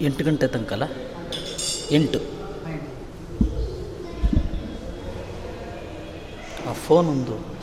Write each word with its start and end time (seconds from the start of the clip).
ಎಂಟು 0.00 0.24
ಗಂಟೆ 0.24 0.46
ತನಕಲ್ಲ? 0.46 0.82
ಎಂಟು. 1.90 2.18
ಆ 6.68 6.72
ಫೋನೊಂದು. 6.72 7.60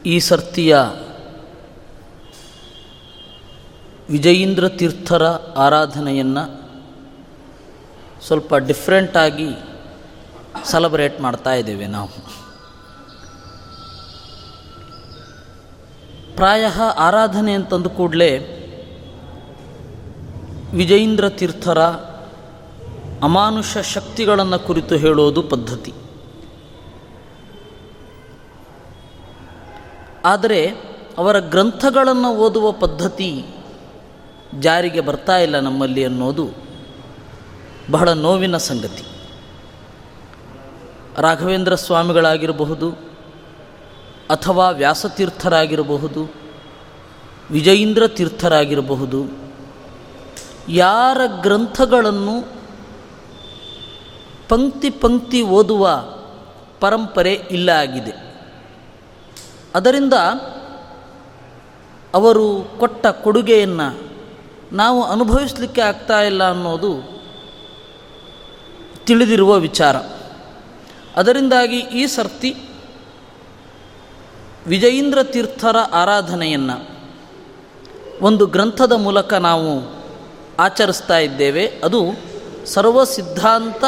ಈ 0.05 0.19
ಸರ್ತಿಯ 0.19 0.77
ವಿಜಯೀಂದ್ರ 4.09 4.67
ತೀರ್ಥರ 4.67 5.23
ಆರಾಧನೆಯನ್ನು 5.57 6.65
ಸ್ವಲ್ಪ 8.25 8.55
ಡಿಫ್ರೆಂಟಾಗಿ 8.55 9.49
ಸೆಲೆಬ್ರೇಟ್ 10.65 11.21
ಮಾಡ್ತಾ 11.21 11.53
ಇದ್ದೇವೆ 11.53 11.87
ನಾವು. 11.87 12.09
ಪ್ರಾಯ 16.35 16.65
ಆರಾಧನೆ 16.97 17.53
ಅಂತಂದು 17.53 17.89
ಕೂಡಲೇ 17.89 18.54
ವಿಜಯೀಂದ್ರ 20.75 21.29
ತೀರ್ಥರ 21.29 21.81
ಅಮಾನುಷ 23.23 23.77
ಶಕ್ತಿಗಳನ್ನು 23.77 24.59
ಕುರಿತು 24.59 24.95
ಹೇಳೋದು 24.95 25.43
ಪದ್ಧತಿ. 25.43 25.93
ಆದರೆ 30.25 30.67
ಅವರ 31.17 31.39
ಗ್ರಂಥಗಳನ್ನು 31.39 32.35
ಓದುವ 32.35 32.71
ಪದ್ಧತಿ 32.71 33.45
ಜಾರಿಗೆ 34.59 35.01
ಬರ್ತಾ 35.01 35.37
ಇಲ್ಲ 35.37 35.59
ನಮ್ಮಲ್ಲಿ 35.59 36.05
ಅನ್ನೋದು 36.05 36.49
ಬಹಳ 37.91 38.09
ನೋವಿನ 38.09 38.57
ಸಂಗತಿ. 38.57 39.03
ರಾಘವೇಂದ್ರ 41.17 41.75
ಸ್ವಾಮಿಗಳಾಗಿರಬಹುದು 41.75 42.89
ಅಥವಾ 44.29 44.69
ವ್ಯಾಸತೀರ್ಥರಾಗಿರಬಹುದು, 44.69 46.33
ವಿಜಯೀಂದ್ರ 47.51 48.07
ತೀರ್ಥರಾಗಿರಬಹುದು 48.07 49.44
ಯಾರ 50.69 51.17
ಗ್ರಂಥಗಳನ್ನು 51.41 52.55
ಪಂಕ್ತಿ 54.49 54.89
ಪಂಕ್ತಿ 54.89 55.41
ಓದುವ 55.41 56.03
ಪರಂಪರೆ 56.79 57.33
ಇಲ್ಲ 57.33 57.69
ಆಗಿದೆ. 57.69 58.35
ಅದರಿಂದ 59.75 60.13
ಅವರು 62.13 62.71
ಕೊಟ್ಟ 62.79 63.07
ಕೊಡುಗೆಯನ್ನು 63.07 64.01
ನಾವು 64.71 65.03
ಅನುಭವಿಸಲಿಕ್ಕೆ 65.03 65.81
ಆಗ್ತಾ 65.81 66.21
ಇಲ್ಲ 66.21 66.49
ಅನ್ನೋದು 66.49 67.21
ತಿಳಿದಿರುವ 69.05 69.57
ವಿಚಾರ. 69.57 69.95
ಅದರಿಂದಾಗಿ 71.15 71.79
ಈ 71.79 72.05
ಸರ್ತಿ 72.05 72.57
ವಿಜಯೀಂದ್ರ 74.67 75.23
ತೀರ್ಥರ 75.23 75.75
ಆರಾಧನೆಯನ್ನು 75.91 76.89
ಒಂದು 78.21 78.45
ಗ್ರಂಥದ 78.45 78.91
ಮೂಲಕ 78.91 79.33
ನಾವು 79.33 79.95
ಆಚರಿಸ್ತಾ 80.59 81.17
ಇದ್ದೇವೆ. 81.17 81.67
ಅದು 81.67 82.01
ಸರ್ವ 82.65 83.03
ಸಿದ್ಧಾಂತ 83.03 83.83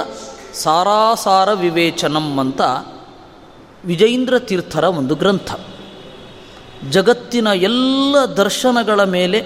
ಸಾರಾಸಾರ 0.53 1.53
ವಿವೇಚನಂ 1.53 2.39
ಅಂತ 2.39 2.61
ವಿಜಯೇಂದ್ರ 3.85 4.39
ತೀರ್ಥರ 4.39 4.83
ಒಂದು 4.83 5.16
ಗ್ರಂಥ. 5.16 5.56
ಜಗತ್ತಿನ 6.89 7.47
ಎಲ್ಲ 7.47 8.17
ದರ್ಶನಗಳ 8.17 9.03
ಮೇಲೆ 9.03 9.39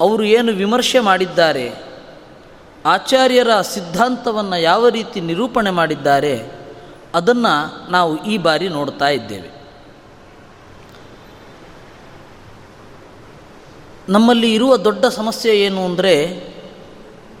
ಅವರು 0.00 0.24
ಏನು 0.24 0.52
ವಿಮರ್ಶೆ 0.52 0.98
ಮಾಡಿದ್ದಾರೆ, 0.98 1.74
ಆಚಾರ್ಯರ 2.86 3.60
ಸಿದ್ಧಾಂತವನ್ನು 3.60 4.60
ಯಾವ 4.60 4.88
ರೀತಿ 4.88 5.20
ನಿರೂಪಣೆ 5.20 5.70
ಮಾಡಿದ್ದಾರೆ, 5.70 6.50
ಅದನ್ನು 7.14 7.90
ನಾವು 7.90 8.24
ಈ 8.24 8.38
ಬಾರಿ 8.38 8.68
ನೋಡ್ತಾ 8.68 9.08
ಇದ್ದೇವೆ. 9.08 9.55
ನಮ್ಮಲ್ಲಿ 14.08 14.54
ಇರುವ 14.54 14.76
ದೊಡ್ಡ 14.76 15.06
ಸಮಸ್ಯೆ 15.06 15.60
ಏನು 15.60 15.84
ಅಂದರೆ 15.84 16.46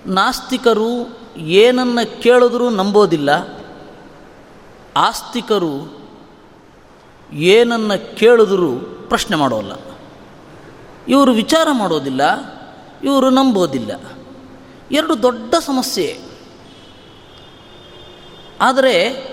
ನಾಸ್ತಿಕರು 0.06 1.18
ಏನನ್ನು 1.36 2.22
ಕೇಳಿದ್ರೂ 2.22 2.70
ನಂಬೋದಿಲ್ಲ. 2.70 3.30
ಆಸ್ತಿಕರು 4.96 6.02
ಏನನ್ನು 7.32 8.16
ಕೇಳಿದ್ರೂ 8.16 8.72
ಪ್ರಶ್ನೆ 9.08 9.36
ಮಾಡೋಲ್ಲ. 9.36 9.72
ಇವರು 11.08 11.32
ವಿಚಾರ 11.32 11.68
ಮಾಡೋದಿಲ್ಲ, 11.72 12.22
ಇವರು 13.04 13.30
ನಂಬೋದಿಲ್ಲ. 13.30 13.92
ಎರಡು 14.92 15.22
ದೊಡ್ಡ 15.22 15.54
ಸಮಸ್ಯೆ. 15.54 16.18
ಆದರೆ 18.60 19.26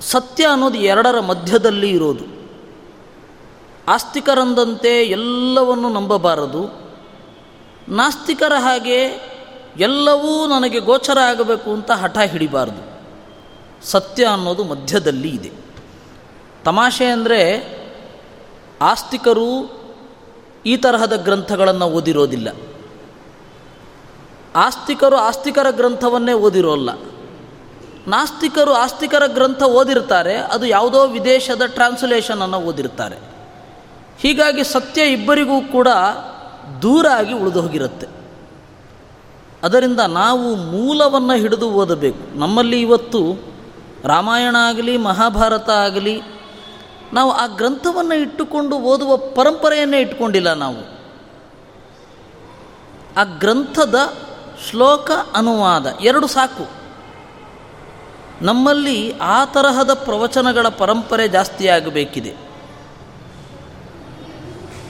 ಸತ್ಯ 0.00 0.46
ಅನ್ನೋದು 0.46 0.78
ಎರಡರ 0.78 1.20
ಮಧ್ಯದಲ್ಲಿ 1.20 1.90
ಇರೋದು. 1.90 2.35
ಆಸ್ತಿಕರಂದಂತೆ 3.88 5.04
ಎಲ್ಲವನ್ನು 5.04 5.88
ನಂಬಬಾರದು. 5.88 6.86
ನಾಸ್ತಿಕರ 7.88 8.52
ಹಾಗೆ 8.58 9.00
ಎಲ್ಲವೂ 9.76 10.46
ನನಗೆ 10.46 10.80
ಗೋಚರ 10.80 11.18
ಆಗಬೇಕು 11.18 11.70
ಅಂತ 11.70 11.90
ಹಠ 11.90 12.18
ಹಿಡಿಬಾರದು. 12.18 12.82
ಸತ್ಯ 13.86 14.24
ಅನ್ನೋದು 14.24 14.64
ಮಧ್ಯದಲ್ಲಿ 14.64 15.28
ಇದೆ. 15.28 15.50
ತಮಾಷೆ 16.64 17.04
ಅಂದರೆ 17.04 17.40
ಆಸ್ತಿಕರು 18.80 19.76
ಈ 20.66 20.76
ತರಹದ 20.76 21.16
ಗ್ರಂಥಗಳನ್ನು 21.16 21.86
ಓದಿರೋದಿಲ್ಲ. 21.86 22.48
ಆಸ್ತಿಕರು 24.56 25.16
ಆಸ್ತಿಕರ 25.16 25.70
ಗ್ರಂಥವನ್ನೇ 25.70 26.32
ಓದಿರೋಲ್ಲ 26.32 26.90
ನಾಸ್ತಿಕರು 28.08 28.72
ಆಸ್ತಿಕರ 28.72 29.26
ಗ್ರಂಥ 29.26 29.62
ಓದಿರ್ತಾರೆ, 29.62 30.34
ಅದು 30.34 30.66
ಯಾವುದೋ 30.66 31.06
ವಿದೇಶದ 31.06 31.62
ಟ್ರಾನ್ಸ್ಲೇಷನನ್ನು 31.66 32.60
ಓದಿರ್ತಾರೆ. 32.60 33.35
ಹೀಗಾಗಿ 34.18 34.64
ಸತ್ಯ 34.64 35.02
ಇಬ್ಬರಿಗೂ 35.02 35.60
ಕೂಡ 35.60 35.88
ದೂರ 36.82 37.06
ಆಗಿ 37.08 37.32
ಉಳಿದು 37.32 37.62
ಹೋಗಿರುತ್ತೆ. 37.62 38.06
ಅದರಿಂದ 39.62 40.00
ನಾವು 40.00 40.54
ಮೂಲವನ್ನು 40.54 41.34
ಹಿಡಿದು 41.34 41.70
ಓದಬೇಕು. 41.70 42.38
ನಮ್ಮಲ್ಲಿ 42.38 42.80
ಇವತ್ತು 42.80 43.38
ರಾಮಾಯಣ 44.04 44.56
ಆಗಲಿ, 44.58 44.96
ಮಹಾಭಾರತ 44.96 45.70
ಆಗಲಿ, 45.70 46.22
ನಾವು 47.12 47.30
ಆ 47.30 47.46
ಗ್ರಂಥವನ್ನು 47.46 48.14
ಇಟ್ಟುಕೊಂಡು 48.14 48.78
ಓದುವ 48.78 49.16
ಪರಂಪರೆಯನ್ನೇ 49.16 50.00
ಇಟ್ಟುಕೊಂಡಿಲ್ಲ 50.00 50.52
ನಾವು. 50.52 50.96
ಆ 53.16 53.24
ಗ್ರಂಥದ 53.24 53.94
ಶ್ಲೋಕ 54.70 55.10
ಅನುವಾದ 55.34 55.86
ಎರಡು 56.00 56.26
ಸಾಕು. 56.26 56.66
ನಮ್ಮಲ್ಲಿ 58.42 59.18
ಆ 59.18 59.44
ತರಹದ 59.44 59.92
ಪ್ರವಚನಗಳ 59.94 60.68
ಪರಂಪರೆ 60.68 61.28
ಜಾಸ್ತಿ 61.28 61.68
ಆಗಬೇಕಿದೆ. 61.68 62.45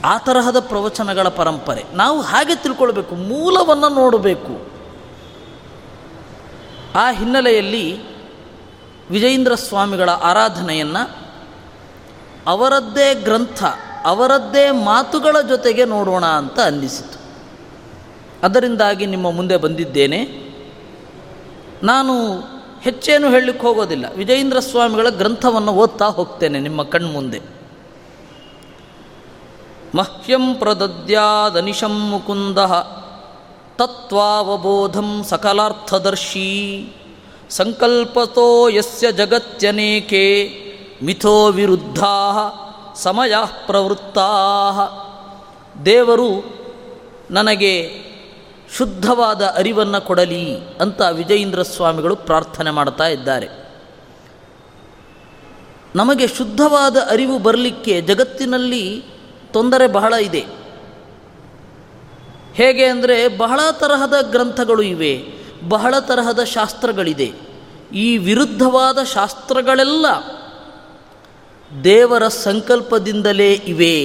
ಆ 0.07 0.17
ತರಹದ 0.17 0.59
ಪ್ರವಚನಗಳ 0.59 1.27
ಪರಂಪರೆ. 1.27 1.85
ನಾವು 1.93 2.21
ಹಾಗೆ 2.21 2.55
ತಿಳ್ಕೊಳ್ಬೇಕು, 2.55 3.15
ಮೂಲವನ್ನು 3.15 3.89
ನೋಡಬೇಕು. 3.89 4.77
ಆ 6.95 7.11
ಹಿನ್ನೆಲೆಯಲ್ಲಿ 7.11 8.01
ವಿಜಯೇಂದ್ರ 9.09 9.55
ಸ್ವಾಮಿಗಳ 9.55 10.09
ಆರಾಧನೆಯನ್ನು 10.09 11.27
ಅವರದ್ದೇ 12.47 13.13
ಗ್ರಂಥ, 13.13 13.63
ಅವರದ್ದೇ 14.05 14.71
ಮಾತುಗಳ 14.71 15.41
ಜೊತೆಗೆ 15.41 15.85
ನೋಡೋಣ 15.85 16.25
ಅಂತ 16.25 16.59
ಅನ್ನಿಸಿತು. 16.59 17.19
ಅದರಿಂದಾಗಿ 18.43 19.05
ನಿಮ್ಮ 19.05 19.31
ಮುಂದೆ 19.31 19.57
ಬಂದಿದ್ದೇನೆ. 19.57 20.47
ನಾನು 21.83 22.41
ಹೆಚ್ಚೇನು 22.81 23.29
ಹೇಳಲಿಕ್ಕೆ 23.29 23.67
ಹೋಗೋದಿಲ್ಲ. 23.67 24.05
ವಿಜಯೇಂದ್ರ 24.15 24.59
ಸ್ವಾಮಿಗಳ 24.59 25.09
ಗ್ರಂಥವನ್ನು 25.09 25.71
ಓದ್ತಾ 25.71 26.05
ಹೋಗ್ತೇನೆ 26.05 26.59
ನಿಮ್ಮ 26.59 26.83
ಕಣ್ಮುಂದೆ. 26.83 27.56
ಮಹ್ಯಂ 29.95 30.55
ಪ್ರದದ್ಯಾದನಿಶಂ 30.55 32.09
ಮುಕುಂದ 32.09 32.57
ತತ್ವಾವಬೋಧಂ 33.77 35.23
ಸಕಲಾರ್ಥದರ್ಶೀ 35.23 36.87
ಸಂಕಲ್ಪತೋ 37.49 38.69
ಯಸ್ಯ 38.69 39.11
ಜಗತ್ಯನೇಕೆ 39.11 40.53
ಮಿಥೋ 41.03 41.47
ವಿರುದ್ಧ 41.47 42.03
ಸಮಯ 42.95 43.33
ಪ್ರವೃತ್ತಾ. 43.65 44.29
ದೇವರು 45.85 46.57
ನನಗೆ 47.31 48.03
ಶುದ್ಧವಾದ 48.77 49.41
ಅರಿವನ್ನು 49.41 50.01
ಕೊಡಲಿ 50.01 50.59
ಅಂತ 50.79 51.01
ವಿಜಯೇಂದ್ರ 51.01 51.61
ಸ್ವಾಮಿಗಳು 51.61 52.15
ಪ್ರಾರ್ಥನೆ 52.15 52.71
ಮಾಡ್ತಾ 52.71 53.07
ಇದ್ದಾರೆ. 53.07 53.47
ನಮಗೆ 55.95 56.27
ಶುದ್ಧವಾದ 56.27 56.97
ಅರಿವು 57.09 57.39
ಬರಲಿಕ್ಕೆ 57.39 58.01
ಜಗತ್ತಿನಲ್ಲಿ 58.01 59.16
ತೊಂದರೆ 59.53 59.87
ಬಹಳ 59.87 60.13
ಇದೆ. 60.13 60.45
ಹೇಗೆ 62.53 62.85
ಅಂದರೆ 62.85 63.27
ಬಹಳ 63.37 63.59
ತರಹದ 63.71 64.13
ಗ್ರಂಥಗಳು 64.31 64.81
ಇವೆ, 64.81 65.13
ಬಹಳ 65.69 65.99
ತರಹದ 65.99 66.43
ಶಾಸ್ತ್ರಗಳಿದೆ. 66.43 67.33
ಈ 67.93 68.17
ವಿರುದ್ಧವಾದ 68.17 69.03
ಶಾಸ್ತ್ರಗಳೆಲ್ಲ 69.03 70.05
ದೇವರ 71.83 72.27
ಸಂಕಲ್ಪದಿಂದಲೇ 72.27 73.53
ಇವೆ. 73.53 73.97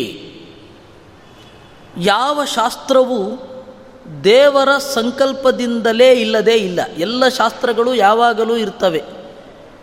ಯಾವ 1.96 2.44
ಶಾಸ್ತ್ರವು 2.44 3.18
ದೇವರ 4.24 4.68
ಸಂಕಲ್ಪದಿಂದಲೇ 4.78 6.12
ಇಲ್ಲದೇ 6.12 6.54
ಇಲ್ಲ. 6.54 6.80
ಎಲ್ಲ 6.98 7.28
ಶಾಸ್ತ್ರಗಳು 7.28 7.94
ಯಾವಾಗಲೂ 7.94 8.56
ಇರ್ತವೆ. 8.56 9.02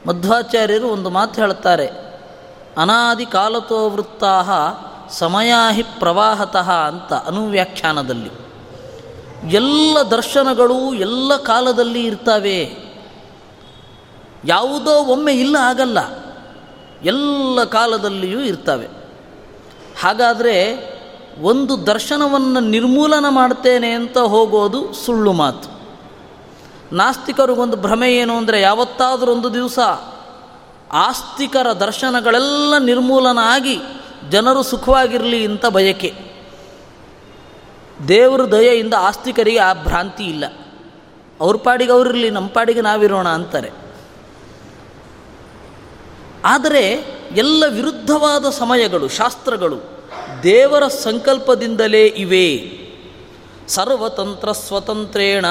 ಮಧ್ವಾಚಾರ್ಯರು 0.08 0.88
ಒಂದು 0.88 1.10
ಮಾತು 1.10 1.42
ಹೇಳ್ತಾರೆ, 1.42 1.88
ಅನಾದಿ 2.78 3.26
ಕಾಲತೋ 3.26 3.90
ವೃತ್ತಾ 3.90 4.42
ಸಮಯಾಹಿ 5.12 5.84
ಪ್ರವಾಹತಃ 5.84 6.72
ಅಂತ 6.72 7.14
ಅನುವ್ಯಾಖ್ಯಾನದಲ್ಲಿ. 7.14 8.32
ಎಲ್ಲ 9.56 9.98
ದರ್ಶನಗಳು 10.02 10.94
ಎಲ್ಲ 10.94 11.36
ಕಾಲದಲ್ಲಿ 11.36 12.06
ಇರ್ತವೆ. 12.06 12.90
ಯಾವುದೋ 14.46 14.92
ಒಮ್ಮೆ 14.92 15.34
ಇಲ್ಲ 15.34 15.56
ಆಗಲ್ಲ. 15.56 15.98
ಎಲ್ಲ 17.04 17.64
ಕಾಲದಲ್ಲಿಯೂ 17.64 18.40
ಇರ್ತವೆ. 18.40 18.88
ಹಾಗಾದರೆ 20.02 20.90
ಒಂದು 21.42 21.88
ದರ್ಶನವನ್ನು 21.88 22.60
ನಿರ್ಮೂಲನ 22.60 23.26
ಮಾಡ್ತೇನೆ 23.30 23.92
ಅಂತ 23.92 24.18
ಹೋಗೋದು 24.18 24.94
ಸುಳ್ಳು 24.94 25.34
ಮಾತು. 25.34 25.80
ನಾಸ್ತಿಕರಿಗೊಂದು 26.96 27.78
ಭ್ರಮೆ 27.78 28.16
ಏನು 28.16 28.38
ಅಂದರೆ 28.38 28.62
ಯಾವತ್ತಾದರೂ 28.62 29.32
ಒಂದು 29.32 29.54
ದಿವಸ 29.54 29.80
ಆಸ್ತಿಕರ 30.94 31.72
ದರ್ಶನಗಳೆಲ್ಲ 31.72 32.78
ನಿರ್ಮೂಲನ 32.78 33.40
ಆಗಿ 33.42 33.82
ಜನರು 34.30 34.64
ಸುಖವಾಗಿರಲಿ 34.64 35.46
ಅಂತ 35.46 35.66
ಬಯಕೆ. 35.66 36.14
ದೇವರ 38.08 38.52
ದಯೆಯಿಂದ 38.52 38.94
ಆಸ್ತಿಕರಿಗೆ 39.00 39.58
ಆ 39.58 39.74
ಭ್ರಾಂತಿ 39.74 40.24
ಇಲ್ಲ. 40.24 40.46
ಅವ್ರ 41.42 41.56
ಪಾಡಿಗೆ 41.56 41.92
ಅವರಿರಲಿ 41.92 42.30
ನಮ್ಮ 42.30 42.48
ಪಾಡಿಗೆ 42.48 42.82
ನಾವಿರೋಣ 42.82 43.28
ಅಂತಾರೆ. 43.28 43.72
ಆದರೆ 46.46 46.92
ಎಲ್ಲ 47.36 47.64
ವಿರುದ್ಧವಾದ 47.68 48.50
ಸಮಯಗಳು, 48.50 49.08
ಶಾಸ್ತ್ರಗಳು 49.08 49.80
ದೇವರ 50.44 50.88
ಸಂಕಲ್ಪದಿಂದಲೇ 50.88 52.06
ಇವೆ. 52.06 52.80
ಸರ್ವತಂತ್ರ 53.68 54.52
ಸ್ವತಂತ್ರೇಣ 54.52 55.46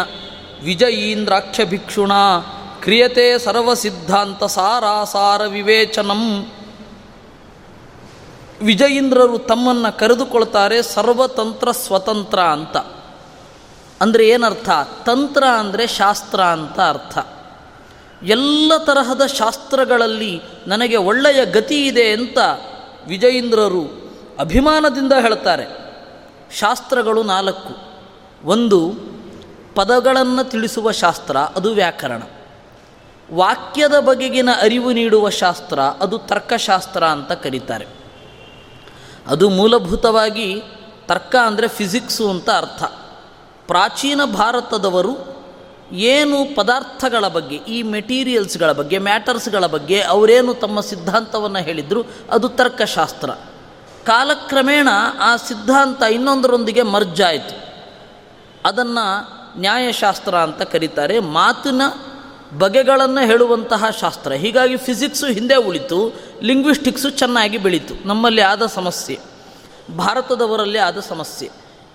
ವಿಜಯೀಂದ್ರಾಕ್ಷ 0.65 1.61
ಭಿಕ್ಷುಣ 1.65 2.13
ಕ್ರಿಯತೆ 2.83 3.39
ಸರ್ವಸಿದ್ಧಾಂತ 3.39 4.45
ಸಾರಾಸಾರ 4.45 5.47
ವಿವೇಚನಂ. 5.47 6.53
ವಿಜಯೀಂದ್ರರು 8.63 9.39
ತಮ್ಮನ್ನು 9.39 9.99
ಕರೆದುಕೊಳ್ತಾರೆ 9.99 10.83
ಸರ್ವತಂತ್ರ 10.83 11.71
ಸ್ವತಂತ್ರ 11.71 12.41
ಅಂತ. 12.41 12.77
ಅಂದರೆ 14.01 14.29
ಏನರ್ಥ? 14.29 14.71
ತಂತ್ರ 15.05 15.45
ಅಂದರೆ 15.45 15.87
ಶಾಸ್ತ್ರ 15.87 16.41
ಅಂತ 16.41 16.81
ಅರ್ಥ. 16.81 17.19
ಎಲ್ಲ 18.23 18.73
ತರಹದ 18.79 19.27
ಶಾಸ್ತ್ರಗಳಲ್ಲಿ 19.27 20.41
ನನಗೆ 20.67 20.97
ಒಳ್ಳೆಯ 20.97 21.47
ಗತಿ 21.47 21.87
ಇದೆ 21.87 22.13
ಅಂತ 22.13 22.39
ವಿಜಯೀಂದ್ರರು 23.07 24.13
ಅಭಿಮಾನದಿಂದ 24.39 25.13
ಹೇಳ್ತಾರೆ. 25.13 25.65
ಶಾಸ್ತ್ರಗಳು 26.59 27.23
ನಾಲ್ಕು. 27.23 27.99
ಒಂದು, 28.45 28.95
ಪದಗಳನ್ನು 29.75 30.51
ತಿಳಿಸುವ 30.51 30.91
ಶಾಸ್ತ್ರ, 30.91 31.37
ಅದು 31.37 31.75
ವ್ಯಾಕರಣ. 31.75 32.23
ವಾಕ್ಯದ 33.35 33.99
ಬಗೆಗಿನ 33.99 34.49
ಅರಿವು 34.63 34.93
ನೀಡುವ 34.93 35.29
ಶಾಸ್ತ್ರ, 35.29 35.81
ಅದು 35.81 36.19
ತರ್ಕಶಾಸ್ತ್ರ 36.19 37.05
ಅಂತ 37.05 37.33
ಕರೀತಾರೆ. 37.33 37.98
ಅದು 39.29 39.49
ಮೂಲಭೂತವಾಗಿ 39.49 40.63
ತರ್ಕ 41.07 41.37
ಅಂದರೆ 41.37 41.69
ಫಿಸಿಕ್ಸು 41.69 42.31
ಅಂತ 42.31 42.51
ಅರ್ಥ. 42.51 42.83
ಪ್ರಾಚೀನ 43.67 44.25
ಭಾರತದವರು 44.25 45.39
ಏನು 45.93 46.57
ಪದಾರ್ಥಗಳ 46.57 47.29
ಬಗ್ಗೆ, 47.29 47.57
ಈ 47.57 47.83
ಮೆಟೀರಿಯಲ್ಸ್ಗಳ 47.83 48.73
ಬಗ್ಗೆ, 48.73 48.99
ಮ್ಯಾಟರ್ಸ್ಗಳ 48.99 49.67
ಬಗ್ಗೆ 49.67 50.03
ಅವರೇನು 50.03 50.55
ತಮ್ಮ 50.55 50.81
ಸಿದ್ಧಾಂತವನ್ನು 50.81 51.59
ಹೇಳಿದರು, 51.59 52.05
ಅದು 52.31 52.49
ತರ್ಕಶಾಸ್ತ್ರ. 52.49 53.31
ಕಾಲಕ್ರಮೇಣ 54.07 54.89
ಆ 55.21 55.37
ಸಿದ್ಧಾಂತ 55.37 56.03
ಇನ್ನೊಂದರೊಂದಿಗೆ 56.03 56.83
ಮರ್ಜಾಯಿತು 56.83 57.57
ಅದನ್ನು 58.65 59.61
ನ್ಯಾಯಶಾಸ್ತ್ರ 59.61 60.35
ಅಂತ 60.35 60.63
ಕರೀತಾರೆ. 60.63 61.19
ಮಾತಿನ 61.19 61.83
ಬಗೆಗಳನ್ನು 62.59 63.27
ಹೇಳುವಂತಹ 63.27 63.85
ಶಾಸ್ತ್ರ. 64.01 64.33
ಹೀಗಾಗಿ 64.33 64.77
ಫಿಸಿಕ್ಸು 64.77 65.27
ಹಿಂದೆ 65.27 65.55
ಉಳಿತು 65.55 66.21
ಲಿಂಗ್ವಿಸ್ಟಿಕ್ಸು 66.43 67.11
ಚೆನ್ನಾಗಿ 67.11 67.59
ಬೆಳೀತು. 67.59 68.09
ನಮ್ಮಲ್ಲಿ 68.09 68.41
ಆದ 68.41 68.67
ಸಮಸ್ಯೆ. 68.67 69.19
ಭಾರತದವರಲ್ಲಿ 69.97 70.79
ಆದ 70.79 71.01
ಸಮಸ್ಯೆ. 71.01 71.51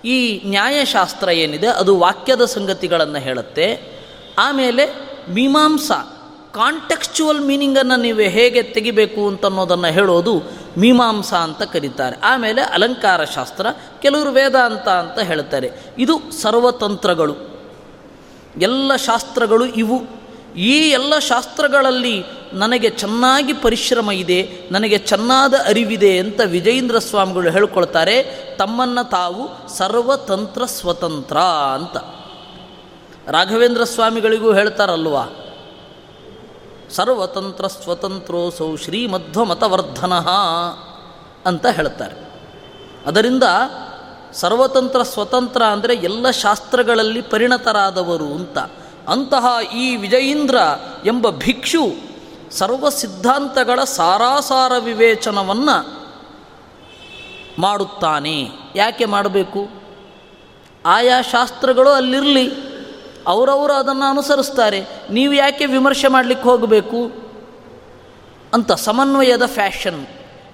ಈ 0.05 0.49
ನ್ಯಾಯಶಾಸ್ತ್ರ 0.49 1.29
ಏನಿದೆ, 1.29 1.67
ಅದು 1.67 1.97
ವಾಕ್ಯದ 1.97 2.45
ಸಂಗತಿಗಳನ್ನು 2.45 3.19
ಹೇಳುತ್ತೆ. 3.19 3.93
ಆಮೇಲೆ 4.39 4.85
ಮೀಮಾಂಸಾ 5.29 6.09
ಕಾಂಟೆಕ್ಸ್ಚುವಲ್ 6.53 7.41
ಮೀನಿಂಗನ್ನು 7.41 7.95
ನೀವು 7.95 8.19
ಹೇಗೆ 8.19 8.63
ತೆಗಿಬೇಕು 8.63 9.27
ಅಂತನ್ನೋದನ್ನು 9.27 9.87
ಹೇಳೋದು 9.87 10.43
ಮೀಮಾಂಸಾ 10.77 11.37
ಅಂತ 11.37 11.61
ಕರೀತಾರೆ. 11.61 12.15
ಆಮೇಲೆ 12.23 12.61
ಅಲಂಕಾರ 12.61 13.23
ಶಾಸ್ತ್ರ, 13.23 13.65
ಕೆಲವರು 14.01 14.31
ವೇದಾಂತ 14.31 14.87
ಅಂತ 14.87 15.19
ಹೇಳ್ತಾರೆ. 15.19 15.71
ಇದು 15.97 16.21
ಸರ್ವತಂತ್ರಗಳು. 16.41 17.35
ಎಲ್ಲ 18.61 18.95
ಶಾಸ್ತ್ರಗಳು 18.95 19.65
ಇವು. 19.65 20.22
ಈ 20.55 20.89
ಎಲ್ಲ 20.89 21.19
ಶಾಸ್ತ್ರಗಳಲ್ಲಿ 21.19 22.23
ನನಗೆ 22.53 22.89
ಚೆನ್ನಾಗಿ 22.89 23.53
ಪರಿಶ್ರಮ 23.53 24.11
ಇದೆ, 24.11 24.67
ನನಗೆ 24.71 24.97
ಚೆನ್ನಾದ 24.97 25.53
ಅರಿವಿದೆ 25.65 26.17
ಅಂತ 26.17 26.41
ವಿಜಯೇಂದ್ರ 26.45 26.99
ಸ್ವಾಮಿಗಳು 26.99 27.51
ಹೇಳ್ಕೊಳ್ತಾರೆ, 27.51 28.23
ತಮ್ಮನ್ನು 28.57 29.09
ತಾವು 29.09 29.69
ಸರ್ವತಂತ್ರ 29.77 30.65
ಸ್ವತಂತ್ರ 30.65 31.37
ಅಂತ. 31.73 31.97
ರಾಘವೇಂದ್ರ 33.27 33.83
ಸ್ವಾಮಿಗಳಿಗೂ 33.83 34.53
ಹೇಳ್ತಾರಲ್ವಾ? 34.53 35.25
ಸರ್ವತಂತ್ರ 36.91 37.67
ಸ್ವತಂತ್ರೋಸೌ 37.67 38.75
ಶ್ರೀಮಧ್ವಮತವರ್ಧನ 38.75 40.13
ಅಂತ 41.45 41.65
ಹೇಳ್ತಾರೆ. 41.65 42.15
ಅದರಿಂದ 43.05 43.43
ಸರ್ವತಂತ್ರ 44.33 45.03
ಸ್ವತಂತ್ರ 45.03 45.63
ಅಂದರೆ 45.63 45.95
ಎಲ್ಲ 45.95 46.29
ಶಾಸ್ತ್ರಗಳಲ್ಲಿ 46.29 47.21
ಪರಿಣತರಾದವರು 47.21 48.25
ಅಂತ. 48.25 48.57
ಅಂತಹ 49.07 49.75
ಈ 49.75 49.95
ವಿಜಯೀಂದ್ರ 49.95 50.57
ಎಂಬ 51.05 51.29
ಭಿಕ್ಷು 51.29 52.13
ಸರ್ವ 52.51 52.89
ಸಿದ್ಧಾಂತಗಳ 52.89 53.83
ಸಾರಾಸಾರ 53.83 54.71
ವಿವೇಚನವನ್ನು 54.79 56.03
ಮಾಡುತ್ತಾನೆ. 57.59 58.49
ಯಾಕೆ 58.75 59.05
ಮಾಡಬೇಕು? 59.05 59.69
ಆಯಾ 60.85 61.21
ಶಾಸ್ತ್ರಗಳು 61.21 61.89
ಅಲ್ಲಿರಲಿ. 61.89 62.51
ಅವರವರು 63.27 63.73
ಅದನ್ನು 63.73 64.09
ಅನುಸರಿಸ್ತಾರೆ. 64.09 64.83
ನೀವು 65.09 65.33
ಯಾಕೆ 65.33 65.65
ವಿಮರ್ಶೆ 65.65 66.07
ಮಾಡಲಿಕ್ಕೆ 66.07 66.49
ಹೋಗಬೇಕು? 66.49 67.11
ಅಂತ 68.53 68.71
ಸಮನ್ವಯದ 68.71 69.45
ಫ್ಯಾಷನ್ 69.45 70.07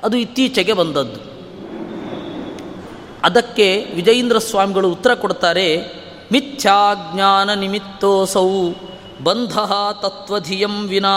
ಅದು 0.04 0.18
ಇತ್ತೀಚೆಗೆ 0.18 0.74
ಬಂದದ್ದು. 0.74 1.30
ಅದಕ್ಕೆ 3.24 3.92
ವಿಜಯೇಂದ್ರ 3.96 4.38
ಸ್ವಾಮಿಗಳು 4.38 4.90
ಉತ್ತರ 4.90 5.14
ಕೊಡ್ತಾರೆ. 5.14 5.99
ಮಿಥ್ಯಾಜ್ಞಾನ 6.32 7.54
ನಿಮಿತ್ತೋಸೌ 7.54 8.50
ಬಂಧ 9.24 9.60
ತತ್ವಧಿಯಂ 10.02 10.88
ವಿನಾ 10.88 11.16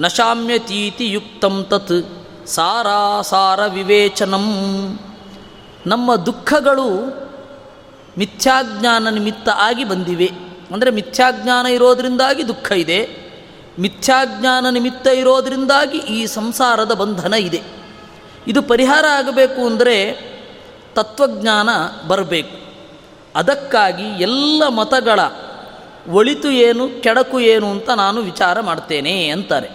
ನಶಾಮ್ಯತೀತಿ 0.00 1.06
ಯುಕ್ತಂ 1.06 1.66
ತತ್ 1.70 1.98
ಸಾರಾಸಾರ 2.46 3.60
ವಿವೇಚನಂ 3.66 4.46
ನಮ್ಮ 5.86 6.16
ದುಃಖಗಳು 6.16 6.88
ಮಿಥ್ಯಾಜ್ಞಾನ 8.18 9.08
ನಿಮಿತ್ತ 9.08 9.48
ಆಗಿ 9.54 9.84
ಬಂದಿವೆ. 9.84 10.28
ಅಂದರೆ 10.72 10.90
ಮಿಥ್ಯಾಜ್ಞಾನ 10.90 11.66
ಇರೋದರಿಂದಾಗಿ 11.66 12.48
ದುಃಖ 12.48 12.72
ಇದೆ, 12.72 13.00
ಮಿಥ್ಯಾಜ್ಞಾನ 13.78 14.66
ನಿಮಿತ್ತ 14.70 15.06
ಇರೋದರಿಂದಾಗಿ 15.06 15.98
ಈ 15.98 16.26
ಸಂಸಾರದ 16.26 16.92
ಬಂಧನ 16.92 17.34
ಇದೆ. 17.34 17.60
ಇದು 18.46 18.62
ಪರಿಹಾರ 18.62 19.04
ಆಗಬೇಕು 19.18 19.60
ಅಂದರೆ 19.66 19.96
ತತ್ವಜ್ಞಾನ 20.94 21.68
ಬರಬೇಕು. 22.08 22.65
ಅದಕ್ಕಾಗಿ 23.36 24.02
ಎಲ್ಲ 24.02 24.62
ಮತಗಳ 24.68 25.20
ಒಳಿತು 26.10 26.50
ಏನು, 26.50 27.02
ಕೆಡಕು 27.02 27.40
ಏನು 27.40 27.70
ಅಂತ 27.70 27.90
ನಾನು 27.90 28.20
ವಿಚಾರ 28.20 28.60
ಮಾಡ್ತೇನೆ 28.60 29.28
ಅಂತಾರೆ. 29.28 29.68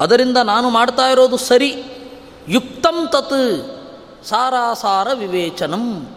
ಅದರಿಂದ 0.00 0.36
ನಾನು 0.36 0.70
ಮಾಡ್ತಾ 0.70 1.06
ಇರೋದು 1.06 1.36
ಸರಿ. 1.36 1.84
ಯುಕ್ತಂ 2.48 3.08
ತತ್ 3.08 3.82
ಸಾರಾಸಾರ 4.26 5.08
ವಿವೇಚನಂ. 5.14 6.16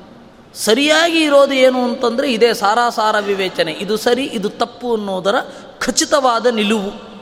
ಸರಿಯಾಗಿ 0.54 1.24
ಇರೋದು 1.24 1.54
ಏನು 1.54 1.84
ಅಂತಂದರೆ 1.84 2.34
ಇದೇ 2.34 2.54
ಸಾರಾಸಾರ 2.54 3.20
ವಿವೇಚನೆ. 3.20 3.72
ಇದು 3.72 3.98
ಸರಿ, 3.98 4.24
ಇದು 4.24 4.50
ತಪ್ಪು 4.50 4.96
ಅನ್ನೋದರ 4.96 5.36
ಖಚಿತವಾದ 5.80 6.46
ನಿಲುವು. 6.46 7.16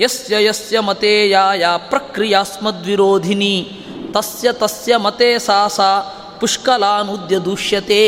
ಯಸ್ಯ 0.00 0.44
ಯಸ್ಯ 0.44 0.80
ಮತೆ 0.80 1.30
ಯಾ 1.30 1.76
ಪ್ರಕ್ರಿಯಾಸ್ಮದ್ವಿರೋಧಿನಿ. 1.76 3.84
ತಸ್ಯ 4.12 4.52
ತಸ್ಯ 4.52 4.96
ಮತೆ 4.96 5.38
ಸಾ 5.38 5.68
ಸಾ. 5.68 6.18
ಪುಷ್ಕಲಾನುದ್ಯ 6.42 7.38
ದೂಷ್ಯತೆ. 7.38 8.02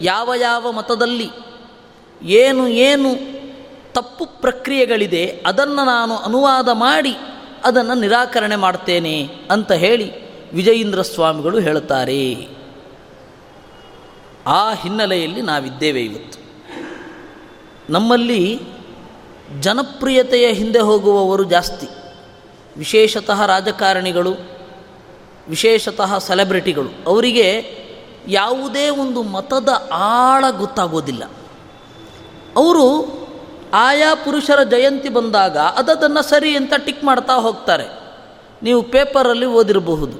ಯಾವ 0.00 0.34
ಯಾವ 0.40 0.72
ಮತದಲ್ಲಿ 0.72 1.28
ಏನು 2.22 2.68
ಏನು 2.68 3.10
ತಪ್ಪು 3.92 4.24
ಪ್ರಕ್ರಿಯೆಗಳಿದೆ, 4.26 5.42
ಅದನ್ನು 5.46 5.84
ನಾನು 5.84 6.16
ಅನುವಾದ 6.16 6.68
ಮಾಡಿ 6.72 7.14
ಅದನ್ನು 7.64 7.94
ನಿರಾಕರಣೆ 7.94 8.56
ಮಾಡ್ತೇನೆ 8.56 9.28
ಅಂತ 9.50 9.72
ಹೇಳಿ 9.72 10.06
ವಿಜಯೀಂದ್ರ 10.52 11.02
ಸ್ವಾಮಿಗಳು 11.02 11.58
ಹೇಳುತ್ತಾರೆ. 11.58 12.48
ಆ 14.46 14.74
ಹಿನ್ನೆಲೆಯಲ್ಲಿ 14.74 15.42
ನಾವಿದ್ದೇವೆ 15.42 16.00
ಇವತ್ತು. 16.00 16.38
ನಮ್ಮಲ್ಲಿ 17.92 18.60
ಜನಪ್ರಿಯತೆಯ 19.60 20.52
ಹಿಂದೆ 20.52 20.78
ಹೋಗುವವರು 20.78 21.44
ಜಾಸ್ತಿ. 21.44 21.88
ವಿಶೇಷತಃ 22.76 23.46
ರಾಜಕಾರಣಿಗಳು 23.46 24.57
ವಿಶೇಷತಃ 25.48 26.18
ಸೆಲೆಬ್ರಿಟಿಗಳು, 26.18 26.90
ಅವರಿಗೆ 27.06 27.48
ಯಾವುದೇ 28.28 28.88
ಒಂದು 28.88 29.22
ಮತದ 29.22 29.68
ಆಳ 29.92 30.44
ಗೊತ್ತಾಗೋದಿಲ್ಲ. 30.50 31.24
ಅವರು 32.56 32.86
ಆಯಾ 33.74 34.14
ಪುರುಷರ 34.14 34.62
ಜಯಂತಿ 34.62 35.08
ಬಂದಾಗ 35.08 35.58
ಅದನ್ನು 35.58 36.22
ಸರಿ 36.22 36.56
ಅಂತ 36.56 36.74
ಟಿಕ್ 36.86 37.04
ಮಾಡ್ತಾ 37.04 37.34
ಹೋಗ್ತಾರೆ. 37.34 37.86
ನೀವು 38.62 38.82
ಪೇಪರಲ್ಲಿ 38.82 39.46
ಓದಿರಬಹುದು, 39.46 40.16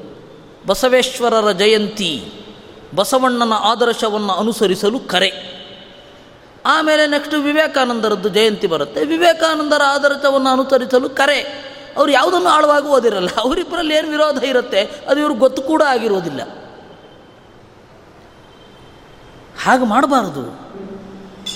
ಬಸವೇಶ್ವರರ 0.66 1.52
ಜಯಂತಿ, 1.52 2.32
ಬಸವಣ್ಣನ 2.94 3.52
ಆದರ್ಶವನ್ನು 3.52 4.32
ಅನುಸರಿಸಲು 4.32 5.00
ಕರೆ. 5.00 5.30
ಆಮೇಲೆ 6.66 7.06
ನೆಕ್ಸ್ಟ್ 7.06 7.34
ವಿವೇಕಾನಂದರದ್ದು 7.34 8.28
ಜಯಂತಿ 8.28 8.66
ಬರುತ್ತೆ, 8.66 9.04
ವಿವೇಕಾನಂದರ 9.04 9.82
ಆದರ್ಶವನ್ನು 9.86 10.50
ಅನುಸರಿಸಲು 10.50 11.10
ಕರೆ. 11.10 11.67
ಅವ್ರು 11.98 12.12
ಯಾವುದನ್ನು 12.12 12.48
ಆಳವಾಗಿ 12.48 12.86
ಓದಿರಲ್ಲ 12.86 13.28
ಅವರಿಬ್ಬರಲ್ಲಿ 13.36 13.94
ಏನು 13.94 14.08
ವಿರೋಧ 14.08 14.44
ಇರುತ್ತೆ, 14.44 14.80
ಅದು 15.08 15.20
ಇವ್ರಿಗೆ 15.20 15.40
ಗೊತ್ತು 15.40 15.62
ಕೂಡ 15.62 15.82
ಆಗಿರೋದಿಲ್ಲ 15.88 16.40
ಹಾಗೆ 19.62 19.84
ಮಾಡಬಾರದು. 19.84 20.68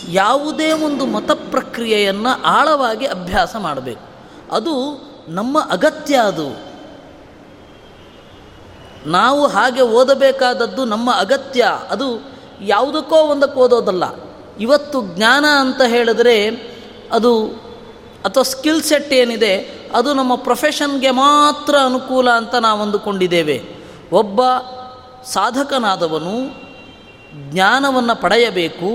ಯಾವುದೇ 0.09 0.73
ಒಂದು 0.73 1.07
ಮತ 1.07 1.31
ಪ್ರಕ್ರಿಯೆಯನ್ನು 1.31 2.43
ಆಳವಾಗಿ 2.43 3.07
ಅಭ್ಯಾಸ 3.07 3.57
ಮಾಡಬೇಕು. 3.57 4.05
ಅದು 4.55 4.73
ನಮ್ಮ 5.29 5.61
ಅಗತ್ಯ 5.71 6.17
ಅದು. 6.17 6.73
ನಾವು 9.11 9.47
ಹಾಗೆ 9.47 9.81
ಓದಬೇಕಾದದ್ದು 9.81 10.85
ನಮ್ಮ 10.85 11.11
ಅಗತ್ಯ. 11.19 11.65
ಅದು 11.91 12.33
ಯಾವುದಕ್ಕೋ 12.61 13.17
ಒಂದಕ್ಕೆ 13.17 13.59
ಓದೋದಲ್ಲ. 13.61 14.05
ಇವತ್ತು 14.61 15.03
ಜ್ಞಾನ 15.03 15.45
ಅಂತ 15.61 15.83
ಹೇಳಿದ್ರೆ 15.83 16.47
ಅದು 17.13 17.49
ಅಥವಾ 18.27 18.43
ಸ್ಕಿಲ್ 18.43 18.83
ಸೆಟ್ 18.83 19.13
ಏನಿದೆ, 19.13 19.55
ಅದು 19.95 20.15
ನಮ್ಮ 20.15 20.35
ಪ್ರೊಫೆಷನ್ಗೆ 20.35 21.11
ಮಾತ್ರ 21.11 21.75
ಅನುಕೂಲ 21.85 22.31
ಅಂತ 22.31 22.55
ನಾವು 22.55 22.83
ಅಂದುಕೊಂಡಿದ್ದೇವೆ. 22.83 23.57
ಒಬ್ಬ 24.13 24.41
ಸಾಧಕನಾದವನು 25.25 26.35
ಜ್ಞಾನವನ್ನು 27.51 28.21
ಪಡೆಯಬೇಕು, 28.21 28.91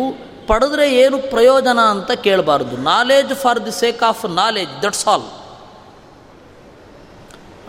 ಪಡೆದ್ರೆ 0.47 0.95
ಏನು 0.95 1.17
ಪ್ರಯೋಜನ 1.17 1.79
ಅಂತ 1.79 2.11
ಕೇಳಬಾರ್ದು. 2.11 2.77
Knowledge 2.77 3.33
for 3.33 3.65
the 3.65 3.71
sake 3.79 4.03
of 4.03 4.25
knowledge 4.25 4.83
that's 4.83 5.07
all 5.07 5.27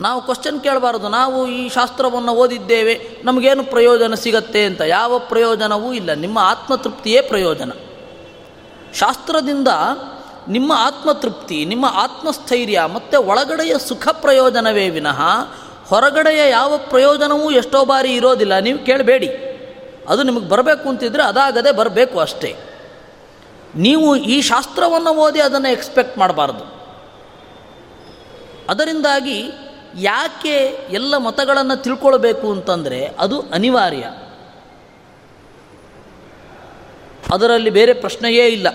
ನಾವು 0.00 0.22
ಕ್ವಶನ್ 0.22 0.60
ಕೇಳಬಾರ್ದು. 0.60 1.08
ನಾವು 1.08 1.48
ಈ 1.48 1.68
ಶಾಸ್ತ್ರವನ್ನು 1.68 2.32
ಓದಿದ್ದೇವೆ, 2.32 2.94
ನಮಗೇನು 3.24 3.64
ಪ್ರಯೋಜನ 3.64 4.14
ಸಿಗತ್ತೆ 4.14 4.64
ಅಂತ. 4.64 4.80
ಯಾವ 4.80 5.18
ಪ್ರಯೋಜನವೂ 5.18 5.92
ಇಲ್ಲ. 5.92 6.14
ನಿಮ್ಮ 6.14 6.38
ಆತ್ಮತೃಪ್ತಿಯೇ 6.38 7.20
ಪ್ರಯೋಜನ. 7.20 7.70
ಶಾಸ್ತ್ರದಿಂದ 8.94 9.68
ನಿಮ್ಮ 10.48 10.72
ಆತ್ಮತೃಪ್ತಿ, 10.76 11.64
ನಿಮ್ಮ 11.64 11.86
ಆತ್ಮಸ್ಥೈರ್ಯ, 11.92 12.80
ಮತ್ತು 12.94 13.22
ಒಳಗಡೆಯ 13.22 13.78
ಸುಖ 13.78 14.08
ಪ್ರಯೋಜನವೇ 14.08 14.88
ವಿನಃ 14.88 15.20
ಹೊರಗಡೆಯ 15.86 16.50
ಯಾವ 16.50 16.78
ಪ್ರಯೋಜನವೂ 16.78 17.50
ಎಷ್ಟೋ 17.50 17.84
ಬಾರಿ 17.84 18.12
ಇರೋದಿಲ್ಲ. 18.14 18.58
ನೀವು 18.58 18.78
ಕೇಳಬೇಡಿ. 18.78 19.28
ಅದು 20.08 20.22
ನಿಮಗೆ 20.22 20.48
ಬರಬೇಕು 20.48 20.88
ಅಂತಿದ್ರೆ 20.88 21.22
ಅದಾಗದೆ 21.22 21.72
ಬರಬೇಕು 21.72 22.18
ಅಷ್ಟೇ. 22.18 22.56
ನೀವು 23.74 24.16
ಈ 24.16 24.42
ಶಾಸ್ತ್ರವನ್ನು 24.42 25.10
ಓದಿ 25.10 25.40
ಅದನ್ನು 25.40 25.72
ಎಕ್ಸ್ಪೆಕ್ಟ್ 25.72 26.18
ಮಾಡಬಾರ್ದು. 26.18 26.78
ಅದರಿಂದಾಗಿ 28.68 29.50
ಯಾಕೆ 29.94 30.78
ಎಲ್ಲ 30.90 31.16
ಮತಗಳನ್ನು 31.16 31.82
ತಿಳ್ಕೊಳ್ಬೇಕು 31.82 32.52
ಅಂತಂದರೆ 32.52 33.06
ಅದು 33.18 33.40
ಅನಿವಾರ್ಯ. 33.40 34.04
ಅದರಲ್ಲಿ 37.34 37.70
ಬೇರೆ 37.70 37.92
ಪ್ರಶ್ನೆಯೇ 37.92 38.46
ಇಲ್ಲ. 38.46 38.66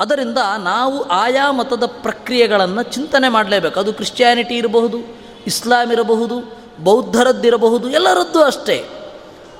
ಅದರಿಂದ 0.00 0.38
ನಾವು 0.62 1.02
ಆಯಾ 1.02 1.50
ಮತದ 1.50 1.86
ಪ್ರಕ್ರಿಯೆಗಳನ್ನು 1.86 2.82
ಚಿಂತನೆ 2.82 3.28
ಮಾಡಲೇಬೇಕು. 3.28 3.80
ಅದು 3.80 3.92
ಕ್ರಿಶ್ಚಿಯಾನಿಟಿ 3.92 4.54
ಇರಬಹುದು, 4.54 4.98
ಇಸ್ಲಾಂ 5.46 5.92
ಇರಬಹುದು, 5.92 6.56
ಬೌದ್ಧರದ್ದಿರಬಹುದು, 6.84 7.90
ಎಲ್ಲರದ್ದು 7.90 8.44
ಅಷ್ಟೇ. 8.44 8.88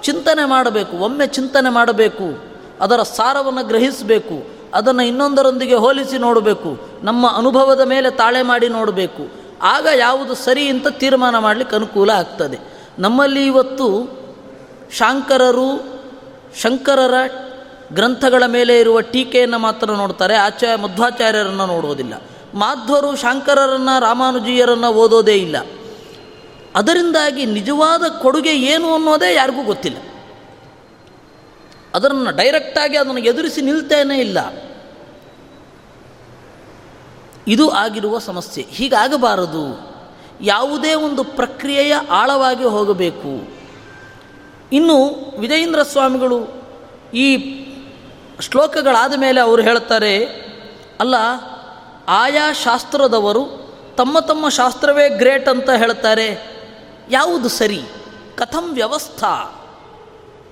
ಚಿಂತನೆ 0.03 0.45
ಮಾಡಬೇಕು, 0.45 0.97
ಒಮ್ಮೆ 0.97 1.27
ಚಿಂತನೆ 1.27 1.71
ಮಾಡಬೇಕು, 1.71 2.45
ಅದರ 2.81 3.03
ಸಾರವನ್ನು 3.03 3.65
ಗ್ರಹಿಸಬೇಕು, 3.65 4.47
ಅದನ್ನು 4.75 5.03
ಇನ್ನೊಂದರೊಂದಿಗೆ 5.03 5.75
ಹೋಲಿಸಿ 5.75 6.19
ನೋಡಬೇಕು, 6.19 6.79
ನಮ್ಮ 7.03 7.37
ಅನುಭವದ 7.37 7.81
ಮೇಲೆ 7.81 8.11
ತಾಳೆ 8.11 8.43
ಮಾಡಿ 8.43 8.69
ನೋಡಬೇಕು. 8.69 9.47
ಆಗ 9.63 9.87
ಯಾವುದು 9.97 10.35
ಸರಿ 10.35 10.69
ಅಂತ 10.69 10.89
ತೀರ್ಮಾನ 10.89 11.39
ಮಾಡಲಿಕ್ಕೆ 11.39 11.77
ಅನುಕೂಲ 11.77 12.11
ಆಗ್ತದೆ. 12.11 12.59
ನಮ್ಮಲ್ಲಿ 12.99 13.47
ಇವತ್ತು 13.47 13.87
ಶಾಂಕರರು, 14.93 15.71
ಶಂಕರರ 16.63 17.15
ಗ್ರಂಥಗಳ 17.93 18.43
ಮೇಲೆ 18.47 18.81
ಇರುವ 18.81 19.01
ಟೀಕೆಯನ್ನು 19.01 19.59
ಮಾತ್ರ 19.59 19.91
ನೋಡ್ತಾರೆ, 19.91 20.37
ಆಚಾರ್ಯ 20.37 20.83
ಮಧ್ವಾಚಾರ್ಯರನ್ನು 20.83 21.67
ನೋಡುವುದಿಲ್ಲ 21.67 22.15
ಮಾಧ್ವರು 22.55 23.17
ಶಾಂಕರರನ್ನು, 23.17 24.01
ರಾಮಾನುಜಿಯರನ್ನು 24.01 24.93
ಓದೋದೇ 24.93 25.35
ಇಲ್ಲ. 25.35 25.57
ಅದರಿಂದಾಗಿ 26.75 27.47
ನಿಜವಾದ 27.47 28.03
ಕೊಡುಗೆ 28.21 28.61
ಏನು 28.61 28.95
ಅನ್ನೋದೇ 28.95 29.35
ಯಾರಿಗೂ 29.35 29.63
ಗೊತ್ತಿಲ್ಲ. 29.63 29.97
ಅದನ್ನು 31.95 32.37
ಡೈರೆಕ್ಟಾಗಿ 32.37 32.97
ಅದನ್ನು 32.97 33.21
ಎದುರಿಸಿ 33.21 33.61
ನಿಲ್ತೇನೆ 33.61 34.19
ಇಲ್ಲ. 34.19 34.39
ಇದು 37.49 37.71
ಆಗಿರುವ 37.71 38.19
ಸಮಸ್ಯೆ. 38.19 38.67
ಹೀಗಾಗಬಾರದು. 38.69 39.97
ಯಾವುದೇ 40.41 40.95
ಒಂದು 40.95 41.25
ಪ್ರಕ್ರಿಯೆಯ 41.25 41.95
ಆಳವಾಗಿ 42.11 42.65
ಹೋಗಬೇಕು. 42.65 43.49
ಇನ್ನು 44.73 45.31
ವಿಜಯೇಂದ್ರ 45.39 45.83
ಸ್ವಾಮಿಗಳು 45.83 46.47
ಈ 47.15 47.37
ಶ್ಲೋಕಗಳಾದ 48.41 49.15
ಮೇಲೆ 49.17 49.41
ಅವರು 49.41 49.63
ಹೇಳ್ತಾರೆ 49.63 50.25
ಅಲ್ಲ, 51.01 51.15
ಆಯಾ 52.09 52.53
ಶಾಸ್ತ್ರದವರು 52.53 53.67
ತಮ್ಮ 53.97 54.19
ತಮ್ಮ 54.19 54.49
ಶಾಸ್ತ್ರವೇ 54.49 55.09
ಗ್ರೇಟ್ 55.09 55.49
ಅಂತ 55.49 55.71
ಹೇಳ್ತಾರೆ 55.71 56.57
ಯಾವುದು 57.11 57.49
ಸರಿ? 57.49 57.83
ಕಥಂ 58.37 58.75
ವ್ಯವಸ್ಥಾ. 58.75 59.63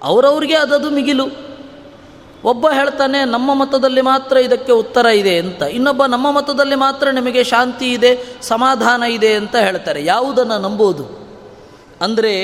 ಅವರವ್ರಿಗೆ 0.02 0.54
ಅದದು 0.54 0.90
ಮಿಗಿಲು. 0.90 1.26
ಒಬ್ಬ 2.44 2.70
ಹೇಳ್ತಾನೆ, 2.70 3.24
ನಮ್ಮ 3.24 3.54
ಮತದಲ್ಲಿ 3.54 4.00
ಮಾತ್ರ 4.00 4.36
ಇದಕ್ಕೆ 4.36 4.72
ಉತ್ತರ 4.72 5.06
ಇದೆ 5.06 5.38
ಅಂತ. 5.38 5.62
ಇನ್ನೊಬ್ಬ, 5.62 6.04
ನಮ್ಮ 6.04 6.30
ಮತದಲ್ಲಿ 6.30 6.74
ಮಾತ್ರ 6.74 7.10
ನಿಮಗೆ 7.10 7.44
ಶಾಂತಿ 7.44 7.92
ಇದೆ, 7.92 8.24
ಸಮಾಧಾನ 8.42 9.02
ಇದೆ 9.02 9.34
ಅಂತ 9.34 9.56
ಹೇಳ್ತಾರೆ. 9.56 10.04
ಯಾವುದನ್ನು 10.04 10.58
ನಂಬೋದು? 10.58 11.04
ಅಂದರೆ 12.00 12.34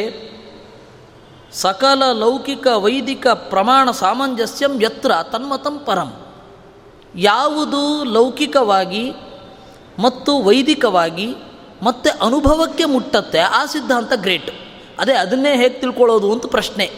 ಸಕಲ 1.52 2.02
ಲೌಕಿಕ 2.12 2.66
ವೈದಿಕ 2.66 3.26
ಪ್ರಮಾಣ 3.26 3.90
ಸಾಮಂಜಸ್ಯಂ 3.90 4.82
ಯತ್ರ 4.82 5.12
ತನ್ಮತಂ 5.32 5.78
ಪರಂ. 5.78 6.26
ಯಾವುದು 7.14 8.04
ಲೌಕಿಕವಾಗಿ 8.04 9.12
ಮತ್ತು 9.98 10.42
ವೈದಿಕವಾಗಿ 10.42 11.34
ಮತ್ತು 11.82 12.26
ಅನುಭವಕ್ಕೆ 12.26 12.84
ಮುಟ್ಟತ್ತೆ, 12.84 13.38
ಆ 13.38 13.64
ಸಿದ್ಧಾಂತ 13.64 14.12
ಗ್ರೇಟ್. 14.16 14.50
ಅದೇ 14.98 15.12
ಅದನ್ನೇ 15.12 15.52
ಹೇಗೆ 15.52 15.68
ತಿಳ್ಕೊಳ್ಳೋದು 15.68 16.32
ಅಂತ 16.32 16.46
ಪ್ರಶ್ನೆ. 16.46 16.90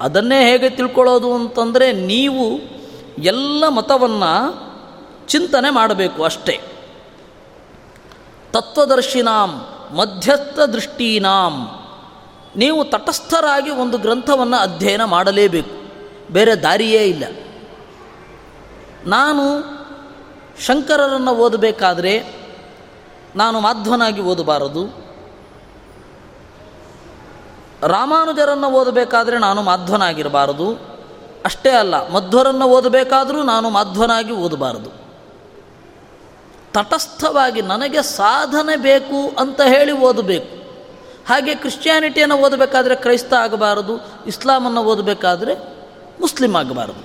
ಅದನ್ನೇ 0.00 0.50
ಹೇಗೆ 0.50 0.70
ತಿಳ್ಕೊಳ್ಳೋದು 0.70 1.34
ಅಂತಂದರೆ 1.34 1.92
ನೀವು 1.92 2.58
ಎಲ್ಲ 3.18 3.68
ಮತವನ್ನು 3.68 4.68
ಚಿಂತನೆ 5.28 5.70
ಮಾಡಬೇಕು 5.70 6.22
ಅಷ್ಟೇ. 6.22 6.60
ತತ್ವದರ್ಶಿನಾಂ 8.52 9.66
ಮಧ್ಯಸ್ಥ 9.96 10.58
ದೃಷ್ಟೀನಾಂ 10.58 11.77
ನೀವು 12.56 12.84
ತಟಸ್ಥರಾಗಿ 12.84 13.70
ಒಂದು 13.70 13.98
ಗ್ರಂಥವನ್ನು 13.98 14.56
ಅಧ್ಯಯನ 14.56 15.04
ಮಾಡಲೇಬೇಕು. 15.04 15.78
ಬೇರೆ 16.32 16.54
ದಾರಿಯೇ 16.54 17.04
ಇಲ್ಲ. 17.04 17.24
ನಾನು 19.06 19.42
ಶಂಕರರನ್ನು 20.60 21.34
ಓದಬೇಕಾದ್ರೆ 21.34 22.38
ನಾನು 23.36 23.60
ಮಾಧ್ವನಾಗಿ 23.60 24.20
ಓದಬಾರದು. 24.20 25.08
ರಾಮಾನುಜರನ್ನು 27.82 28.70
ಓದಬೇಕಾದ್ರೆ 28.70 29.38
ನಾನು 29.38 29.62
ಮಾಧ್ವನಾಗಿರಬಾರದು. 29.62 30.72
ಅಷ್ಟೇ 31.44 31.70
ಅಲ್ಲ, 31.70 32.10
ಮಧ್ವರನ್ನು 32.10 32.64
ಓದಬೇಕಾದರೂ 32.64 33.42
ನಾನು 33.42 33.70
ಮಾಧ್ವನಾಗಿ 33.70 34.32
ಓದಬಾರದು. 34.32 34.90
ತಟಸ್ಥವಾಗಿ 36.72 37.62
ನನಗೆ 37.62 38.02
ಸಾಧನೆ 38.02 38.76
ಬೇಕು 38.76 39.40
ಅಂತ 39.40 39.60
ಹೇಳಿ 39.60 39.92
ಓದಬೇಕು. 39.92 40.67
ಹಾಗೆ 41.28 41.54
ಕ್ರಿಶ್ಚಿಯಾನಿಟಿಯನ್ನು 41.54 42.36
ಓದಬೇಕಾದ್ರೆ 42.36 42.94
ಕ್ರೈಸ್ತ 42.94 43.32
ಆಗಬಾರದು, 43.34 43.94
ಇಸ್ಲಾಮನ್ನು 44.26 44.82
ಓದಬೇಕಾದ್ರೆ 44.84 45.54
ಮುಸ್ಲಿಂ 46.20 46.54
ಆಗಬಾರದು. 46.56 47.02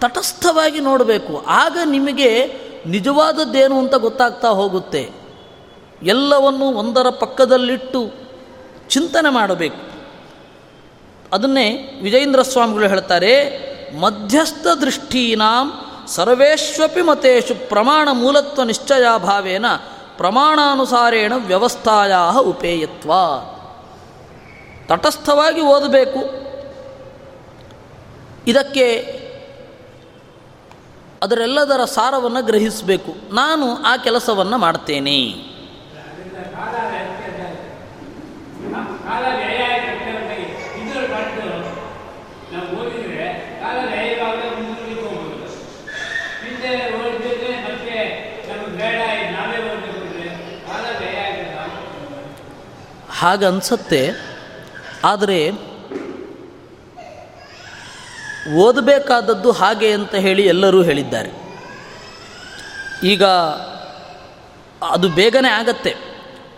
ತಟಸ್ಥವಾಗಿ 0.00 0.80
ನೋಡಬೇಕು, 0.80 1.32
ಆಗ 1.46 1.76
ನಿಮಗೆ 1.84 2.30
ನಿಜವಾದದ್ದೇನು 2.86 3.76
ಅಂತ 3.78 3.94
ಗೊತ್ತಾಗ್ತಾ 3.94 4.48
ಹೋಗುತ್ತೆ. 4.48 5.02
ಎಲ್ಲವನ್ನು 6.02 6.66
ಒಂದರ 6.82 7.06
ಪಕ್ಕದಲ್ಲಿಟ್ಟು 7.10 8.00
ಚಿಂತನೆ 8.88 9.30
ಮಾಡಬೇಕು. 9.32 9.80
ಅದನ್ನೇ 11.32 11.66
ವಿಜಯೇಂದ್ರ 12.02 12.42
ಸ್ವಾಮಿಗಳು 12.42 12.86
ಹೇಳ್ತಾರೆ, 12.88 13.32
ಮಧ್ಯಸ್ಥ 14.00 14.66
ದೃಷ್ಟೀನಾಂ 14.80 15.66
ಸರ್ವೇಶ್ವಪಿ 16.08 17.02
ಮತೇಶು 17.02 17.54
ಪ್ರಮಾಣ 17.68 18.08
ಮೂಲತ್ವ 18.12 18.62
ನಿಶ್ಚಯಾಭಾವೇನ 18.62 19.66
ಪ್ರಮಾಣಾನುಸಾರೇಣ 20.18 21.32
ವ್ಯವಸ್ಥಾಯ 21.36 22.12
ಉಪೇಯತ್ವ. 22.40 23.12
ತಟಸ್ಥವಾಗಿ 24.86 25.60
ಓದಬೇಕು. 25.60 26.48
ಇದಕ್ಕೆ 28.46 29.18
ಅದರೆಲ್ಲದರ 31.22 31.84
ಸಾರವನ್ನು 31.84 32.44
ಗ್ರಹಿಸಬೇಕು. 32.44 33.34
ನಾನು 33.34 33.82
ಆ 33.82 33.96
ಕೆಲಸವನ್ನು 33.96 34.58
ಮಾಡ್ತೇನೆ. 34.58 35.48
ಹಾಗನ್ಸತ್ತೆ 53.18 54.10
ಆದರೆ 55.04 55.50
ಓದಬೇಕಾದದ್ದು 58.56 59.52
ಹಾಗೆ 59.52 59.92
ಅಂತ 59.92 60.14
ಹೇಳಿ 60.14 60.42
ಎಲ್ಲರೂ 60.42 60.82
ಹೇಳಿದ್ದಾರೆ. 60.82 61.30
ಈಗ 63.02 63.24
ಅದು 64.90 65.08
ಬೇಗನೆ 65.08 65.48
ಆಗತ್ತೆ. 65.48 65.96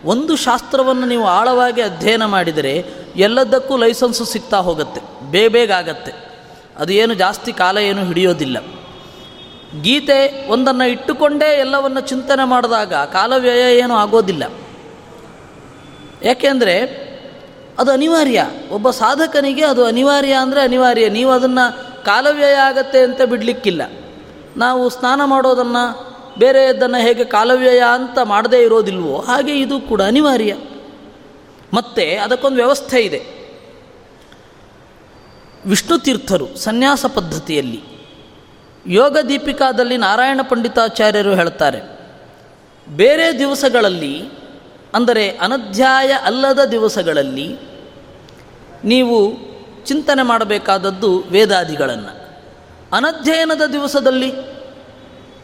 ಒಂದು 0.05 0.35
ಶಾಸ್ತ್ರವನ್ನು 0.35 1.07
ನೀವು 1.07 1.27
ಆಳವಾಗಿ 1.27 1.81
ಅಧ್ಯಯನ 1.81 2.25
ಮಾಡಿದರೆ 2.25 2.85
ಎಲ್ಲದಕ್ಕೂ 3.15 3.77
ಲೈಸೆನ್ಸು 3.77 4.25
ಸಿಗ್ತಾ 4.25 4.57
ಹೋಗುತ್ತೆ. 4.57 5.01
ಬೇಗ 5.31 5.51
ಬೇಗ 5.51 5.71
ಆಗತ್ತೆ. 5.71 6.11
ಅದು 6.77 6.93
ಏನು 6.93 7.13
ಜಾಸ್ತಿ 7.13 7.53
ಕಾಲ 7.53 7.77
ಏನು 7.77 8.05
ಹಿಡಿಯೋದಿಲ್ಲ. 8.05 8.57
ಗೀತೆ 9.81 10.47
ಒಂದನ್ನು 10.49 10.87
ಇಟ್ಟುಕೊಂಡೇ 10.87 11.59
ಎಲ್ಲವನ್ನು 11.59 11.99
ಚಿಂತನೆ 11.99 12.47
ಮಾಡಿದಾಗ 12.47 12.93
ಕಾಲವ್ಯಯ 12.93 13.77
ಏನು 13.77 13.95
ಆಗೋದಿಲ್ಲ. 13.95 14.43
ಯಾಕೆಂದರೆ 16.23 16.75
ಅದು 17.79 17.91
ಅನಿವಾರ್ಯ. 17.91 18.45
ಒಬ್ಬ 18.71 18.89
ಸಾಧಕನಿಗೆ 18.89 19.63
ಅದು 19.63 19.85
ಅನಿವಾರ್ಯ 19.85 20.33
ಅಂದರೆ 20.33 20.61
ಅನಿವಾರ್ಯ. 20.61 21.09
ನೀವು 21.09 21.31
ಅದನ್ನು 21.31 21.65
ಕಾಲವ್ಯಯ 22.03 22.53
ಆಗತ್ತೆ 22.53 22.99
ಅಂತ 22.99 23.21
ಬಿಡಲಿಕ್ಕಿಲ್ಲ. 23.21 23.81
ನಾವು 24.57 24.89
ಸ್ನಾನ 24.89 25.21
ಮಾಡೋದನ್ನು 25.23 25.83
ಬೇರೆಯದನ್ನು 26.39 26.99
ಹೇಗೆ 27.01 27.25
ಕಾಲವ್ಯಯ 27.25 27.83
ಅಂತ 27.93 28.19
ಮಾಡದೇ 28.23 28.59
ಇರೋದಿಲ್ವೋ, 28.61 29.17
ಹಾಗೆ 29.17 29.53
ಇದು 29.59 29.79
ಕೂಡ 29.79 30.01
ಅನಿವಾರ್ಯ. 30.01 30.53
ಮತ್ತು 31.73 32.23
ಅದಕ್ಕೊಂದು 32.23 32.55
ವ್ಯವಸ್ಥೆ 32.55 32.99
ಇದೆ. 33.01 33.21
ವಿಷ್ಣು 35.65 35.97
ತೀರ್ಥರು 35.97 36.47
ಸನ್ಯಾಸ 36.57 37.05
ಪದ್ಧತಿಯಲ್ಲಿ, 37.05 37.81
ಯೋಗ 38.87 39.17
ದೀಪಿಕಾದಲ್ಲಿ 39.17 39.97
ನಾರಾಯಣ 39.97 40.39
ಪಂಡಿತಾಚಾರ್ಯರು 40.49 41.35
ಹೇಳ್ತಾರೆ, 41.35 41.81
ಬೇರೆ 42.87 43.39
ದಿವಸಗಳಲ್ಲಿ 43.39 44.40
ಅಂದರೆ 44.93 45.29
ಅನಧ್ಯಾಯ 45.29 46.11
ಅಲ್ಲದ 46.11 46.59
ದಿವಸಗಳಲ್ಲಿ 46.63 47.59
ನೀವು 48.83 49.51
ಚಿಂತನೆ 49.85 50.23
ಮಾಡಬೇಕಾದದ್ದು 50.23 51.23
ವೇದಾದಿಗಳನ್ನು. 51.31 52.21
ಅನಧ್ಯಯನದ 52.95 53.61
ದಿವಸದಲ್ಲಿ, 53.61 54.33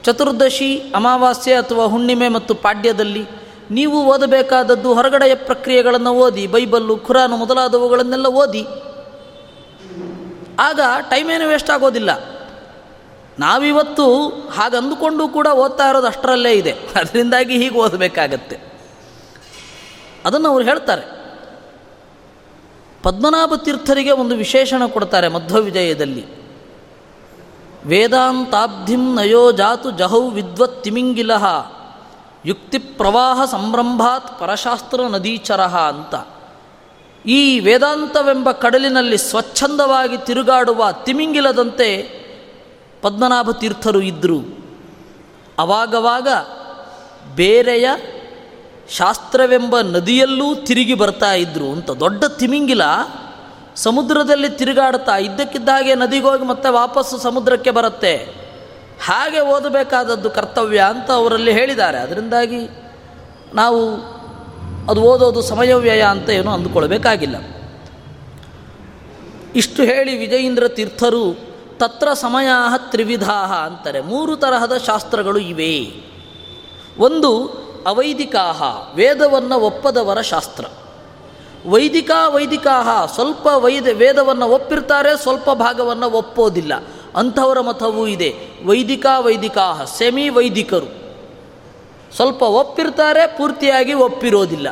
ಚತುರ್ದಶಿ, 0.04 0.78
ಅಮಾವಾಸ್ಯೆ 0.78 1.54
ಅಥವಾ 1.54 1.86
ಹುಣ್ಣಿಮೆ 1.86 2.30
ಮತ್ತು 2.30 2.56
ಪಾಡ್ಯದಲ್ಲಿ 2.56 3.26
ನೀವು 3.72 4.06
ಓದಬೇಕಾದದ್ದು 4.06 4.94
ಹೊರಗಡೆಯ 4.94 5.36
ಪ್ರಕ್ರಿಯೆಗಳನ್ನು 5.36 6.14
ಓದಿ, 6.14 6.48
ಬೈಬಲ್ಲು, 6.48 6.98
ಖುರಾನು 6.98 7.38
ಮೊದಲಾದವುಗಳನ್ನೆಲ್ಲ 7.38 8.26
ಓದಿ. 8.26 8.64
ಆಗ 10.60 10.80
ಟೈಮೇನು 11.10 11.48
ವೇಸ್ಟ್ 11.48 11.70
ಆಗೋದಿಲ್ಲ. 11.70 12.10
ನಾವಿವತ್ತು 13.40 14.30
ಹಾಗಂದುಕೊಂಡು 14.30 15.28
ಕೂಡ 15.28 15.48
ಓದ್ತಾ 15.48 15.90
ಇರೋದು 15.90 16.08
ಅಷ್ಟರಲ್ಲೇ 16.08 16.54
ಇದೆ. 16.54 16.72
ಅದರಿಂದಾಗಿ 16.72 17.58
ಹೀಗೆ 17.58 17.78
ಓದಬೇಕಾಗತ್ತೆ. 17.78 18.67
ಅದನ್ನು 20.28 20.50
ಅವರು 20.50 20.64
ಹೇಳ್ತಾರೆ. 20.64 21.04
ಪದ್ಮನಾಭ 23.04 23.54
ತೀರ್ಥರಿಗೆ 23.64 24.12
ಒಂದು 24.12 24.36
ವಿಶೇಷಣ 24.36 24.86
ಕೊಡ್ತಾರೆ 24.86 25.28
ಮಧ್ವ 25.28 25.58
ವಿಜಯದಲ್ಲಿ 25.62 26.24
ವೇದಾಂತಾಬ್ಧಿಂ 27.86 29.16
ನಯೋ 29.16 29.52
ಜಾತು 29.52 29.92
ಜಹೌ 29.92 30.30
ವಿದ್ವತ್ 30.30 30.84
ತಿಮಿಂಗಿಲ, 30.84 31.32
ಯುಕ್ತಿ 32.46 32.78
ಪ್ರವಾಹ 32.80 33.46
ಸಂಭ್ರಂಭಾತ್ 33.46 34.40
ಪರಶಾಸ್ತ್ರ 34.40 35.02
ನದೀಚರ 35.02 35.62
ಅಂತ. 35.62 36.16
ಈ 37.26 37.60
ವೇದಾಂತವೆಂಬ 37.60 38.52
ಕಡಲಿನಲ್ಲಿ 38.52 39.18
ಸ್ವಚ್ಛಂದವಾಗಿ 39.18 40.18
ತಿರುಗಾಡುವ 40.18 40.92
ತಿಮಿಂಗಿಲದಂತೆ 41.04 41.90
ಪದ್ಮನಾಭ 43.02 43.50
ತೀರ್ಥರು 43.52 44.02
ಇದ್ದರು 44.02 44.40
ಅವಾಗವಾಗ 45.60 46.28
ಬೇರೆಯ 47.36 47.88
ಶಾಸ್ತ್ರವೆಂಬ 48.90 49.80
ನದಿಯಲ್ಲೂ 49.82 50.56
ತಿರುಗಿ 50.56 50.94
ಬರ್ತಾ 50.94 51.34
ಇದ್ದರು 51.34 51.72
ಅಂತ 51.72 51.92
ದೊಡ್ಡ 51.92 52.24
ತಿಮಿಂಗಿಲ 52.24 52.82
ಸಮುದ್ರದಲ್ಲಿ 53.76 54.50
ತಿರುಗಾಡ್ತಾ 54.50 55.18
ಇದ್ದಕ್ಕಿದ್ದಾಗೆ 55.18 55.96
ನದಿಗೋಗಿ 55.96 56.46
ಮತ್ತೆ 56.46 56.70
ವಾಪಸ್ಸು 56.70 57.18
ಸಮುದ್ರಕ್ಕೆ 57.18 57.72
ಬರುತ್ತೆ. 57.72 58.16
ಹಾಗೆ 59.06 59.40
ಓದಬೇಕಾದದ್ದು 59.40 60.30
ಕರ್ತವ್ಯ 60.30 60.80
ಅಂತ 60.80 61.12
ಅವರಲ್ಲಿ 61.12 61.52
ಹೇಳಿದ್ದಾರೆ. 61.52 61.98
ಅದರಿಂದಾಗಿ 61.98 62.70
ನಾವು 63.54 63.96
ಅದು 64.90 65.02
ಓದೋದು 65.02 65.42
ಸಮಯವ್ಯಯ 65.42 66.02
ಅಂತ 66.02 66.30
ಏನು 66.30 66.52
ಅಂದುಕೊಳ್ಬೇಕಾಗಿಲ್ಲ. 66.52 67.36
ಇಷ್ಟು 69.56 69.84
ಹೇಳಿ 69.84 70.18
ವಿಜಯೇಂದ್ರ 70.18 70.68
ತೀರ್ಥರು 70.68 71.38
ತತ್ರ 71.78 72.14
ಸಮಯ 72.14 72.48
ತ್ರಿವಿಧಾ 72.78 73.64
ಅಂತಾರೆ 73.66 74.02
ಮೂರು 74.02 74.36
ತರಹದ 74.36 74.78
ಶಾಸ್ತ್ರಗಳು 74.86 75.40
ಇವೆ. 75.40 76.08
ಒಂದು 77.00 77.58
ಅವೈದಿಕಾಹ, 77.88 78.64
ವೇದವನ್ನು 78.96 79.60
ಒಪ್ಪದವರ 79.60 80.22
ಶಾಸ್ತ್ರ. 80.22 80.66
ವೈದಿಕ 81.68 82.12
ವೈದಿಕಾಹ, 82.28 83.06
ಸ್ವಲ್ಪ 83.06 83.48
ವೈದ, 83.56 83.88
ವೇದವನ್ನು 83.94 84.48
ಒಪ್ಪಿರ್ತಾರೆ, 84.48 85.22
ಸ್ವಲ್ಪ 85.22 85.52
ಭಾಗವನ್ನು 85.52 86.10
ಒಪ್ಪೋದಿಲ್ಲ. 86.10 86.74
ಅಂಥವರ 87.16 87.60
ಮತವೂ 87.60 88.08
ಇದೆ. 88.08 88.36
ವೈದಿಕ 88.66 89.06
ವೈದಿಕಾಹ 89.20 89.84
ಸೆಮಿ 89.84 90.30
ವೈದಿಕರು 90.30 90.86
ಸ್ವಲ್ಪ 92.16 92.44
ಒಪ್ಪಿರ್ತಾರೆ, 92.44 93.38
ಪೂರ್ತಿಯಾಗಿ 93.38 93.94
ಒಪ್ಪಿರೋದಿಲ್ಲ. 93.94 94.68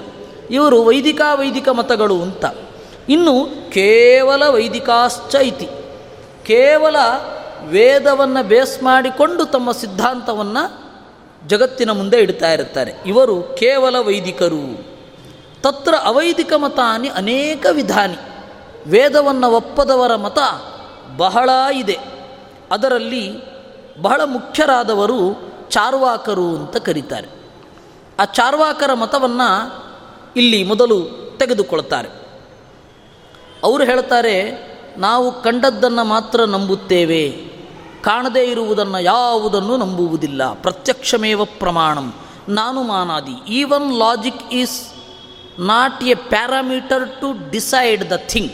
ಇವರು 0.52 0.84
ವೈದಿಕ 0.84 1.22
ವೈದಿಕ 1.36 1.70
ಮತಗಳು 1.70 2.22
ಅಂತ. 2.22 2.46
ಇನ್ನು 3.10 3.46
ಕೇವಲ 3.72 4.44
ವೈದಿಕಾಶ್ಚ 4.48 5.36
ಇತಿ. 5.36 5.66
ಕೇವಲ 6.46 6.96
ವೇದವನ್ನು 7.66 8.48
ಬೇಸ್ 8.48 8.84
ಮಾಡಿಕೊಂಡು 8.84 9.46
ತಮ್ಮ 9.46 9.72
ಸಿದ್ಧಾಂತವನ್ನು 9.72 10.85
ಜಗತ್ತಿನ 11.48 11.92
ಮುಂದೆ 11.92 12.18
ಇಡ್ತಾ 12.18 12.52
ಇರ್ತಾರೆ 12.52 12.94
ಇವರು 13.06 13.44
ಕೇವಲ 13.44 14.00
ವೈದಿಕರು. 14.00 14.96
ತತ್ರ 15.62 15.96
ಅವೈದಿಕ 16.04 16.54
ಮತಾನಿ 16.54 17.10
ಅನೇಕ 17.10 17.66
ವಿಧಾನಿ. 17.72 18.16
ವೇದವನ್ನು 18.90 19.52
ಒಪ್ಪದವರ 19.52 20.16
ಮತ 20.16 20.38
ಬಹಳ 21.18 21.50
ಇದೆ. 21.76 21.98
ಅದರಲ್ಲಿ 22.72 23.32
ಬಹಳ 24.02 24.22
ಮುಖ್ಯರಾದವರು 24.26 25.36
ಚಾರ್ವಾಕರು 25.70 26.48
ಅಂತ 26.48 26.78
ಕರೀತಾರೆ. 26.78 27.28
ಆ 28.20 28.26
ಚಾರ್ವಾಕರ 28.26 28.94
ಮತವನ್ನು 28.94 29.84
ಇಲ್ಲಿ 30.36 30.64
ಮೊದಲು 30.64 31.26
ತೆಗೆದುಕೊಳ್ತಾರೆ. 31.38 32.10
ಅವರು 33.64 33.84
ಹೇಳ್ತಾರೆ, 33.84 34.52
ನಾವು 34.98 35.42
ಕಂಡದ್ದನ್ನು 35.42 36.04
ಮಾತ್ರ 36.04 36.44
ನಂಬುತ್ತೇವೆ. 36.44 37.55
ಕಾಣದೇ 38.06 38.44
ಇರುವುದನ್ನು 38.46 39.00
ಯಾವುದನ್ನು 39.00 39.78
ನಂಬುವುದಿಲ್ಲ. 39.78 40.54
ಪ್ರತ್ಯಕ್ಷಮೇವ 40.54 41.46
ಪ್ರಮಾಣಂ. 41.46 42.14
ನಾನು 42.50 42.84
ಮಾನಾದಿ 42.84 43.36
even 43.48 43.94
logic 43.94 44.44
is 44.52 44.78
not 45.60 46.04
a 46.04 46.14
parameter 46.14 47.22
to 47.22 47.50
decide 47.50 48.10
the 48.10 48.12
thing 48.28 48.52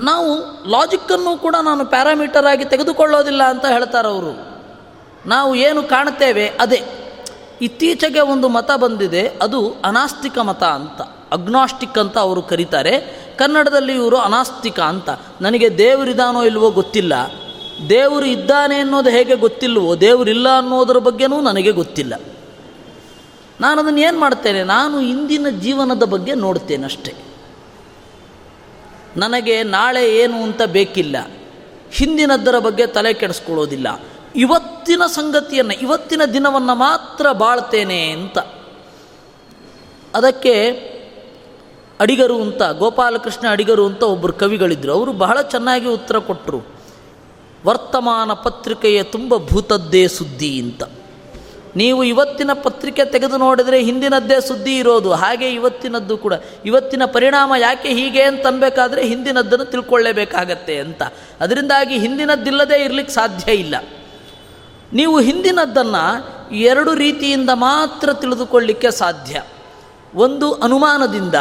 ನಾವು 0.00 0.30
ಲಾಜಿಕ್ಕನ್ನು 0.70 1.36
ಕೂಡ 1.36 1.56
ನಾನು 1.62 1.86
ಪ್ಯಾರಾಮೀಟರ್ 1.86 2.46
ಆಗಿ 2.46 2.64
ತೆಗೆದುಕೊಳ್ಳೋದಿಲ್ಲ 2.64 3.42
ಅಂತ 3.42 3.66
ಹೇಳ್ತಾರೆ 3.66 4.08
ಅವರು. 4.08 4.32
ನಾವು 5.26 5.54
ಏನು 5.54 5.82
ಕಾಣ್ತೇವೆ 5.82 6.48
ಅದೇ. 6.60 6.82
ಇತ್ತೀಚೆಗೆ 7.60 8.20
ಒಂದು 8.20 8.48
ಮತ 8.48 8.70
ಬಂದಿದೆ, 8.76 9.22
ಅದು 9.42 9.74
ಅನಾಸ್ತಿಕ 9.84 10.38
ಮತ 10.38 10.62
ಅಂತ 10.62 11.00
ಅಗ್ನಾಸ್ಟಿಕ್ 11.32 11.98
ಅಂತ 11.98 12.18
ಅವರು 12.18 12.42
ಕರೀತಾರೆ. 12.42 12.94
ಕನ್ನಡದಲ್ಲಿ 13.38 13.94
ಇವರು 13.94 14.16
ಅನಾಸ್ತಿಕ 14.16 14.80
ಅಂತ. 14.80 15.10
ನನಗೆ 15.40 15.78
ದೇವರಿದಾನೋ 15.78 16.42
ಇಲ್ವೋ 16.42 16.70
ಗೊತ್ತಿಲ್ಲ. 16.70 17.12
ದೇವರು 17.88 18.26
ಇದ್ದಾನೆ 18.26 18.76
ಅನ್ನೋದು 18.76 19.10
ಹೇಗೆ 19.10 19.34
ಗೊತ್ತಿಲ್ಲವೋ 19.36 19.96
ದೇವರಿಲ್ಲ 19.96 20.58
ಅನ್ನೋದ್ರ 20.58 20.98
ಬಗ್ಗೆನೂ 20.98 21.40
ನನಗೆ 21.40 21.70
ಗೊತ್ತಿಲ್ಲ. 21.70 22.20
ನಾನು 23.60 23.80
ಅದನ್ನು 23.80 24.00
ಏನು 24.00 24.20
ಮಾಡ್ತೇನೆ, 24.20 24.64
ನಾನು 24.64 25.00
ಇಂದಿನ 25.00 25.48
ಜೀವನದ 25.48 26.02
ಬಗ್ಗೆ 26.02 26.34
ನೋಡ್ತೇನೆ 26.34 26.84
ಅಷ್ಟೇ. 26.84 27.14
ನನಗೆ 29.16 29.62
ನಾಳೆ 29.62 30.16
ಏನು 30.16 30.42
ಅಂತ 30.42 30.62
ಬೇಕಿಲ್ಲ. 30.62 31.16
ಹಿಂದಿನದ್ದರ 31.92 32.58
ಬಗ್ಗೆ 32.58 32.86
ತಲೆ 32.86 33.12
ಕೆಡಿಸ್ಕೊಳ್ಳೋದಿಲ್ಲ. 33.12 34.00
ಇವತ್ತಿನ 34.36 35.02
ಸಂಗತಿಯನ್ನು, 35.06 35.80
ಇವತ್ತಿನ 35.82 36.22
ದಿನವನ್ನು 36.32 36.74
ಮಾತ್ರ 36.74 37.32
ಬಾಳ್ತೇನೆ 37.32 38.10
ಅಂತ. 38.10 38.38
ಅದಕ್ಕೆ 40.14 40.88
ಅಡಿಗರು 42.00 42.42
ಅಂತ, 42.42 42.62
ಗೋಪಾಲಕೃಷ್ಣ 42.62 43.46
ಅಡಿಗರು 43.50 43.86
ಅಂತ 43.86 44.02
ಒಬ್ಬರು 44.02 44.32
ಕವಿಗಳಿದ್ದರು 44.32 44.92
ಅವರು 44.92 45.12
ಬಹಳ 45.12 45.42
ಚೆನ್ನಾಗಿ 45.42 45.86
ಉತ್ತರ 45.86 46.18
ಕೊಟ್ಟರು 46.18 46.78
ವರ್ತಮಾನ 47.66 48.32
ಪತ್ರಿಕೆಯ 48.32 49.02
ತುಂಬ 49.02 49.36
ಭೂತದ್ದೇ 49.36 50.08
ಸುದ್ದಿ 50.08 50.60
ಅಂತ. 50.60 50.82
ನೀವು 51.76 52.04
ಇವತ್ತಿನ 52.04 52.50
ಪತ್ರಿಕೆ 52.52 53.04
ತೆಗೆದು 53.04 53.36
ನೋಡಿದರೆ 53.36 53.82
ಹಿಂದಿನದ್ದೇ 53.82 54.40
ಸುದ್ದಿ 54.40 54.78
ಇರೋದು. 54.78 55.12
ಹಾಗೆ 55.12 55.50
ಇವತ್ತಿನದ್ದು 55.50 56.16
ಕೂಡ. 56.16 56.32
ಇವತ್ತಿನ 56.64 57.04
ಪರಿಣಾಮ 57.04 57.52
ಯಾಕೆ 57.58 57.88
ಹೀಗೆ 57.88 58.22
ಅಂತ 58.22 58.46
ಅನ್ಬೇಕಾದ್ರೆ 58.46 59.06
ಹಿಂದಿನದ್ದನ್ನು 59.06 59.64
ತಿಳ್ಕೊಳ್ಳೇಬೇಕಾಗತ್ತೆ 59.64 60.78
ಅಂತ. 60.78 61.02
ಅದರಿಂದಾಗಿ 61.40 61.98
ಹಿಂದಿನದ್ದಿಲ್ಲದೆ 61.98 62.84
ಇರಲಿಕ್ಕೆ 62.84 63.14
ಸಾಧ್ಯ 63.14 63.52
ಇಲ್ಲ. 63.52 63.76
ನೀವು 64.92 65.20
ಹಿಂದಿನದ್ದನ್ನು 65.20 66.28
ಎರಡು 66.54 66.94
ರೀತಿಯಿಂದ 66.94 67.50
ಮಾತ್ರ 67.52 68.12
ತಿಳಿದುಕೊಳ್ಳಿಕ್ಕೆ 68.12 68.90
ಸಾಧ್ಯ. 68.90 69.42
ಒಂದು 70.14 70.52
ಅನುಮಾನದಿಂದ 70.52 71.34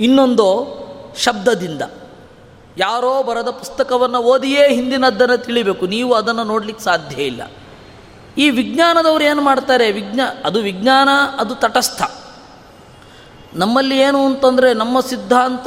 ಇನ್ನೊಂದು 0.00 0.82
ಶಬ್ದದಿಂದ. 1.16 1.82
ಯಾರೋ 2.78 3.22
ಬರದ 3.22 3.50
ಪುಸ್ತಕವನ್ನು 3.50 4.18
ಓದಿಯೇ 4.18 4.74
ಹಿಂದಿನದ್ದನ್ನು 4.74 5.36
ತಿಳಿಬೇಕು. 5.36 5.86
ನೀವು 5.86 6.14
ಅದನ್ನು 6.14 6.44
ನೋಡಲಿಕ್ಕೆ 6.44 6.84
ಸಾಧ್ಯ 6.84 7.22
ಇಲ್ಲ. 7.22 7.42
ಈ 8.38 8.50
ವಿಜ್ಞಾನದವರು 8.50 9.24
ಏನು 9.24 9.42
ಮಾಡ್ತಾರೆ? 9.42 9.92
ವಿಜ್ಞಾ, 9.92 10.42
ಅದು 10.44 10.60
ವಿಜ್ಞಾನ, 10.60 11.08
ಅದು 11.38 11.54
ತಟಸ್ಥ. 11.54 12.02
ನಮ್ಮಲ್ಲಿ 13.54 13.98
ಏನು 13.98 14.26
ಅಂತಂದರೆ 14.26 14.74
ನಮ್ಮ 14.74 15.00
ಸಿದ್ಧಾಂತ 15.00 15.66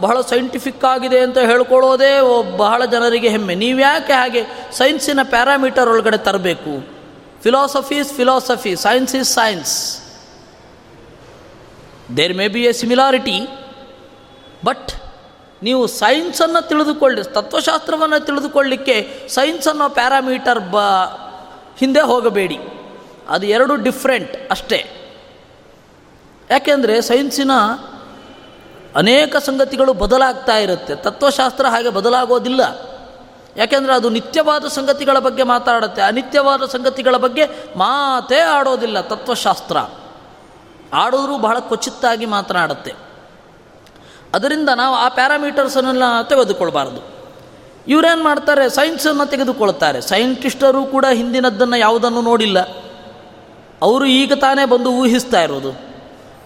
ಬಹಳ 0.00 0.20
ಸೈಂಟಿಫಿಕ್ 0.20 0.84
ಆಗಿದೆ 0.84 1.20
ಅಂತ 1.20 1.38
ಹೇಳ್ಕೊಳ್ಳೋದೇ 1.38 2.20
ಬಹಳ 2.56 2.84
ಜನರಿಗೆ 2.84 3.28
ಹೆಮ್ಮೆ. 3.28 3.54
ನೀವು 3.54 3.78
ಯಾಕೆ 3.78 4.12
ಹಾಗೆ 4.12 4.44
ಸೈನ್ಸಿನ 4.72 5.20
ಪ್ಯಾರಾಮೀಟರ್ 5.22 5.88
ಒಳಗಡೆ 5.88 6.16
ತರಬೇಕು? 6.16 6.98
Philosophy 7.42 7.94
is 7.94 8.12
philosophy 8.12 8.76
science 8.76 9.16
is 9.16 9.28
science 9.28 10.02
there 12.16 12.36
may 12.36 12.48
be 12.48 12.62
a 12.62 12.72
similarity 12.72 13.40
but 14.64 14.92
ನೀವು 15.62 15.86
ಸೈನ್ಸನ್ನು 15.86 16.68
ತಿಳಿದುಕೊಳ್ಳಿ, 16.68 17.22
ತತ್ವಶಾಸ್ತ್ರವನ್ನು 17.22 18.24
ತಿಳಿದುಕೊಳ್ಳಿಕ್ಕೆ 18.24 19.28
ಸೈನ್ಸ್ 19.28 19.68
ಅನ್ನೋ 19.68 19.88
ಪ್ಯಾರಾಮೀಟರ್ 19.88 20.60
ಬ 20.60 20.76
ಹಿಂದೆ 21.78 22.00
ಹೋಗಬೇಡಿ. 22.00 22.58
ಅದು 23.28 23.46
ಎರಡು 23.46 23.76
ಡಿಫ್ರೆಂಟ್ 23.76 24.50
ಅಷ್ಟೇ. 24.50 24.90
ಯಾಕೆಂದರೆ 26.50 27.00
ಸೈನ್ಸಿನ 27.00 27.50
ಅನೇಕ 28.94 29.36
ಸಂಗತಿಗಳು 29.36 29.92
ಬದಲಾಗ್ತಾ 29.92 30.56
ಇರುತ್ತೆ. 30.56 30.94
ತತ್ವಶಾಸ್ತ್ರ 30.94 31.66
ಹಾಗೆ 31.66 31.88
ಬದಲಾಗೋದಿಲ್ಲ. 31.88 32.60
ಯಾಕೆಂದರೆ 33.56 33.94
ಅದು 33.94 34.10
ನಿತ್ಯವಾದ 34.10 34.66
ಸಂಗತಿಗಳ 34.66 35.18
ಬಗ್ಗೆ 35.18 35.42
ಮಾತಾಡುತ್ತೆ. 35.42 36.02
ಅನಿತ್ಯವಾದ 36.02 36.64
ಸಂಗತಿಗಳ 36.64 37.16
ಬಗ್ಗೆ 37.16 37.44
ಮಾತೇ 37.78 38.38
ಆಡೋದಿಲ್ಲ 38.38 39.00
ತತ್ವಶಾಸ್ತ್ರ. 39.00 39.76
ಆಡೋದ್ರೂ 40.92 41.38
ಬಹಳ 41.38 41.58
ಮಾತ್ರ 41.58 42.26
ಮಾತನಾಡುತ್ತೆ. 42.26 42.94
ಅದರಿಂದ 44.34 44.68
ನಾವು 44.68 44.94
ಆ 44.94 45.08
ಪ್ಯಾರಾಮೀಟರ್ಸನ್ನೆಲ್ಲ 45.08 46.22
ತೆಗೆದುಕೊಳ್ಬಾರ್ದು. 46.22 47.18
ಇವರೇನು 47.88 48.24
ಮಾಡ್ತಾರೆ? 48.24 48.70
ಸೈನ್ಸನ್ನು 48.70 49.26
ತೆಗೆದುಕೊಳ್ತಾರೆ. 49.26 50.00
ಸೈಂಟಿಸ್ಟರು 50.00 50.84
ಕೂಡ 50.84 51.06
ಹಿಂದಿನದ್ದನ್ನು 51.12 51.76
ಯಾವುದನ್ನು 51.76 52.20
ನೋಡಿಲ್ಲ. 52.20 52.60
ಅವರು 53.82 54.04
ಈಗ 54.04 54.32
ತಾನೇ 54.32 54.64
ಬಂದು 54.64 54.92
ಊಹಿಸ್ತಾ 54.92 55.42
ಇರೋದು. 55.42 55.70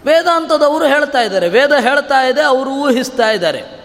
ವೇದಾಂತದವರು 0.06 0.84
ಹೇಳ್ತಾ 0.84 1.20
ಇದ್ದಾರೆ. 1.20 1.48
ವೇದ 1.48 1.72
ಹೇಳ್ತಾ 1.72 2.26
ಇದೆ, 2.26 2.42
ಅವರು 2.42 2.70
ಊಹಿಸ್ತಾ 2.70 3.30
ಇದ್ದಾರೆ. 3.30 3.82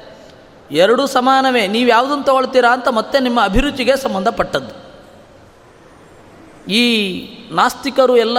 ಎರಡೂ 0.71 1.07
ಸಮಾನವೇ. 1.07 1.67
ನೀವು 1.67 1.89
ಯಾವುದನ್ನು 1.89 2.23
ತಗೊಳ್ತೀರಾ 2.23 2.73
ಅಂತ 2.73 2.87
ಮತ್ತೆ 2.87 3.19
ನಿಮ್ಮ 3.19 3.43
ಅಭಿರುಚಿಗೆ 3.43 3.97
ಸಂಬಂಧಪಟ್ಟದ್ದು. 3.97 4.87
ಈ 6.71 7.21
ನಾಸ್ತಿಕರು 7.51 8.17
ಎಲ್ಲ 8.17 8.37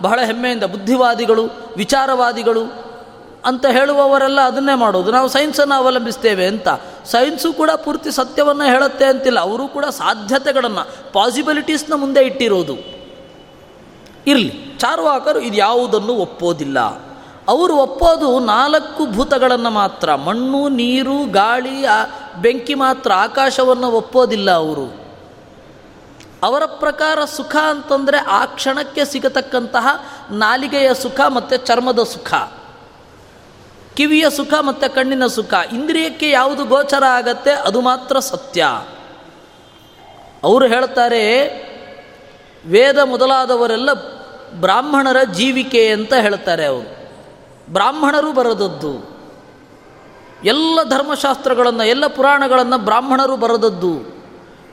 ಬಹಳ 0.00 0.20
ಹೆಮ್ಮೆಯಿಂದ 0.24 0.64
ಬುದ್ಧಿವಾದಿಗಳು, 0.64 1.42
ವಿಚಾರವಾದಿಗಳು 1.76 2.88
ಅಂತ 3.44 3.66
ಹೇಳುವವರೆಲ್ಲ 3.66 4.40
ಅದನ್ನೇ 4.40 4.74
ಮಾಡೋದು. 4.74 5.10
ನಾವು 5.10 5.28
ಸೈನ್ಸನ್ನು 5.28 5.74
ಅವಲಂಬಿಸ್ತೇವೆ 5.74 6.46
ಅಂತ. 6.46 6.68
ಸೈನ್ಸು 7.04 7.52
ಕೂಡ 7.52 7.70
ಪೂರ್ತಿ 7.70 8.10
ಸತ್ಯವನ್ನು 8.10 8.64
ಹೇಳುತ್ತೆ 8.64 9.04
ಅಂತಿಲ್ಲ. 9.04 9.40
ಅವರು 9.40 9.68
ಕೂಡ 9.68 9.84
ಸಾಧ್ಯತೆಗಳನ್ನು 9.84 11.12
ಪಾಸಿಬಿಲಿಟೀಸ್ನ 11.12 11.94
ಮುಂದೆ 11.94 12.24
ಇಟ್ಟಿರೋದು. 12.24 12.74
ಇರಲಿ. 14.26 14.74
ಚಾರ್ವಾಕರು 14.78 15.40
ಇದು 15.40 15.56
ಯಾವುದನ್ನು 15.56 16.12
ಒಪ್ಪೋದಿಲ್ಲ. 16.12 16.78
ಅವರು 17.48 17.76
ಒಪ್ಪೋದು 17.76 18.38
ನಾಲ್ಕು 18.38 19.06
ಭೂತಗಳನ್ನು 19.06 19.70
ಮಾತ್ರ. 19.70 20.14
ಮಣ್ಣು, 20.14 20.68
ನೀರು, 20.68 21.32
ಗಾಳಿ 21.32 21.84
ಬೆಂಕಿ 22.42 22.74
ಮಾತ್ರ. 22.74 23.12
ಆಕಾಶವನ್ನು 23.12 23.90
ಒಪ್ಪೋದಿಲ್ಲ 23.90 24.50
ಅವರು. 24.50 25.07
ಅವರ 26.42 26.64
ಪ್ರಕಾರ 26.66 27.24
ಸುಖ 27.24 27.56
ಅಂತಂದರೆ 27.56 28.18
ಆ 28.18 28.44
ಕ್ಷಣಕ್ಕೆ 28.44 29.04
ಸಿಗತಕ್ಕಂತಹ 29.04 29.86
ನಾಲಿಗೆಯ 30.30 30.94
ಸುಖ 30.94 31.20
ಮತ್ತು 31.20 31.56
ಚರ್ಮದ 31.56 32.02
ಸುಖ. 32.02 32.34
ಕಿವಿಯ 33.94 34.30
ಸುಖ 34.30 34.54
ಮತ್ತು 34.60 34.94
ಕಣ್ಣಿನ 34.94 35.26
ಸುಖ. 35.26 35.54
ಇಂದ್ರಿಯಕ್ಕೆ 35.72 36.30
ಯಾವುದು 36.30 36.64
ಗೋಚರ 36.64 37.04
ಆಗತ್ತೆ 37.04 37.52
ಅದು 37.52 37.80
ಮಾತ್ರ 37.80 38.18
ಸತ್ಯ. 38.18 38.62
ಅವರು 40.44 40.66
ಹೇಳ್ತಾರೆ, 40.66 41.46
ವೇದ 42.66 42.98
ಮೊದಲಾದವರೆಲ್ಲ 42.98 43.92
ಬ್ರಾಹ್ಮಣರ 44.52 45.22
ಜೀವಿಕೆ 45.22 45.92
ಅಂತ 45.92 46.14
ಹೇಳ್ತಾರೆ 46.14 46.64
ಅವರು. 46.64 47.08
ಬ್ರಾಹ್ಮಣರು 47.72 48.32
ಬರದದ್ದು. 48.32 49.18
ಎಲ್ಲ 50.44 50.82
ಧರ್ಮಶಾಸ್ತ್ರಗಳನ್ನು, 50.82 51.84
ಎಲ್ಲ 51.84 52.06
ಪುರಾಣಗಳನ್ನು 52.06 52.78
ಬ್ರಾಹ್ಮಣರು 52.78 53.36
ಬರದದ್ದು. 53.36 54.17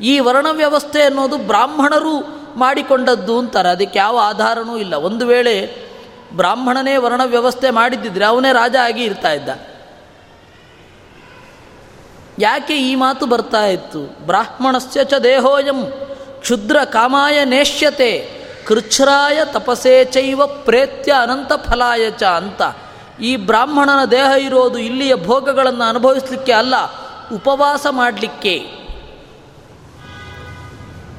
ಈ 0.02 0.20
ವರ್ಣ 0.20 0.48
ವ್ಯವಸ್ಥೆ 0.52 1.04
ಅನ್ನೋದು 1.04 1.38
ಬ್ರಾಹ್ಮಣರು 1.38 2.46
ಮಾಡಿಕೊಂಡದ್ದು 2.56 3.40
ಅಂತಾರೆ. 3.40 3.70
ಅದಕ್ಕೆ 3.70 4.00
ಯಾವ 4.00 4.20
ಆಧಾರನೂ 4.24 4.78
ಇಲ್ಲ. 4.78 4.94
ಒಂದು 4.94 5.28
ವೇಳೆ 5.28 5.86
ಬ್ರಾಹ್ಮಣನೇ 6.34 6.98
ವರ್ಣ 6.98 7.22
ವ್ಯವಸ್ಥೆ 7.26 7.70
ಮಾಡಿದ್ದಿದ್ರೆ 7.70 8.26
ಅವನೇ 8.26 8.54
ರಾಜ 8.54 8.76
ಆಗಿ 8.84 9.04
ಇರ್ತಾ 9.04 9.32
ಇದ್ದ. 9.32 9.50
ಯಾಕೆ 12.40 12.78
ಈ 12.78 12.96
ಮಾತು 12.96 13.26
ಬರ್ತಾ 13.26 13.66
ಇತ್ತು? 13.66 14.26
ಬ್ರಾಹ್ಮಣಸ್ಯ 14.26 15.04
ಚ 15.04 15.14
ದೇಹೋಯಂ 15.14 15.92
ಕ್ಷುದ್ರ 16.40 16.78
ಕಾಮಾಯ 16.84 17.46
ನೇಷ್ಯತೆ, 17.46 18.30
ಕೃಚ್ಛ್ರಾಯ 18.68 19.40
ತಪಸೇ 19.46 20.06
ಚೈವ 20.06 20.46
ಪ್ರೇತ್ಯ 20.46 21.14
ಅನಂತ 21.14 21.54
ಫಲಾಯ 21.54 22.12
ಚ 22.12 22.24
ಅಂತ. 22.24 22.62
ಈ 23.22 23.36
ಬ್ರಾಹ್ಮಣನ 23.36 24.06
ದೇಹ 24.06 24.32
ಇರೋದು 24.40 24.78
ಇಲ್ಲಿಯ 24.78 25.16
ಭೋಗಗಳನ್ನು 25.16 25.84
ಅನುಭವಿಸಲಿಕ್ಕೆ 25.84 26.52
ಅಲ್ಲ, 26.52 26.76
ಉಪವಾಸ 27.36 27.88
ಮಾಡಲಿಕ್ಕೆ. 27.90 28.85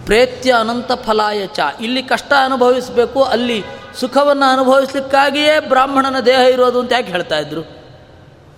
ಪ್ರೇತ್ಯ 0.06 0.52
ಅನಂತ 0.52 0.92
ಫಲಾಯ 0.92 1.46
ಚ. 1.46 1.60
ಇಲ್ಲಿ 1.80 2.02
ಕಷ್ಟ 2.02 2.32
ಅನುಭವಿಸಬೇಕು, 2.44 3.22
ಅಲ್ಲಿ 3.22 3.64
ಸುಖವನ್ನು 4.00 4.52
ಅನುಭವಿಸ್ಲಿಕ್ಕಾಗಿಯೇ 4.52 5.60
ಬ್ರಾಹ್ಮಣನ 5.60 6.20
ದೇಹ 6.20 6.38
ಇರೋದು 6.38 6.80
ಅಂತ 6.80 6.92
ಯಾಕೆ 6.92 7.12
ಹೇಳ್ತಾ 7.12 7.38
ಇದ್ರು? 7.38 7.60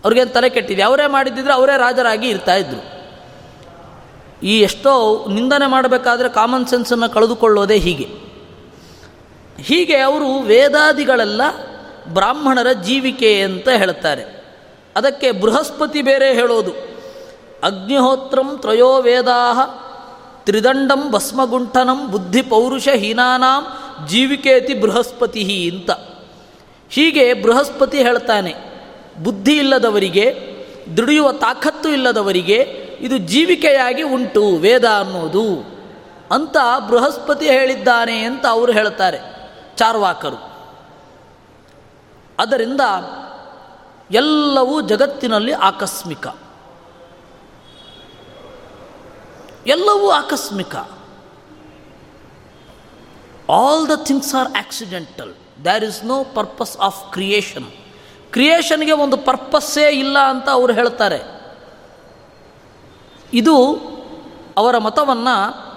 ಅವ್ರಿಗೇನು 0.04 0.30
ತಲೆ 0.30 0.48
ಕೆಟ್ಟಿದೆ 0.48 0.82
ಅವರೇ 0.82 1.06
ಮಾಡಿದ್ದಿದ್ರೆ 1.06 1.52
ಅವರೇ 1.52 1.78
ರಾಜರಾಗಿ 1.78 2.28
ಇರ್ತಾ 2.28 2.54
ಇದ್ರು. 2.54 2.98
ಈ 4.42 4.60
ಎಷ್ಟೋ 4.60 5.26
ನಿಂದನೆ 5.30 5.66
ಮಾಡಬೇಕಾದ್ರೆ 5.66 6.28
ಕಾಮನ್ 6.28 6.66
ಸೆನ್ಸನ್ನು 6.66 7.08
ಕಳೆದುಕೊಳ್ಳೋದೇ 7.08 7.76
ಹೀಗೆ. 7.76 8.08
ಹೀಗೆ 9.62 9.96
ಅವರು 9.96 10.38
ವೇದಾದಿಗಳೆಲ್ಲ 10.38 11.42
ಬ್ರಾಹ್ಮಣರ 12.08 12.72
ಜೀವಿಕೆ 12.72 13.42
ಅಂತ 13.42 13.68
ಹೇಳ್ತಾರೆ. 13.68 14.22
ಅದಕ್ಕೆ 14.96 15.32
ಬೃಹಸ್ಪತಿ 15.32 16.02
ಬೇರೆ 16.02 16.34
ಹೇಳೋದು. 16.34 16.70
ಅಗ್ನಿಹೋತ್ರಂ 17.62 18.58
ತ್ರಯೋ 18.58 19.02
ವೇದಾ 19.02 19.54
ತ್ರಿದಂಡಂ 20.48 21.10
ಭಸ್ಮಗುಂಠನಂ 21.10 22.10
ಬುದ್ಧಿ 22.10 22.42
ಪೌರುಷ 22.42 22.88
ಹೀನಾನಾಂ 22.88 23.66
ಜೀವಿಕೇತಿ 24.08 24.74
ಬೃಹಸ್ಪತಿ 24.74 25.70
ಅಂತ. 25.74 25.90
ಹೀಗೆ 26.90 27.34
ಬೃಹಸ್ಪತಿ 27.34 27.98
ಹೇಳ್ತಾನೆ, 27.98 28.54
ಬುದ್ಧಿ 29.22 29.58
ಇಲ್ಲದವರಿಗೆ, 29.58 30.26
ದುಡಿಯುವ 30.96 31.32
ತಾಕತ್ತು 31.32 31.88
ಇಲ್ಲದವರಿಗೆ 31.88 32.56
ಇದು 33.00 33.18
ಜೀವಿಕೆಯಾಗಿ 33.18 34.02
ಉಂಟು, 34.02 34.48
ವೇದ 34.56 34.84
ಅನ್ನೋದು 34.84 35.46
ಅಂತ 36.32 36.56
ಬೃಹಸ್ಪತಿ 36.88 37.46
ಹೇಳಿದ್ದಾನೆ 37.46 38.18
ಅಂತ 38.18 38.46
ಅವರು 38.46 38.72
ಹೇಳ್ತಾರೆ, 38.72 39.18
ಚಾರ್ವಾಕರು. 39.76 40.38
ಅದರಿಂದ 42.38 42.80
ಎಲ್ಲವೂ 44.10 44.80
ಜಗತ್ತಿನಲ್ಲಿ 44.80 45.52
ಆಕಸ್ಮಿಕ. 45.52 46.26
ಎಲ್ಲವೂ 49.68 50.10
ಆಕಸ್ಮಿಕ. 50.10 50.76
All 53.50 53.88
the 53.88 53.90
things 54.04 54.34
are 54.34 54.48
accidental 54.58 55.34
there 55.62 55.84
is 55.84 56.04
no 56.04 56.24
purpose 56.24 56.76
of 56.80 57.12
creation 57.12 57.70
ಕ್ರಿಯೇಷನ್ಗೆ 58.32 58.92
ಒಂದು 58.92 59.16
ಪರ್ಪಸ್ಸೇ 59.16 59.90
ಇಲ್ಲ 59.90 60.18
ಅಂತ 60.18 60.48
ಅವರು 60.48 60.72
ಹೇಳ್ತಾರೆ. 60.72 61.20
ಇದು 63.32 63.54
ಅವರ 64.56 64.78
ಮತವನ್ನು 64.78 65.68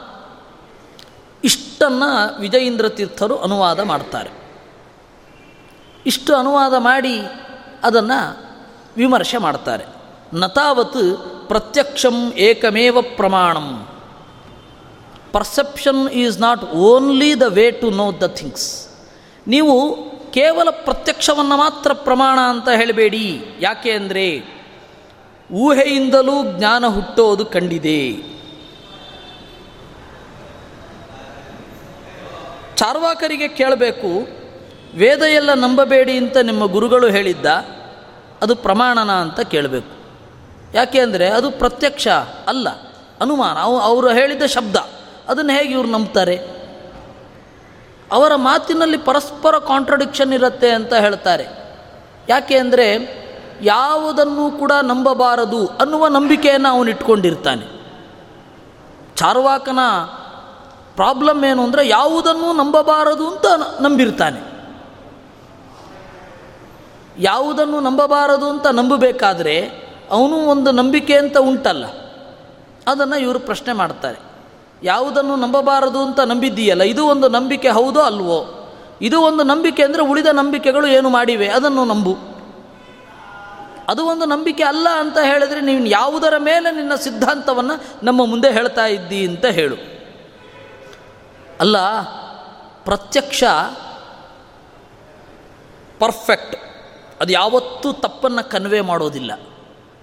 ಇಷ್ಟನ್ನು 1.44 2.40
ವಿಜಯೇಂದ್ರ 2.40 2.90
ತೀರ್ಥರು 2.90 3.38
ಅನುವಾದ 3.38 3.80
ಮಾಡ್ತಾರೆ. 3.80 4.30
ಇಷ್ಟು 6.06 6.36
ಅನುವಾದ 6.36 6.74
ಮಾಡಿ 6.74 7.22
ಅದನ್ನು 7.84 8.20
ವಿಮರ್ಶೆ 8.98 9.38
ಮಾಡ್ತಾರೆ. 9.38 10.01
ನತಾವತ್ 10.34 11.02
ಪ್ರತ್ಯಕ್ಷಂ 11.48 12.34
ಏಕಮೇವ 12.38 13.02
ಪ್ರಮಾಣಂ. 13.02 13.68
Perception 15.32 16.10
is 16.10 16.40
not 16.42 16.64
only 16.64 17.40
the 17.42 17.48
way 17.48 17.66
to 17.72 17.90
know 17.90 18.12
the 18.22 18.28
things 18.40 18.70
ನೀವು 19.48 19.76
ಕೇವಲ 20.32 20.70
ಪ್ರತ್ಯಕ್ಷವನ್ನು 20.70 21.58
ಮಾತ್ರ 21.58 21.94
ಪ್ರಮಾಣ 21.94 22.40
ಅಂತ 22.54 22.70
ಹೇಳಬೇಡಿ. 22.70 23.26
ಯಾಕೆ 23.60 23.92
ಅಂದರೆ 23.92 24.26
ಊಹೆಯಿಂದಲೂ 25.50 26.36
ಜ್ಞಾನ 26.58 26.84
ಹುಟ್ಟೋದು 26.88 27.46
ಕಂಡಿದೆ. 27.46 28.02
ಚಾರ್ವಾಕರಿಗೆ 32.76 33.48
ಕೇಳಬೇಕು, 33.48 34.12
ವೇದ 34.96 35.22
ಎಲ್ಲ 35.22 35.54
ನಂಬಬೇಡಿ 35.54 36.18
ಅಂತ 36.18 36.38
ನಿಮ್ಮ 36.38 36.66
ಗುರುಗಳು 36.66 37.08
ಹೇಳಿದ್ದ, 37.08 37.46
ಅದು 38.42 38.56
ಪ್ರಮಾಣನ 38.56 39.12
ಅಂತ 39.12 39.40
ಕೇಳಬೇಕು. 39.40 40.01
ಯಾಕೆ 40.74 41.00
ಅಂದರೆ 41.00 41.28
ಅದು 41.30 41.52
ಪ್ರತ್ಯಕ್ಷ 41.52 42.08
ಅಲ್ಲ, 42.48 42.68
ಅನುಮಾನ. 43.22 43.56
ಅವು 43.60 43.80
ಅವರು 43.80 44.10
ಹೇಳಿದ 44.10 44.46
ಶಬ್ದ. 44.46 44.76
ಅದನ್ನು 45.28 45.54
ಹೇಗೆ 45.54 45.74
ಇವ್ರು 45.74 45.90
ನಂಬ್ತಾರೆ? 45.90 46.36
ಅವರ 48.12 48.32
ಮಾತಿನಲ್ಲಿ 48.36 48.98
ಪರಸ್ಪರ 48.98 49.58
ಕಾಂಟ್ರಡಿಕ್ಷನ್ 49.58 50.34
ಇರುತ್ತೆ 50.34 50.70
ಅಂತ 50.70 50.94
ಹೇಳ್ತಾರೆ. 50.94 51.46
ಯಾಕೆ 52.30 52.56
ಅಂದರೆ 52.58 52.88
ಯಾವುದನ್ನು 53.62 54.46
ಕೂಡ 54.52 54.72
ನಂಬಬಾರದು 54.84 55.68
ಅನ್ನುವ 55.68 56.08
ನಂಬಿಕೆಯನ್ನು 56.08 56.70
ಅವನು 56.70 56.90
ಇಟ್ಕೊಂಡಿರ್ತಾನೆ. 56.90 57.66
ಚಾರ್ವಾಕನ 59.16 59.82
ಪ್ರಾಬ್ಲಮ್ 60.96 61.44
ಏನು 61.46 61.62
ಅಂದರೆ 61.64 61.84
ಯಾವುದನ್ನು 61.88 62.50
ನಂಬಬಾರದು 62.54 63.26
ಅಂತ 63.28 63.46
ನಂಬಿರ್ತಾನೆ. 63.82 64.42
ಯಾವುದನ್ನು 67.20 67.80
ನಂಬಬಾರದು 67.80 68.50
ಅಂತ 68.50 68.68
ನಂಬಬೇಕಾದ್ರೆ 68.68 69.56
ಅವನು 70.12 70.38
ಒಂದು 70.38 70.72
ನಂಬಿಕೆ 70.72 71.18
ಅಂತ 71.18 71.38
ಉಂಟಲ್ಲ. 71.38 71.86
ಅದನ್ನು 72.88 73.20
ಇವರು 73.20 73.40
ಪ್ರಶ್ನೆ 73.40 73.74
ಮಾಡ್ತಾರೆ. 73.74 74.20
ಯಾವುದನ್ನು 74.84 75.36
ನಂಬಬಾರದು 75.36 76.00
ಅಂತ 76.00 76.20
ನಂಬಿದ್ದೀಯಲ್ಲ? 76.20 76.84
ಇದು 76.84 77.08
ಒಂದು 77.08 77.30
ನಂಬಿಕೆ 77.30 77.70
ಹೌದೋ 77.70 78.00
ಅಲ್ವೋ? 78.00 78.58
ಇದು 79.02 79.22
ಒಂದು 79.22 79.44
ನಂಬಿಕೆ 79.44 79.84
ಅಂದರೆ 79.84 80.02
ಉಳಿದ 80.02 80.26
ನಂಬಿಕೆಗಳು 80.26 80.88
ಏನು 80.88 81.10
ಮಾಡಿವೆ? 81.10 81.48
ಅದನ್ನು 81.48 81.86
ನಂಬು. 81.86 82.18
ಅದು 83.88 84.06
ಒಂದು 84.06 84.26
ನಂಬಿಕೆ 84.26 84.64
ಅಲ್ಲ 84.64 84.88
ಅಂತ 85.00 85.18
ಹೇಳಿದರೆ 85.18 85.62
ನೀನು 85.62 85.86
ಯಾವುದರ 85.86 86.34
ಮೇಲೆ 86.38 86.76
ನಿನ್ನ 86.76 86.96
ಸಿದ್ಧಾಂತವನ್ನು 86.96 87.84
ನಮ್ಮ 88.04 88.26
ಮುಂದೆ 88.26 88.52
ಹೇಳ್ತಾ 88.52 88.86
ಇದ್ದೀ 88.86 89.28
ಅಂತ 89.28 89.46
ಹೇಳು. 89.46 89.76
ಅಲ್ಲ, 91.60 92.02
ಪ್ರತ್ಯಕ್ಷ, 92.86 93.44
ಪರ್ಫೆಕ್ಟ್, 96.00 96.56
ಅದು 97.22 97.34
ಯಾವತ್ತೂ 97.34 97.94
ತಪ್ಪನ್ನು 97.94 98.50
ಕನ್ವೆ 98.50 98.82
ಮಾಡೋದಿಲ್ಲ. 98.82 99.32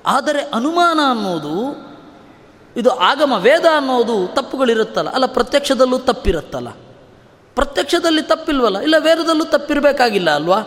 ಆದರೆ 0.08 0.40
ಅನುಮಾನ 0.42 1.00
ಅನ್ನೋದು, 1.10 1.88
ಇದು 2.76 2.90
ಆಗಮ 2.90 3.32
ವೇದ 3.36 3.64
ಅನ್ನೋದು 3.76 4.26
ತಪ್ಪುಗಳಿರುತ್ತಲ್ಲ. 4.26 5.10
ಅಲ್ಲ, 5.10 5.26
ಪ್ರತ್ಯಕ್ಷದಲ್ಲೂ 5.26 5.98
ತಪ್ಪಿರುತ್ತಲ್ಲ. 5.98 6.68
ಪ್ರತ್ಯಕ್ಷದಲ್ಲಿ 7.54 8.22
ತಪ್ಪಿಲ್ವಲ್ಲ? 8.22 8.78
ಇಲ್ಲ, 8.78 8.94
ವೇದದಲ್ಲೂ 8.98 9.44
ತಪ್ಪಿರಬೇಕಾಗಿಲ್ಲ 9.44 10.30
ಅಲ್ವಾ? 10.30 10.60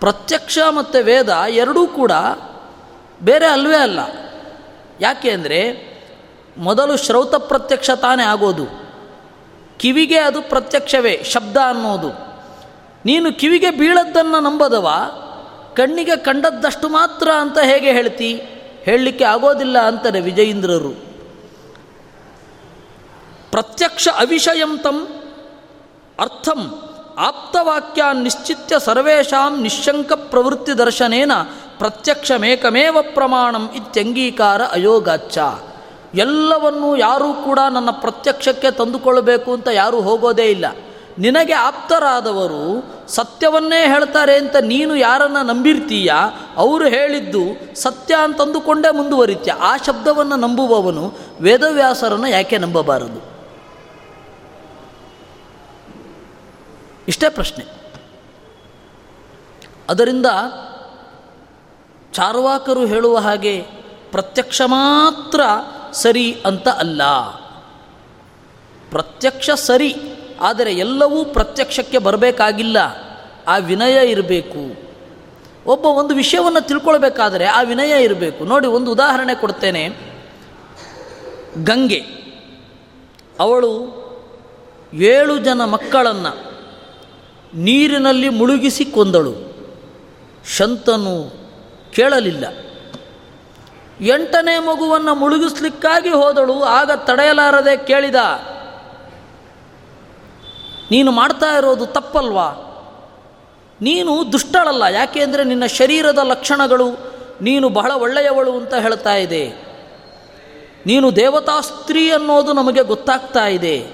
ಪ್ರತ್ಯಕ್ಷ 0.00 0.58
ಮತ್ತು 0.70 1.04
ವೇದ 1.04 1.28
ಎರಡೂ 1.48 1.86
ಕೂಡ 1.86 2.12
ಬೇರೆ 3.22 3.46
ಅಲ್ವೇ 3.46 3.76
ಅಲ್ಲ. 3.76 3.98
ಯಾಕೆ 5.00 5.30
ಅಂದರೆ, 5.30 5.94
ಮೊದಲು 6.58 6.96
ಶ್ರೌತ 6.96 7.34
ಪ್ರತ್ಯಕ್ಷ 7.34 7.90
ತಾನೇ 7.90 8.22
ಆಗೋದು. 8.22 8.66
ಕಿವಿಗೆ 9.78 10.18
ಅದು 10.18 10.42
ಪ್ರತ್ಯಕ್ಷವೇ, 10.42 11.22
ಶಬ್ದ 11.24 11.56
ಅನ್ನೋದು. 11.56 12.08
ನೀನು 13.04 13.38
ಕಿವಿಗೆ 13.38 13.70
ಬೀಳದ್ದನ್ನು 13.70 14.40
ನಂಬದವ 14.40 14.88
ಕಣ್ಣಿಗೆ 15.76 16.16
ಕಂಡದ್ದಷ್ಟು 16.16 16.88
ಮಾತ್ರ 16.88 17.30
ಅಂತ 17.30 17.58
ಹೇಗೆ 17.58 17.92
ಹೇಳ್ತಿ? 17.92 18.42
ಹೇಳಲಿಕ್ಕೆ 18.82 19.24
ಆಗೋದಿಲ್ಲ 19.24 19.78
ಅಂತಾರೆ 19.78 20.20
ವಿಜಯೇಂದ್ರರು. 20.20 20.90
ಪ್ರತ್ಯಕ್ಷ 23.50 24.08
ಅವಿಷಯಂತಂ 24.08 25.08
ಅರ್ಥಂ 26.20 26.82
ಆಪ್ತವಾಕ್ಯ 27.18 28.02
ನಿಶ್ಚಿತ್ಯ 28.12 28.78
ಸರ್ವೇಷಾಂ 28.78 29.62
ನಿಶಂಕ 29.62 30.12
ಪ್ರವೃತ್ತಿ 30.12 30.78
ದರ್ಶನೇನ 30.78 31.32
ಪ್ರತ್ಯಕ್ಷಮೇಕಮೇವ 31.78 32.96
ಪ್ರಮಾಣಂ 33.14 33.70
ಇತ್ಯಂಗೀಕಾರ 33.74 34.62
ಅಯೋಗಾಚ್ಚ. 34.62 35.38
ಎಲ್ಲವನ್ನೂ 36.14 36.96
ಯಾರೂ 36.96 37.32
ಕೂಡ 37.32 37.58
ನನ್ನ 37.70 37.90
ಪ್ರತ್ಯಕ್ಷಕ್ಕೆ 37.90 38.70
ತಂದುಕೊಳ್ಳಬೇಕು 38.70 39.52
ಅಂತ 39.52 39.68
ಯಾರೂ 39.68 40.00
ಹೋಗೋದೇ 40.00 40.44
ಇಲ್ಲ. 40.44 40.64
ನಿನಗೆ 41.18 41.52
ಆಪ್ತರಾದವರು 41.52 42.93
ಸತ್ಯವನ್ನೇ 43.08 43.86
ಹೇಳ್ತಾರೆ 43.86 44.36
ಅಂತ 44.36 44.56
ನೀನು 44.56 44.96
ಯಾರನ್ನು 44.96 45.42
ನಂಬಿರ್ತೀಯ? 45.42 46.12
ಅವರು 46.56 46.88
ಹೇಳಿದ್ದು 46.88 47.74
ಸತ್ಯ 47.76 48.14
ಅಂತಂದುಕೊಂಡೇ 48.22 48.94
ಮುಂದುವರಿತ್ಯ. 48.94 49.52
ಆ 49.52 49.76
ಶಬ್ದವನ್ನು 49.76 50.36
ನಂಬುವವನು 50.36 51.12
ವೇದವ್ಯಾಸರನ್ನು 51.40 52.26
ಯಾಕೆ 52.26 52.58
ನಂಬಬಾರದು? 52.58 53.34
ಇಷ್ಟೇ 57.08 57.28
ಪ್ರಶ್ನೆ. 57.28 57.64
ಅದರಿಂದ 59.90 60.26
ಚಾರ್ವಾಕರು 62.12 62.86
ಹೇಳುವ 62.86 63.18
ಹಾಗೆ 63.18 63.66
ಪ್ರತ್ಯಕ್ಷ 64.10 64.62
ಮಾತ್ರ 64.64 65.40
ಸರಿ 65.92 66.42
ಅಂತ 66.46 66.68
ಅಲ್ಲ. 66.68 67.02
ಪ್ರತ್ಯಕ್ಷ 68.90 69.50
ಸರಿ 69.50 70.13
ಆದರೆ 70.40 70.74
ಎಲ್ಲವೂ 70.74 71.24
ಪ್ರತ್ಯಕ್ಷಕ್ಕೆ 71.24 71.98
ಬರಬೇಕಾಗಿಲ್ಲ. 71.98 72.76
ಆ 73.46 73.56
ವಿನಯ 73.56 74.10
ಇರಬೇಕು. 74.10 74.84
ಒಬ್ಬ 75.66 75.86
ಒಂದು 75.86 76.14
ವಿಷಯವನ್ನು 76.14 76.60
ತಿಳ್ಕೊಳ್ಬೇಕಾದರೆ 76.60 77.46
ಆ 77.46 77.62
ವಿನಯ 77.62 78.04
ಇರಬೇಕು. 78.04 78.44
ನೋಡಿ, 78.44 78.66
ಒಂದು 78.66 78.92
ಉದಾಹರಣೆ 78.92 79.34
ಕೊಡ್ತೇನೆ. 79.34 79.88
ಗಂಗೆ. 81.64 82.04
ಅವಳು 83.40 84.04
ಏಳು 84.94 85.38
ಜನ 85.38 85.64
ಮಕ್ಕಳನ್ನು 85.64 86.54
ನೀರಿನಲ್ಲಿ 87.54 88.28
ಮುಳುಗಿಸಿ 88.28 88.84
ಕೊಂದಳು. 88.84 89.54
ಶಂತನು 90.56 91.32
ಕೇಳಲಿಲ್ಲ. 91.92 92.44
ಎಂಟನೇ 94.00 94.58
ಮಗುವನ್ನು 94.58 95.14
ಮುಳುಗಿಸ್ಲಿಕ್ಕಾಗಿ 95.14 96.08
ಹೋದಳು. 96.08 96.62
ಆಗ 96.62 96.90
ತಡೆಯಲಾರದೆ 96.96 97.86
ಕೇಳಿದ 97.86 98.16
ನೀನು 100.90 101.12
ಮಾಡ್ತಾ 101.12 101.56
ಇರೋದು 101.56 101.86
ತಪ್ಪಲ್ವಾ? 101.86 102.48
ನೀನು 103.80 104.32
ದುಷ್ಟಳಲ್ಲ, 104.32 104.82
ಯಾಕೆ 104.82 105.20
ಅಂದರೆ 105.22 105.44
ನಿನ್ನ 105.44 105.66
ಶರೀರದ 105.66 106.18
ಲಕ್ಷಣಗಳು 106.22 107.14
ನೀನು 107.42 107.68
ಬಹಳ 107.68 107.92
ಒಳ್ಳೆಯವಳು 107.92 108.52
ಅಂತ 108.52 108.74
ಹೇಳ್ತಾ 108.74 109.14
ಇದೆ. 109.14 109.74
ನೀನು 110.86 111.16
ದೇವತಾ 111.16 111.60
ಸ್ತ್ರೀ 111.60 112.10
ಅನ್ನೋದು 112.10 112.52
ನಮಗೆ 112.52 112.82
ಗೊತ್ತಾಗ್ತಾ 112.82 113.46
ಇದೆ. 113.46 113.86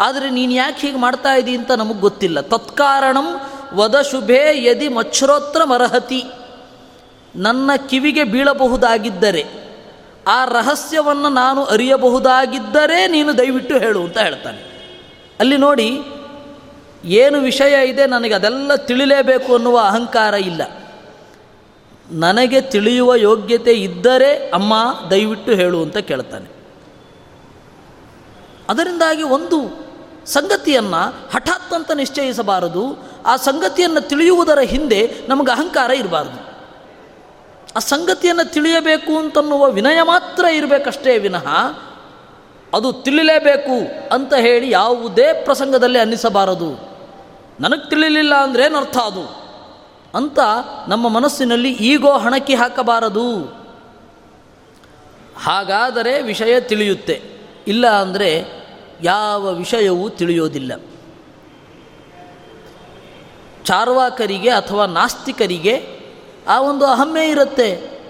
ಆದರೆ 0.00 0.30
ನೀನು 0.30 0.52
ಯಾಕೆ 0.52 0.86
ಹೀಗೆ 0.86 0.98
ಮಾಡ್ತಾ 0.98 1.34
ಇದ್ದೀ 1.34 1.56
ಅಂತ 1.56 1.70
ನಮಗೆ 1.70 2.00
ಗೊತ್ತಿಲ್ಲ. 2.00 2.40
ತತ್ಕಾರಣಂ 2.40 3.40
ವದ 3.74 4.00
ಶುಭೇ 4.00 4.42
ಯದಿ 4.52 4.88
ಮಚ್ಛ್ರೋತ್ರ 4.88 5.64
ಮರಹತಿ. 5.64 6.24
ನನ್ನ 7.36 7.70
ಕಿವಿಗೆ 7.88 8.24
ಬೀಳಬಹುದಾಗಿದ್ದರೆ, 8.24 9.44
ಆ 10.26 10.44
ರಹಸ್ಯವನ್ನು 10.44 11.28
ನಾನು 11.28 11.64
ಅರಿಯಬಹುದಾಗಿದ್ದರೆ 11.64 13.06
ನೀನು 13.06 13.38
ದಯವಿಟ್ಟು 13.38 13.78
ಹೇಳು 13.78 14.00
ಅಂತ 14.02 14.18
ಹೇಳ್ತಾನೆ. 14.18 14.60
ಅಲ್ಲಿ 15.40 15.56
ನೋಡಿ 15.56 16.02
ಏನು 17.04 17.40
ವಿಷಯ 17.40 17.88
ಇದೆ 17.88 18.06
ನನಗೆ 18.06 18.34
ಅದೆಲ್ಲ 18.34 18.74
ತಿಳಿಲೇಬೇಕು 18.74 19.54
ಅನ್ನುವ 19.54 19.78
ಅಹಂಕಾರ 19.78 20.34
ಇಲ್ಲ. 20.34 20.62
ನನಗೆ 22.10 22.60
ತಿಳಿಯುವ 22.60 23.14
ಯೋಗ್ಯತೆ 23.14 23.72
ಇದ್ದರೆ 23.72 24.50
ಅಮ್ಮ 24.50 24.74
ದಯವಿಟ್ಟು 25.10 25.52
ಹೇಳು 25.52 25.82
ಅಂತ 25.82 25.96
ಕೇಳ್ತಾನೆ. 25.96 26.58
ಅದರಿಂದಾಗಿ 28.68 29.22
ಒಂದು 29.22 29.88
ಸಂಗತಿಯನ್ನು 30.26 31.30
ಹಠಾತ್ 31.34 31.72
ಅಂತ 31.72 31.90
ನಿಶ್ಚಯಿಸಬಾರದು. 31.90 33.10
ಆ 33.26 33.36
ಸಂಗತಿಯನ್ನು 33.36 34.00
ತಿಳಿಯುವುದರ 34.00 34.58
ಹಿಂದೆ 34.58 35.14
ನಮಗೆ 35.28 35.52
ಅಹಂಕಾರ 35.52 35.90
ಇರಬಾರ್ದು. 35.90 36.48
ಆ 37.76 37.78
ಸಂಗತಿಯನ್ನು 37.78 38.52
ತಿಳಿಯಬೇಕು 38.52 39.18
ಅಂತನ್ನುವ 39.18 39.70
ವಿನಯ 39.70 40.02
ಮಾತ್ರ 40.02 40.44
ಇರಬೇಕಷ್ಟೇ 40.44 41.18
ವಿನಃ 41.18 41.48
ಅದು 42.74 42.92
ತಿಳಿಲೇಬೇಕು 42.92 44.08
ಅಂತ 44.14 44.34
ಹೇಳಿ 44.34 44.70
ಯಾವುದೇ 44.70 45.42
ಪ್ರಸಂಗದಲ್ಲಿ 45.44 45.98
ಅನ್ನಿಸಬಾರದು. 45.98 46.87
ನನಗೆ 47.60 47.90
ತಿಳಿಲಿಲ್ಲ 47.90 48.34
ಅಂದರೆ 48.34 48.64
ಏನರ್ಥ 48.64 48.96
ಅದು? 48.96 49.48
ಅಂತ 50.14 50.38
ನಮ್ಮ 50.88 51.08
ಮನಸ್ಸಿನಲ್ಲಿ 51.08 51.72
ಈಗೋ 51.72 52.12
ಹಣಕ್ಕೆ 52.12 52.54
ಹಾಕಬಾರದು. 52.54 53.58
ಹಾಗಾದರೆ 55.36 56.22
ವಿಷಯ 56.22 56.60
ತಿಳಿಯುತ್ತೆ. 56.60 57.22
ಇಲ್ಲ 57.66 57.88
ಅಂದರೆ 57.88 58.44
ಯಾವ 59.02 59.52
ವಿಷಯವೂ 59.52 60.08
ತಿಳಿಯೋದಿಲ್ಲ. 60.08 60.72
ಚಾರ್ವಾಕರಿಗೆ 63.64 64.50
ಅಥವಾ 64.50 64.86
ನಾಸ್ತಿಕರಿಗೆ 64.86 65.98
ಆ 66.48 66.60
ಒಂದು 66.60 66.86
ಅಹಮ್ಮೆ 66.86 67.28
ಇರುತ್ತೆ. 67.28 68.00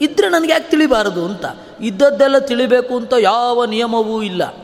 ಇದ್ದರೆ 0.00 0.28
ನನಗೆ 0.28 0.52
ಯಾಕೆ 0.52 0.70
ತಿಳಿಬಾರದು 0.70 1.24
ಅಂತ? 1.24 1.44
ಇದ್ದದ್ದೆಲ್ಲ 1.80 2.38
ತಿಳಿಬೇಕು 2.38 2.96
ಅಂತ 2.96 3.12
ಯಾವ 3.20 3.64
ನಿಯಮವೂ 3.64 4.22
ಇಲ್ಲ. 4.22 4.54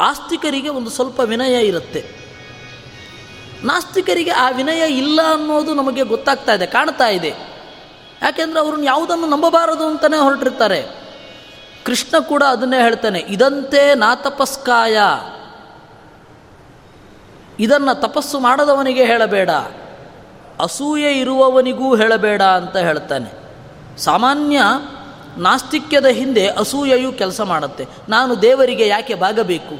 ಆಸ್ತಿಕರಿಗೆ 0.00 0.68
ಒಂದು 0.68 0.90
ಸ್ವಲ್ಪ 0.90 1.20
ವಿನಯ 1.20 1.66
ಇರುತ್ತೆ. 1.66 2.23
ನಾಸ್ತಿಕರಿಗೆ 3.64 4.30
ಆ 4.30 4.50
ವಿನಯ 4.50 4.98
ಇಲ್ಲ 4.98 5.20
ಅನ್ನೋದು 5.32 5.74
ನಮಗೆ 5.74 6.02
ಗೊತ್ತಾಗ್ತಾ 6.02 6.52
ಇದೆ, 6.54 6.66
ಕಾಣ್ತಾ 6.66 7.08
ಇದೆ. 7.08 7.34
ಯಾಕೆಂದರೆ 8.22 8.60
ಅವ್ರನ್ನ 8.60 8.84
ಯಾವುದನ್ನು 8.84 9.26
ನಂಬಬಾರದು 9.26 9.86
ಅಂತಲೇ 9.86 10.16
ಹೊರಟಿರ್ತಾರೆ. 10.16 10.80
ಕೃಷ್ಣ 11.84 12.18
ಕೂಡ 12.18 12.42
ಅದನ್ನೇ 12.42 12.80
ಹೇಳ್ತಾನೆ, 12.80 13.18
ಇದಂತೆ 13.18 13.94
ನಾ 13.94 14.14
ತಪಸ್ಕಾಯ. 14.14 14.98
ಇದನ್ನು 17.60 18.00
ತಪಸ್ಸು 18.00 18.38
ಮಾಡದವನಿಗೆ 18.38 19.04
ಹೇಳಬೇಡ, 19.04 19.50
ಅಸೂಯೆ 20.60 21.12
ಇರುವವನಿಗೂ 21.12 21.94
ಹೇಳಬೇಡ 21.94 22.42
ಅಂತ 22.42 22.76
ಹೇಳ್ತಾನೆ. 22.76 23.30
ಸಾಮಾನ್ಯ 23.98 24.62
ನಾಸ್ತಿಕ್ಯದ 25.36 26.06
ಹಿಂದೆ 26.06 26.46
ಅಸೂಯೆಯು 26.48 27.12
ಕೆಲಸ 27.12 27.40
ಮಾಡುತ್ತೆ. 27.40 27.88
ನಾನು 28.08 28.42
ದೇವರಿಗೆ 28.42 28.88
ಯಾಕೆ 28.88 29.14
ಬಾಗಬೇಕು? 29.14 29.74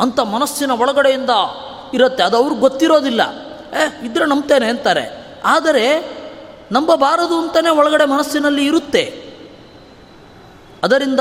ಅಂತ 0.00 0.20
ಮನಸ್ಸಿನ 0.20 0.70
ಒಳಗಡೆಯಿಂದ 0.70 1.30
ಇರುತ್ತೆ. 1.94 2.22
ಅದು 2.22 2.36
ಅವ್ರಿಗೆ 2.36 2.60
ಗೊತ್ತಿರೋದಿಲ್ಲ. 2.60 3.20
ಏ, 3.74 4.06
ಇದ್ರೆ 4.06 4.26
ನಂಬ್ತೇನೆ 4.26 4.68
ಅಂತಾರೆ. 4.68 5.36
ಆದರೆ 5.44 6.16
ನಂಬಬಾರದು 6.72 7.38
ಅಂತಲೇ 7.38 7.68
ಒಳಗಡೆ 7.68 8.04
ಮನಸ್ಸಿನಲ್ಲಿ 8.04 8.66
ಇರುತ್ತೆ. 8.66 9.30
ಅದರಿಂದ 10.82 11.20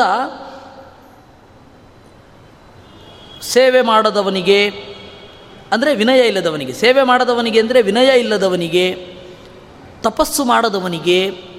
ಸೇವೆ 3.41 3.81
ಮಾಡದವನಿಗೆ, 3.81 4.69
ಅಂದರೆ 5.71 5.95
ವಿನಯ 5.95 6.27
ಇಲ್ಲದವನಿಗೆ, 6.27 6.73
ಸೇವೆ 6.73 7.03
ಮಾಡದವನಿಗೆ 7.03 7.59
ಅಂದರೆ 7.59 7.81
ವಿನಯ 7.81 8.19
ಇಲ್ಲದವನಿಗೆ, 8.19 9.15
ತಪಸ್ಸು 10.01 10.45
ಮಾಡದವನಿಗೆ 10.45 11.49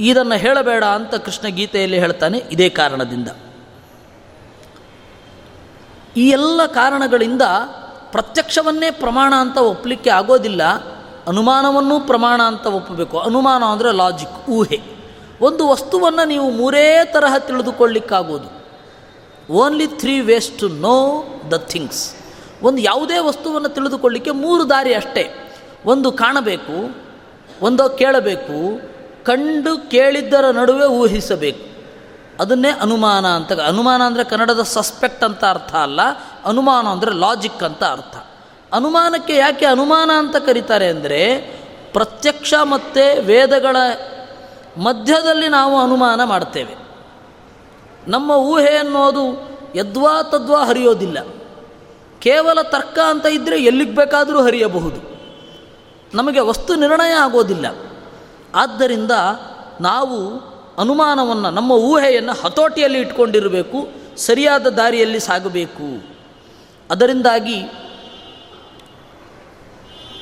ಇದನ್ನು 0.00 0.34
ಹೇಳಬೇಡ 0.34 0.84
ಅಂತ 0.84 1.14
ಕೃಷ್ಣ 1.14 1.48
ಗೀತೆಯಲ್ಲಿ 1.48 1.98
ಹೇಳ್ತಾನೆ 1.98 2.38
ಇದೇ 2.38 2.68
ಕಾರಣದಿಂದ. 2.68 3.28
ಈ 6.16 6.28
ಎಲ್ಲ 6.28 6.66
ಕಾರಣಗಳಿಂದ 6.66 7.42
ಪ್ರತ್ಯಕ್ಷವನ್ನೇ 8.14 8.90
ಪ್ರಮಾಣ 9.02 9.32
ಅಂತ 9.34 9.58
ಒಪ್ಪಲಿಕ್ಕೆ 9.72 10.10
ಆಗೋದಿಲ್ಲ, 10.10 10.62
ಅನುಮಾನವನ್ನೂ 11.28 11.96
ಪ್ರಮಾಣ 12.00 12.40
ಅಂತ 12.42 12.66
ಒಪ್ಪಬೇಕು. 12.78 13.16
ಅನುಮಾನ 13.18 13.62
ಅಂದರೆ 13.64 13.92
ಲಾಜಿಕ್ 13.92 14.36
ಊಹೆ. 14.50 14.80
ಒಂದು 15.40 15.62
ವಸ್ತುವನ್ನು 15.68 16.24
ನೀವು 16.28 16.48
ಮೂರೇ 16.50 16.86
ತರಹ 17.12 17.34
ತಿಳಿದುಕೊಳ್ಳಿಕ್ಕಾಗೋದು. 17.38 18.48
Only 19.52 19.86
three 20.00 20.14
ways 20.20 20.50
to 20.58 20.68
know 20.68 20.98
the 21.52 21.56
things 21.72 22.02
ಒಂದು 22.62 22.80
ಯಾವುದೇ 22.80 23.18
ವಸ್ತುವನ್ನು 23.18 23.68
ತಿಳಿದುಕೊಳ್ಳಿಕ್ಕೆ 23.68 24.32
ಮೂರು 24.44 24.62
ದಾರಿ 24.70 24.92
ಅಷ್ಟೇ. 24.94 25.24
ಒಂದು 25.86 26.08
ಕಾಣಬೇಕು, 26.12 26.76
ಒಂದು 27.62 27.84
ಕೇಳಬೇಕು, 27.98 28.58
ಕಂಡು 29.24 29.72
ಕೇಳಿದ್ದರ 29.90 30.46
ನಡುವೆ 30.50 30.86
ಊಹಿಸಬೇಕು. 31.02 31.73
ಅದನ್ನೇ 32.40 32.70
ಅನುಮಾನ 32.70 33.26
ಅಂತ 33.26 33.52
ಅನುಮಾನ 33.52 34.02
ಅಂದರೆ 34.02 34.24
ಕನ್ನಡದ 34.24 34.62
ಸಸ್ಪೆಕ್ಟ್ 34.62 35.24
ಅಂತ 35.24 35.44
ಅರ್ಥ 35.44 35.74
ಅಲ್ಲ, 35.74 36.00
ಅನುಮಾನ 36.44 36.86
ಅಂದರೆ 36.86 37.12
ಲಾಜಿಕ್ 37.14 37.62
ಅಂತ 37.62 37.84
ಅರ್ಥ. 37.84 38.16
ಅನುಮಾನಕ್ಕೆ 38.72 39.36
ಯಾಕೆ 39.36 39.66
ಅನುಮಾನ 39.66 40.10
ಅಂತ 40.18 40.36
ಕರೀತಾರೆ 40.36 40.88
ಅಂದರೆ, 40.88 41.20
ಪ್ರತ್ಯಕ್ಷ 41.92 42.54
ಮತ್ತು 42.62 43.22
ವೇದಗಳ 43.22 43.76
ಮಧ್ಯದಲ್ಲಿ 44.78 45.48
ನಾವು 45.48 45.78
ಅನುಮಾನ 45.78 46.24
ಮಾಡ್ತೇವೆ. 46.24 46.74
ನಮ್ಮ 48.08 48.30
ಊಹೆ 48.30 48.76
ಅನ್ನೋದು 48.76 49.24
ಯದ್ವಾ 49.74 50.22
ತದ್ವಾ 50.22 50.64
ಹರಿಯೋದಿಲ್ಲ. 50.64 51.18
ಕೇವಲ 52.20 52.58
ತರ್ಕ 52.62 52.98
ಅಂತ 52.98 53.26
ಇದ್ದರೆ 53.26 53.56
ಎಲ್ಲಿಗೆ 53.62 53.94
ಬೇಕಾದರೂ 53.94 54.42
ಹರಿಯಬಹುದು. 54.42 54.98
ನಮಗೆ 56.14 56.40
ವಸ್ತು 56.40 56.74
ನಿರ್ಣಯ 56.74 57.12
ಆಗೋದಿಲ್ಲ. 57.12 57.66
ಆದ್ದರಿಂದ 58.54 59.10
ನಾವು 59.80 60.18
ಅನುಮಾನವನ್ನು 60.78 61.50
ನಮ್ಮ 61.50 61.72
ಊಹೆಯನ್ನು 61.72 62.32
ಹತೋಟಿಯಲ್ಲಿ 62.32 62.98
ಇಟ್ಕೊಂಡಿರಬೇಕು, 62.98 63.88
ಸರಿಯಾದ 64.16 64.66
ದಾರಿಯಲ್ಲಿ 64.66 65.20
ಸಾಗಬೇಕು. 65.20 66.14
ಅದರಿಂದಾಗಿ 66.90 67.62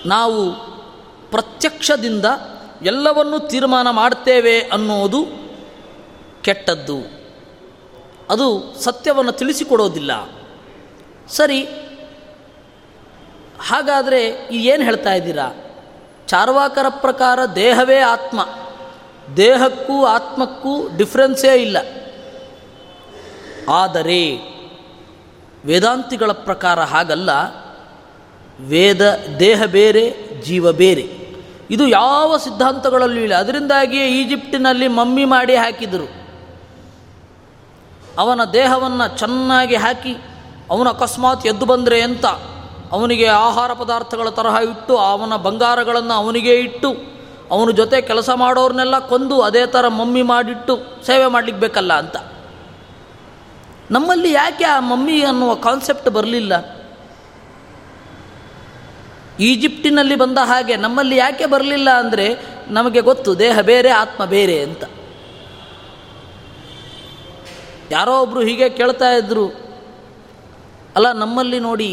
ನಾವು 0.07 0.53
ಪ್ರತ್ಯಕ್ಷದಿಂದ 1.31 2.25
ಎಲ್ಲವನ್ನೂ 2.83 3.39
ತೀರ್ಮಾನ 3.39 3.91
ಮಾಡ್ತೇವೆ 3.91 4.61
ಅನ್ನೋದು 4.61 5.27
ಕೆಟ್ಟದ್ದು. 6.43 7.23
ಅದು 8.31 8.75
ಸತ್ಯವನ್ನು 8.81 9.33
ತಿಳಿಸಿಕೊಡೋದಿಲ್ಲ. 9.33 10.29
ಸರಿ, 11.29 11.65
ಹಾಗಾದರೆ 13.69 14.49
ಏನು 14.51 14.85
ಹೇಳ್ತಾ 14.85 15.15
ಇದ್ದೀರಾ? 15.15 15.53
ಚಾರ್ವಾಕರ 16.27 16.87
ಪ್ರಕಾರ 16.89 17.45
ದೇಹವೇ 17.45 17.99
ಆತ್ಮ. 17.99 18.41
ದೇಹಕ್ಕೂ 19.37 20.05
ಆತ್ಮಕ್ಕೂ 20.05 20.89
ಡಿಫ್ರೆನ್ಸೇ 20.97 21.63
ಇಲ್ಲ. 21.63 21.77
ಆದರೆ 23.69 24.53
ವೇದಾಂತಿಗಳ 25.65 26.33
ಪ್ರಕಾರ 26.33 26.81
ಹಾಗಲ್ಲ. 26.81 27.31
ವೇದ 28.61 29.15
ದೇಹ 29.41 29.65
ಬೇರೆ, 29.65 30.29
ಜೀವ 30.45 30.73
ಬೇರೆ. 30.73 31.23
ಇದು 31.71 31.89
ಯಾವ 31.89 32.37
ಸಿದ್ಧಾಂತಗಳಲ್ಲೂ 32.37 33.21
ಇಲ್ಲ. 33.21 33.35
ಅದರಿಂದಾಗಿಯೇ 33.35 34.09
ಈಜಿಪ್ಟಿನಲ್ಲಿ 34.09 34.89
ಮಮ್ಮಿ 34.89 35.25
ಮಾಡಿ 35.25 35.57
ಹಾಕಿದರು. 35.57 36.23
ಅವನ 38.19 38.41
ದೇಹವನ್ನು 38.53 39.19
ಚೆನ್ನಾಗಿ 39.19 39.77
ಹಾಕಿ, 39.77 40.17
ಅವನು 40.71 40.91
ಅಕಸ್ಮಾತ್ 40.91 41.47
ಎದ್ದು 41.47 41.67
ಬಂದರೆ 41.67 42.01
ಅಂತ 42.01 42.27
ಅವನಿಗೆ 42.93 43.27
ಆಹಾರ 43.27 43.73
ಪದಾರ್ಥಗಳ 43.73 44.29
ತರಹ 44.29 44.57
ಇಟ್ಟು, 44.71 44.97
ಅವನ 44.99 45.37
ಬಂಗಾರಗಳನ್ನು 45.37 46.15
ಅವನಿಗೆ 46.15 46.55
ಇಟ್ಟು 46.55 47.22
ಅವನ 47.53 47.71
ಜೊತೆ 47.71 48.03
ಕೆಲಸ 48.03 48.31
ಮಾಡೋರನ್ನೆಲ್ಲ 48.31 48.99
ಕೊಂದು 48.99 49.41
ಅದೇ 49.41 49.67
ಥರ 49.67 49.89
ಮಮ್ಮಿ 49.89 50.23
ಮಾಡಿಟ್ಟು 50.23 50.75
ಸೇವೆ 51.07 51.27
ಮಾಡಲಿಕ್ಕೆ 51.27 51.61
ಬೇಕಲ್ಲ 51.61 51.93
ಅಂತ. 51.93 52.17
ನಮ್ಮಲ್ಲಿ 53.91 54.33
ಯಾಕೆ 54.33 54.65
ಆ 54.65 54.81
ಮಮ್ಮಿ 54.81 55.23
ಅನ್ನುವ 55.23 55.55
ಕಾನ್ಸೆಪ್ಟ್ 55.55 56.09
ಬರಲಿಲ್ಲ? 56.09 56.53
ಈಜಿಪ್ಟಿನಲ್ಲಿ 59.41 60.17
ಬಂದ 60.17 60.39
ಹಾಗೆ 60.45 60.77
ನಮ್ಮಲ್ಲಿ 60.77 61.17
ಯಾಕೆ 61.17 61.47
ಬರಲಿಲ್ಲ 61.47 61.91
ಅಂದರೆ 61.91 62.27
ನಮಗೆ 62.69 63.01
ಗೊತ್ತು, 63.01 63.39
ದೇಹ 63.39 63.61
ಬೇರೆ, 63.61 63.91
ಆತ್ಮ 63.91 64.25
ಬೇರೆ 64.25 64.63
ಅಂತ. 64.63 64.85
ಯಾರೋ 67.91 68.21
ಒಬ್ಬರು 68.21 68.41
ಹೀಗೆ 68.41 68.69
ಕೇಳ್ತಾ 68.71 69.11
ಇದ್ರು, 69.11 69.47
ಅಲ್ಲ, 70.97 71.13
ನಮ್ಮಲ್ಲಿ 71.13 71.59
ನೋಡಿ 71.59 71.91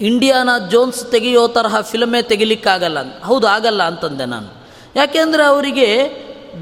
ಇಂಡಿಯಾನ 0.00 0.48
ಜೋನ್ಸ್ 0.70 1.04
ತೆಗೆಯೋ 1.04 1.48
ತರಹ 1.48 1.80
ಫಿಲ್ಮೇ 1.80 2.22
ತೆಗಿಲಿಕ್ಕಾಗಲ್ಲ 2.22 3.20
ಹೌದು, 3.20 3.46
ಆಗಲ್ಲ 3.46 3.82
ಅಂತಂದೆ 3.82 4.24
ನಾನು. 4.24 4.66
ಯಾಕೆಂದರೆ 4.96 5.44
ಅವರಿಗೆ 5.44 6.12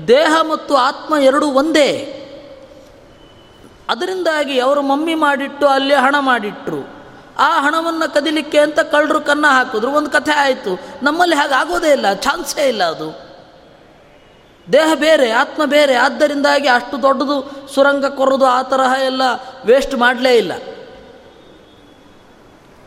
ದೇಹ 0.09 0.35
ಮತ್ತು 0.43 0.77
ಆತ್ಮ 0.77 1.15
ಎರಡೂ 1.17 1.47
ಒಂದೇ. 1.47 2.13
ಅದರಿಂದಾಗಿ 3.89 4.59
ಅವರು 4.59 4.83
ಮಮ್ಮಿ 4.83 5.15
ಮಾಡಿಟ್ಟು 5.15 5.67
ಅಲ್ಲಿ 5.67 5.95
ಹಣ 5.95 6.15
ಮಾಡಿಟ್ರು. 6.19 6.97
ಆ 7.39 7.61
ಹಣವನ್ನು 7.61 8.15
ಕದಿಲಿಕ್ಕೆ 8.15 8.59
ಅಂತ 8.59 8.81
ಕಳ್ಳರು 8.81 9.21
ಕನ್ನ 9.21 9.47
ಹಾಕಿದ್ರು. 9.47 9.91
ಒಂದು 9.91 10.11
ಕಥೆ 10.11 10.33
ಆಯಿತು. 10.33 10.81
ನಮ್ಮಲ್ಲಿ 11.03 11.37
ಹಾಗೆ 11.37 11.55
ಆಗೋದೇ 11.55 11.93
ಇಲ್ಲ, 11.93 12.13
ಚಾನ್ಸೇ 12.13 12.69
ಇಲ್ಲ 12.69 12.85
ಅದು. 12.85 13.27
ದೇಹ 14.73 14.95
ಬೇರೆ, 14.95 15.31
ಆತ್ಮ 15.31 15.65
ಬೇರೆ. 15.65 15.95
ಆದ್ದರಿಂದಾಗಿ 15.95 16.69
ಅಷ್ಟು 16.69 17.03
ದೊಡ್ಡದು 17.03 17.69
ಸುರಂಗ 17.75 18.07
ಕೊರೋದು 18.07 18.47
ಆ 18.47 18.63
ತರಹ 18.63 18.93
ಎಲ್ಲ 19.05 19.23
ವೇಸ್ಟ್ 19.65 19.95
ಮಾಡಲೇ 19.95 20.37
ಇಲ್ಲ. 20.37 20.53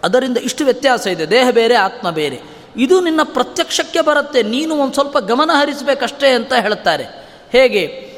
ಅದರಿಂದ 0.03 0.37
ಇಷ್ಟು 0.37 0.65
ವ್ಯತ್ಯಾಸ 0.65 1.07
ಇದೆ. 1.07 1.29
ದೇಹ 1.29 1.49
ಬೇರೆ, 1.51 1.75
ಆತ್ಮ 1.75 2.09
ಬೇರೆ. 2.09 2.39
ಇದು 2.77 3.01
ನಿನ್ನ 3.01 3.19
ಪ್ರತ್ಯಕ್ಷಕ್ಕೆ 3.23 4.01
ಬರುತ್ತೆ. 4.01 4.43
ನೀನು 4.43 4.75
ಒಂದು 4.75 4.93
ಸ್ವಲ್ಪ 4.93 5.17
ಗಮನ 5.17 5.51
ಹರಿಸಬೇಕಷ್ಟೇ 5.53 6.27
ಅಂತ 6.27 6.53
ಹೇಳ್ತಾರೆ. 6.53 7.03
ಹೇಗೆ? 7.51 8.09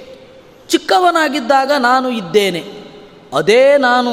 ಚಿಕ್ಕವನಾಗಿದ್ದಾಗ 0.68 1.72
ನಾನು 1.80 2.10
ಇದ್ದೇನೆ. 2.10 2.64
ಅದೇ 3.34 3.78
ನಾನು 3.78 4.10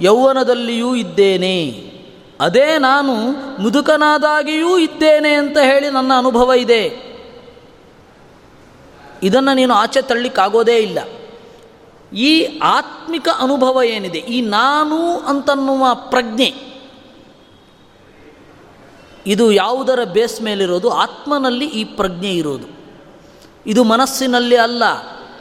ಯೌವನದಲ್ಲಿಯೂ 0.00 0.94
ಇದ್ದೇನೆ. 0.94 1.88
ಅದೇ 2.40 2.78
ನಾನು 2.78 3.14
ಮುದುಕನಾದಾಗಿಯೂ 3.62 4.78
ಇದ್ದೇನೆ 4.78 5.32
ಅಂತ 5.32 5.58
ಹೇಳಿ 5.58 5.90
ನನ್ನ 5.90 6.12
ಅನುಭವ 6.18 6.52
ಇದೆ. 6.52 7.08
ಇದನ್ನು 9.22 9.54
ನೀನು 9.54 9.74
ಆಚೆ 9.74 10.02
ತಳ್ಳಿಕ್ಕಾಗೋದೇ 10.02 10.76
ಇಲ್ಲ. 10.76 10.98
ಈ 12.16 12.58
ಆತ್ಮಿಕ 12.62 13.28
ಅನುಭವ 13.38 13.82
ಏನಿದೆ? 13.82 14.18
ಈ 14.18 14.40
ನಾನು 14.40 15.18
ಅಂತನ್ನುವ 15.18 15.86
ಪ್ರಜ್ಞೆ. 15.94 16.67
ಇದು 19.28 19.52
ಯಾವುದರ 19.52 20.04
ಬೇಸ್ 20.04 20.42
ಮೇಲಿರೋದು? 20.42 20.90
ಆತ್ಮನಲ್ಲಿ 20.90 21.66
ಈ 21.66 21.84
ಪ್ರಜ್ಞೆ 21.84 22.30
ಇರೋದು. 22.30 22.78
ಇದು 23.66 23.84
ಮನಸ್ಸಿನಲ್ಲಿ 23.84 24.56
ಅಲ್ಲ. 24.56 24.82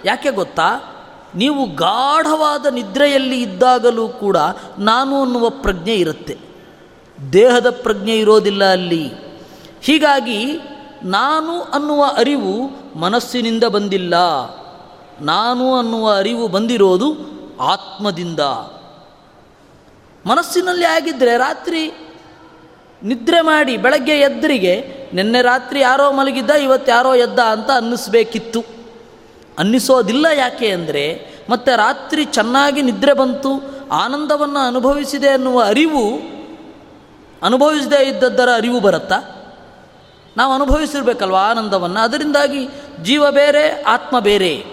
ಯಾಕೆ 0.06 0.32
ಗೊತ್ತಾ? 0.32 0.94
ನೀವು 1.36 1.76
ಗಾಢವಾದ 1.76 2.66
ನಿದ್ರೆಯಲ್ಲಿ 2.66 3.42
ಇದ್ದಾಗಲೂ 3.42 4.08
ಕೂಡ 4.08 4.38
ನಾನು 4.80 5.22
ಅನ್ನುವ 5.22 5.50
ಪ್ರಜ್ಞೆ 5.50 5.96
ಇರುತ್ತೆ. 5.96 6.38
ದೇಹದ 7.34 7.70
ಪ್ರಜ್ಞೆ 7.70 8.20
ಇರೋದಿಲ್ಲ 8.20 8.64
ಅಲ್ಲಿ. 8.64 9.12
ಹೀಗಾಗಿ 9.82 10.60
ನಾನು 11.04 11.62
ಅನ್ನುವ 11.62 12.06
ಅರಿವು 12.18 12.70
ಮನಸ್ಸಿನಿಂದ 13.00 13.64
ಬಂದಿಲ್ಲ. 13.64 14.14
ನಾನು 15.22 15.76
ಅನ್ನುವ 15.76 16.12
ಅರಿವು 16.12 16.48
ಬಂದಿರೋದು 16.48 17.16
ಆತ್ಮದಿಂದ. 17.62 18.40
ಮನಸ್ಸಿನಲ್ಲಿ 20.26 20.86
ಆಗಿದ್ದರೆ 20.86 21.38
ರಾತ್ರಿ 21.38 22.07
ನಿದ್ರೆ 23.04 23.42
ಮಾಡಿ 23.42 23.78
ಬೆಳಗ್ಗೆ 23.78 24.20
ಎದ್ದರಿಗೆ 24.20 24.98
ನಿನ್ನೆ 25.14 25.42
ರಾತ್ರಿ 25.42 25.80
ಯಾರೋ 25.80 26.12
ಮಲಗಿದ್ದ, 26.12 26.50
ಇವತ್ತು 26.50 26.92
ಯಾರೋ 26.92 27.16
ಎದ್ದ 27.16 27.40
ಅಂತ 27.40 27.72
ಅನ್ನಿಸ್ಬೇಕಿತ್ತು. 27.72 28.66
ಅನ್ನಿಸೋದಿಲ್ಲ 29.60 30.26
ಯಾಕೆ 30.26 30.72
ಅಂದರೆ, 30.72 31.38
ಮತ್ತೆ 31.50 31.76
ರಾತ್ರಿ 31.76 32.26
ಚೆನ್ನಾಗಿ 32.26 32.82
ನಿದ್ರೆ 32.82 33.14
ಬಂತು, 33.14 33.50
ಆನಂದವನ್ನು 33.92 34.68
ಅನುಭವಿಸಿದೆ 34.68 35.30
ಅನ್ನುವ 35.30 35.64
ಅರಿವು, 35.64 36.16
ಅನುಭವಿಸದೇ 37.44 38.04
ಇದ್ದದ್ದರ 38.04 38.50
ಅರಿವು 38.56 38.80
ಬರುತ್ತಾ? 38.80 39.16
ನಾವು 40.38 40.54
ಅನುಭವಿಸಿರ್ಬೇಕಲ್ವ 40.54 41.36
ಆನಂದವನ್ನು? 41.36 42.00
ಅದರಿಂದಾಗಿ 42.00 42.68
ಜೀವ 43.04 43.32
ಬೇರೆ, 43.32 43.82
ಆತ್ಮ 43.82 44.20
ಬೇರೆ. 44.20 44.66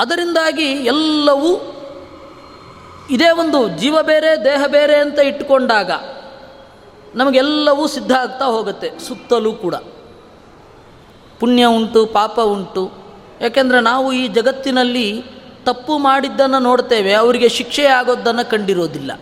ಅದರಿಂದಾಗಿ 0.00 0.64
ಎಲ್ಲವೂ 0.64 1.81
ಇದೇ 3.10 3.30
ಒಂದು 3.30 3.68
ಜೀವ 3.68 4.02
ಬೇರೆ, 4.02 4.44
ದೇಹ 4.44 4.66
ಬೇರೆ 4.66 4.96
ಅಂತ 4.96 5.18
ಇಟ್ಟುಕೊಂಡಾಗ 5.18 5.90
ನಮಗೆಲ್ಲವೂ 7.14 7.86
ಸಿದ್ಧ 7.86 8.12
ಆಗ್ತಾ 8.12 8.44
ಹೋಗುತ್ತೆ, 8.44 8.90
ಸುತ್ತಲೂ 9.08 9.52
ಕೂಡ. 9.52 9.74
ಪುಣ್ಯ 11.40 11.64
ಉಂಟು, 11.64 12.06
ಪಾಪ 12.06 12.40
ಉಂಟು. 12.40 12.92
ಯಾಕೆಂದರೆ 13.40 13.80
ನಾವು 13.80 14.12
ಈ 14.12 14.28
ಜಗತ್ತಿನಲ್ಲಿ 14.28 15.22
ತಪ್ಪು 15.64 15.98
ಮಾಡಿದ್ದನ್ನು 15.98 16.58
ನೋಡ್ತೇವೆ, 16.58 17.14
ಅವರಿಗೆ 17.14 17.48
ಶಿಕ್ಷೆ 17.48 17.84
ಆಗೋದನ್ನು 17.84 18.50
ಕಂಡಿರೋದಿಲ್ಲ. 18.50 19.12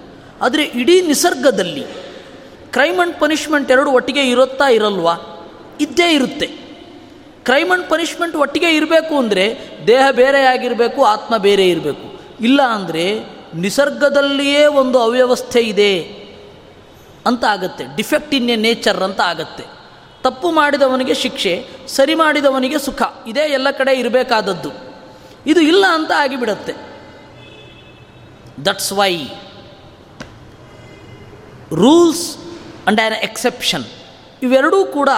ಆದರೆ 0.43 0.63
ಇಡೀ 0.65 1.01
ನಿಸರ್ಗದಲ್ಲಿ 1.01 1.83
ಕ್ರೈಮ್ 2.73 2.99
ಆ್ಯಂಡ್ 2.99 3.21
ಪನಿಷ್ಮೆಂಟ್ 3.21 3.71
ಎರಡು 3.71 3.91
ಒಟ್ಟಿಗೆ 3.91 4.31
ಇರುತ್ತಾ 4.31 4.69
ಇರಲ್ವಾ? 4.69 5.15
ಇದ್ದೇ 5.81 6.13
ಇರುತ್ತೆ. 6.13 6.47
ಕ್ರೈಮ್ 7.45 7.71
ಆ್ಯಂಡ್ 7.71 7.91
ಪನಿಷ್ಮೆಂಟ್ 7.91 8.37
ಒಟ್ಟಿಗೆ 8.37 8.71
ಇರಬೇಕು 8.71 9.19
ಅಂದರೆ 9.19 9.59
ದೇಹ 9.87 10.11
ಬೇರೆಯಾಗಿರಬೇಕು 10.11 11.05
ಆತ್ಮ 11.05 11.37
ಬೇರೆ 11.37 11.69
ಇರಬೇಕು. 11.69 12.21
ಇಲ್ಲ 12.41 12.63
ಅಂದರೆ 12.63 13.40
ನಿಸರ್ಗದಲ್ಲಿಯೇ 13.55 14.67
ಒಂದು 14.67 14.99
ಅವ್ಯವಸ್ಥೆ 14.99 15.61
ಇದೆ 15.61 16.21
ಅಂತ 17.27 17.45
ಆಗುತ್ತೆ. 17.45 17.97
ಡಿಫೆಕ್ಟ್ 17.97 18.35
ಇನ್ 18.35 18.51
ಎ 18.51 18.57
ನೇಚರ್ 18.57 19.03
ಅಂತ 19.03 19.21
ಆಗುತ್ತೆ. 19.21 19.65
ತಪ್ಪು 20.23 20.51
ಮಾಡಿದವನಿಗೆ 20.51 21.15
ಶಿಕ್ಷೆ, 21.15 21.67
ಸರಿ 21.89 22.15
ಮಾಡಿದವನಿಗೆ 22.15 22.79
ಸುಖ. 22.79 23.03
ಇದೇ 23.27 23.41
ಎಲ್ಲ 23.41 23.71
ಕಡೆ 23.71 23.99
ಇರಬೇಕಾದದ್ದು. 23.99 24.71
ಇದು 25.47 25.61
ಇಲ್ಲ 25.61 25.85
ಅಂತ 25.91 26.13
ಆಗಿಬಿಡತ್ತೆ. 26.17 26.73
That's 28.67 28.93
why 28.93 29.17
rules 31.73 32.37
and 32.87 33.01
an 33.01 33.15
exception 33.15 33.85
ಇವೆರಡೂ 34.43 34.85
ಕೂಡ 34.85 35.09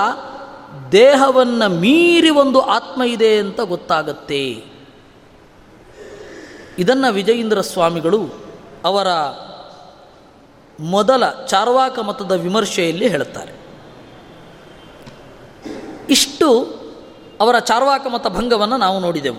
ದೇಹವನ್ನು 0.92 1.68
ಮೀರಿ 1.68 2.30
ಒಂದು 2.30 2.60
ಆತ್ಮ 2.60 3.02
ಇದೆ 3.02 3.36
ಅಂತ 3.36 3.60
ಗೊತ್ತಾಗತ್ತೆ. 3.60 4.71
ಇದನ್ನು 6.78 7.12
ವಿಜಯೇಂದ್ರ 7.12 7.60
ಸ್ವಾಮಿಗಳು 7.60 8.30
ಅವರ 8.84 9.06
ಮೊದಲ 10.80 11.46
ಚಾರ್ವಾಕ 11.46 11.98
ಮತದ 11.98 12.32
ವಿಮರ್ಶೆಯಲ್ಲಿ 12.32 13.08
ಹೇಳುತ್ತಾರೆ. 13.08 13.52
ಇಷ್ಟು 16.10 16.62
ಅವರ 17.40 17.58
ಚಾರ್ವಾಕ 17.58 18.06
ಮತ 18.06 18.26
ಭಂಗವನ್ನು 18.26 18.76
ನಾವು 18.76 19.00
ನೋಡಿದೆವು. 19.00 19.36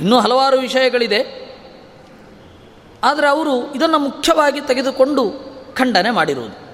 ಇನ್ನೂ 0.00 0.18
ಹಲವಾರು 0.18 0.58
ವಿಷಯಗಳಿದೆ. 0.58 1.46
ಆದರೆ 3.04 3.28
ಅವರು 3.28 3.74
ಇದನ್ನು 3.74 3.98
ಮುಖ್ಯವಾಗಿ 3.98 4.60
ತೆಗೆದುಕೊಂಡು 4.60 5.32
ಖಂಡನೆ 5.74 6.10
ಮಾಡಿರುವುದು. 6.10 6.66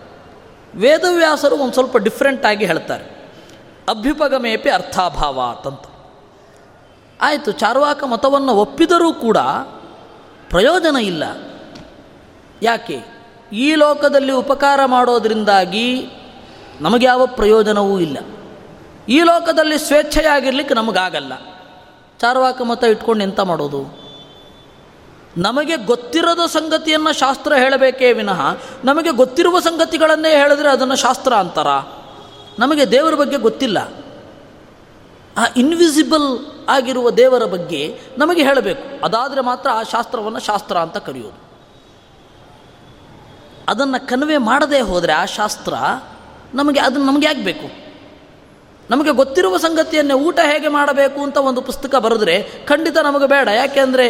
ವೇದವ್ಯಾಸರು 0.78 1.57
ಒಂದು 1.57 1.72
ಸ್ವಲ್ಪ 1.72 1.97
ಡಿಫ್ರೆಂಟಾಗಿ 1.97 2.66
ಹೇಳ್ತಾರೆ. 2.66 3.05
ಅಭ್ಯುಪಗಮೇಪಿ 3.89 4.70
ಅರ್ಥಾಭಾವ 4.70 5.41
ಅಂತ. 5.41 5.91
ಆಯಿತು, 7.23 7.53
ಚಾರ್ವಾಕ 7.53 8.05
ಮತವನ್ನು 8.05 8.55
ಒಪ್ಪಿದರೂ 8.55 9.12
ಕೂಡ 9.12 9.37
ಪ್ರಯೋಜನ 10.51 10.97
ಇಲ್ಲ. 10.97 11.25
ಯಾಕೆ? 12.62 13.03
ಈ 13.53 13.75
ಲೋಕದಲ್ಲಿ 13.75 14.33
ಉಪಕಾರ 14.33 14.85
ಮಾಡೋದರಿಂದಾಗಿ 14.85 16.11
ನಮಗೆ 16.81 17.07
ಯಾವ 17.07 17.27
ಪ್ರಯೋಜನವೂ 17.27 17.99
ಇಲ್ಲ. 17.99 18.18
ಈ 19.09 19.20
ಲೋಕದಲ್ಲಿ 19.20 19.79
ಸ್ವೇಚ್ಛೆಯಾಗಿರ್ಲಿಕ್ಕೆ 19.79 20.75
ನಮಗಾಗಲ್ಲ. 20.75 21.33
ಚಾರ್ವಾಕ 22.20 22.62
ಮತ 22.62 22.85
ಇಟ್ಕೊಂಡು 22.85 23.25
ಎಂತ 23.25 23.41
ಮಾಡೋದು? 23.41 24.03
ನಮಗೆ 25.37 25.77
ಗೊತ್ತಿರದ 25.77 26.47
ಸಂಗತಿಯನ್ನು 26.47 27.12
ಶಾಸ್ತ್ರ 27.12 27.55
ಹೇಳಬೇಕೇ 27.55 28.12
ವಿನಃ, 28.12 28.41
ನಮಗೆ 28.85 29.11
ಗೊತ್ತಿರುವ 29.11 29.61
ಸಂಗತಿಗಳನ್ನೇ 29.61 30.31
ಹೇಳಿದ್ರೆ 30.31 30.70
ಅದನ್ನು 30.70 30.97
ಶಾಸ್ತ್ರ 30.97 31.33
ಅಂತಾರ? 31.33 31.66
ನಮಗೆ 32.59 32.91
ದೇವರ 32.91 33.14
ಬಗ್ಗೆ 33.14 33.37
ಗೊತ್ತಿಲ್ಲ. 33.37 34.01
ಆ 35.37 35.45
ಇನ್ವಿಸಿಬಲ್ 35.57 36.47
ಆಗಿರುವ 36.68 37.11
ದೇವರ 37.11 37.45
ಬಗ್ಗೆ 37.45 38.01
ನಮಗೆ 38.18 38.43
ಹೇಳಬೇಕು. 38.43 39.05
ಅದಾದರೆ 39.05 39.41
ಮಾತ್ರ 39.41 39.70
ಆ 39.70 39.83
ಶಾಸ್ತ್ರವನ್ನು 39.83 40.41
ಶಾಸ್ತ್ರ 40.41 40.78
ಅಂತ 40.78 40.97
ಕರೆಯೋದು. 40.97 41.43
ಅದನ್ನು 43.68 44.09
ಕನ್ವೆ 44.09 44.37
ಮಾಡದೇ 44.37 44.80
ಹೋದರೆ 44.80 45.12
ಆ 45.12 45.24
ಶಾಸ್ತ್ರ 45.24 45.74
ನಮಗೆ 46.55 46.80
ಅದನ್ನು 46.80 47.07
ನಮಗೆ 47.07 47.26
ಆಗಬೇಕು 47.26 47.83
ನಮಗೆ 48.91 49.11
ಗೊತ್ತಿರುವ 49.11 49.57
ಸಂಗತಿಯನ್ನೇ 49.57 50.14
ಊಟ 50.14 50.39
ಹೇಗೆ 50.53 50.68
ಮಾಡಬೇಕು 50.68 51.22
ಅಂತ 51.22 51.37
ಒಂದು 51.37 51.62
ಪುಸ್ತಕ 51.62 51.95
ಬರೆದ್ರೆ 51.95 52.53
ಖಂಡಿತ 52.66 52.99
ನಮಗೆ 52.99 53.28
ಬೇಡ. 53.28 53.49
ಯಾಕೆಂದರೆ 53.49 54.07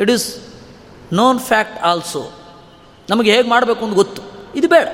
it 0.00 0.10
is 0.10 0.36
known 1.12 1.40
fact 1.40 1.82
also 1.82 2.30
ನಮಗೆ 3.10 3.32
ಹೇಗೆ 3.32 3.48
ಮಾಡಬೇಕು 3.48 3.84
ಅಂತ 3.84 3.94
ಗೊತ್ತು. 3.94 4.22
ಇದು 4.54 4.68
ಬೇಡ. 4.68 4.88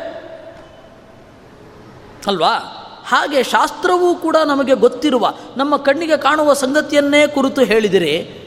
ಅಲ್ವಾ? 2.27 2.78
ಹಾಗೆ 3.09 3.43
ಶಾಸ್ತ್ರವೂ 3.43 4.15
ಕೂಡ 4.15 4.37
ನಮಗೆ 4.45 4.75
ಗೊತ್ತಿರುವ, 4.75 5.35
ನಮ್ಮ 5.57 5.77
ಕಣ್ಣಿಗೆ 5.77 6.17
ಕಾಣುವ 6.17 6.53
ಸಂಗತಿಯನ್ನೇ 6.53 7.27
ಕುರಿತು 7.27 7.63
ಹೇಳಿದರೆ 7.63 8.45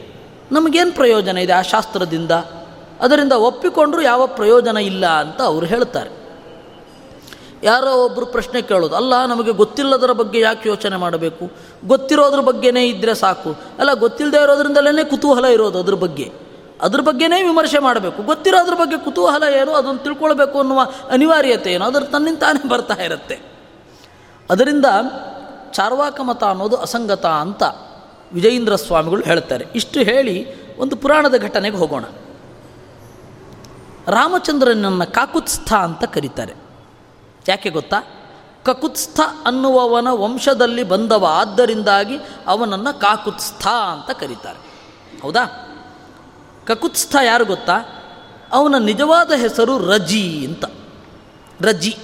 ನಮಗೇನು 0.52 0.92
ಪ್ರಯೋಜನ 0.92 1.38
ಇದೆ 1.38 1.52
ಆ 1.52 1.62
ಶಾಸ್ತ್ರದಿಂದ? 1.62 2.30
ಅದರಿಂದ 3.00 3.32
ಒಪ್ಪಿಕೊಂಡ್ರೂ 3.32 4.02
ಯಾವ 4.02 4.26
ಪ್ರಯೋಜನ 4.26 4.76
ಇಲ್ಲ 4.76 5.06
ಅಂತ 5.06 5.42
ಅವರು 5.42 5.66
ಹೇಳ್ತಾರೆ. 5.66 6.10
ಯಾರೋ 7.62 8.04
ಒಬ್ಬರು 8.04 8.26
ಪ್ರಶ್ನೆ 8.26 8.62
ಕೇಳೋದು, 8.62 8.96
ಅಲ್ಲ 8.96 9.26
ನಮಗೆ 9.26 9.50
ಗೊತ್ತಿಲ್ಲದರ 9.50 10.12
ಬಗ್ಗೆ 10.12 10.40
ಯಾಕೆ 10.40 10.68
ಯೋಚನೆ 10.68 10.96
ಮಾಡಬೇಕು? 10.96 11.50
ಗೊತ್ತಿರೋದ್ರ 11.86 12.40
ಬಗ್ಗೆನೇ 12.40 12.86
ಇದ್ದರೆ 12.86 13.14
ಸಾಕು. 13.14 13.50
ಅಲ್ಲ 13.78 13.92
ಗೊತ್ತಿಲ್ಲದೆ 13.92 14.42
ಇರೋದ್ರಿಂದಲೇ 14.42 15.04
ಕುತೂಹಲ 15.04 15.44
ಇರೋದು 15.44 15.78
ಅದ್ರ 15.78 15.94
ಬಗ್ಗೆ. 15.94 16.32
ಅದ್ರ 16.82 17.00
ಬಗ್ಗೆನೇ 17.00 17.42
ವಿಮರ್ಶೆ 17.42 17.78
ಮಾಡಬೇಕು. 17.78 18.22
ಗೊತ್ತಿರೋದ್ರ 18.22 18.74
ಬಗ್ಗೆ 18.74 19.04
ಕುತೂಹಲ 19.04 19.42
ಏನು, 19.42 19.72
ಅದನ್ನು 19.72 20.04
ತಿಳ್ಕೊಳ್ಬೇಕು 20.04 20.58
ಅನ್ನುವ 20.58 20.80
ಅನಿವಾರ್ಯತೆ 21.10 21.72
ಏನು, 21.72 21.84
ಅದ್ರ 21.84 22.00
ತನ್ನಿಂತಾನೇ 22.00 22.68
ಬರ್ತಾ 22.68 22.94
ಇರುತ್ತೆ. 22.94 23.51
ಅದರಿಂದ 24.50 24.84
ಚಾರ್ವಾಕ 25.72 26.20
ಮತ 26.20 26.44
ಅನ್ನೋದು 26.44 26.76
ಅಸಂಗತ 26.76 27.26
ಅಂತ 27.26 27.62
ವಿಜಯೇಂದ್ರ 28.32 28.76
ಸ್ವಾಮಿಗಳು 28.76 29.22
ಹೇಳ್ತಾರೆ. 29.22 29.66
ಇಷ್ಟು 29.74 30.00
ಹೇಳಿ 30.00 30.62
ಒಂದು 30.76 30.96
ಪುರಾಣದ 30.96 31.42
ಘಟನೆಗೆ 31.42 31.76
ಹೋಗೋಣ. 31.76 32.04
ರಾಮಚಂದ್ರನನ್ನು 34.08 35.12
ಕಾಕುತ್ಸ್ಥ 35.12 35.72
ಅಂತ 35.72 36.04
ಕರೀತಾರೆ. 36.04 36.54
ಯಾಕೆ 37.48 37.70
ಗೊತ್ತಾ? 37.70 37.96
ಕಕುತ್ಸ್ಥ 38.64 39.20
ಅನ್ನುವವನ 39.46 40.08
ವಂಶದಲ್ಲಿ 40.10 40.82
ಬಂದವ 40.82 41.26
ಆದ್ದರಿಂದಾಗಿ 41.30 42.18
ಅವನನ್ನು 42.46 43.00
ಕಾಕುತ್ಸ್ಥ 43.00 43.66
ಅಂತ 43.66 44.18
ಕರೀತಾರೆ. 44.18 44.58
ಹೌದಾ? 45.22 45.68
ಕಕುತ್ಸ್ಥ 46.66 47.16
ಯಾರು 47.24 47.44
ಗೊತ್ತಾ? 47.44 47.78
ಅವನ 48.52 48.74
ನಿಜವಾದ 48.78 49.32
ಹೆಸರು 49.32 49.78
ರಜಿ 49.78 50.46
ಅಂತ. 50.46 50.64
ರಜಿ. 51.60 51.98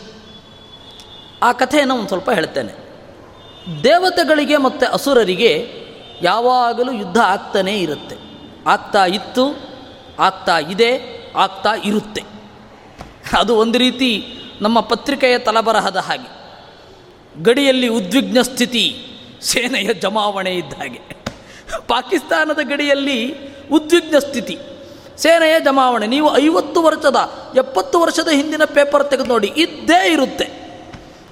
ಆ 1.43 1.53
ಕಥೆಯನ್ನು 1.53 1.95
ಒಂದು 1.95 2.09
ಸ್ವಲ್ಪ 2.09 2.31
ಹೇಳ್ತೇನೆ. 2.31 2.89
ದೇವತೆಗಳಿಗೆ 3.85 4.57
ಮತ್ತು 4.57 4.93
ಅಸುರರಿಗೆ 4.93 5.73
ಯಾವಾಗಲೂ 6.23 6.93
ಯುದ್ಧ 6.93 7.19
ಆಗ್ತಾನೇ 7.19 7.79
ಇರುತ್ತೆ. 7.79 8.17
ಆಗ್ತಾ 8.67 9.07
ಇತ್ತು, 9.07 9.59
ಆಗ್ತಾ 10.19 10.59
ಇದೆ, 10.59 11.23
ಆಗ್ತಾ 11.37 11.71
ಇರುತ್ತೆ. 11.85 12.23
ಅದು 13.39 13.57
ಒಂದು 13.57 13.79
ರೀತಿ 13.79 14.27
ನಮ್ಮ 14.61 14.81
ಪತ್ರಿಕೆಯ 14.81 15.39
ತಲಬರಹದ 15.39 15.97
ಹಾಗೆ. 15.97 16.39
ಗಡಿಯಲ್ಲಿ 17.43 17.89
ಉದ್ವಿಗ್ನ 17.89 18.43
ಸ್ಥಿತಿ, 18.43 19.07
ಸೇನೆಯ 19.43 19.95
ಜಮಾವಣೆ 19.95 20.51
ಇದ್ದ 20.51 20.75
ಹಾಗೆ. 20.75 21.01
ಪಾಕಿಸ್ತಾನದ 21.89 22.59
ಗಡಿಯಲ್ಲಿ 22.63 23.35
ಉದ್ವಿಗ್ನ 23.73 24.19
ಸ್ಥಿತಿ, 24.19 24.59
ಸೇನೆಯ 25.17 25.61
ಜಮಾವಣೆ. 25.61 26.07
ನೀವು 26.07 26.39
ಐವತ್ತು 26.39 26.83
ವರ್ಷದ, 26.83 27.17
ಎಪ್ಪತ್ತು 27.57 28.01
ವರ್ಷದ 28.01 28.29
ಹಿಂದಿನ 28.29 28.65
ಪೇಪರ್ 28.65 29.11
ತೆಗೆದು 29.11 29.29
ನೋಡಿ, 29.29 29.53
ಇದ್ದೇ 29.57 30.13
ಇರುತ್ತೆ. 30.13 30.58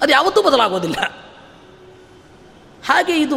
ಅದು 0.02 0.12
ಯಾವತ್ತೂ 0.12 0.42
ಬದಲಾಗೋದಿಲ್ಲ. 0.42 0.96
ಹಾಗೆ 2.86 3.20
ಇದು 3.20 3.36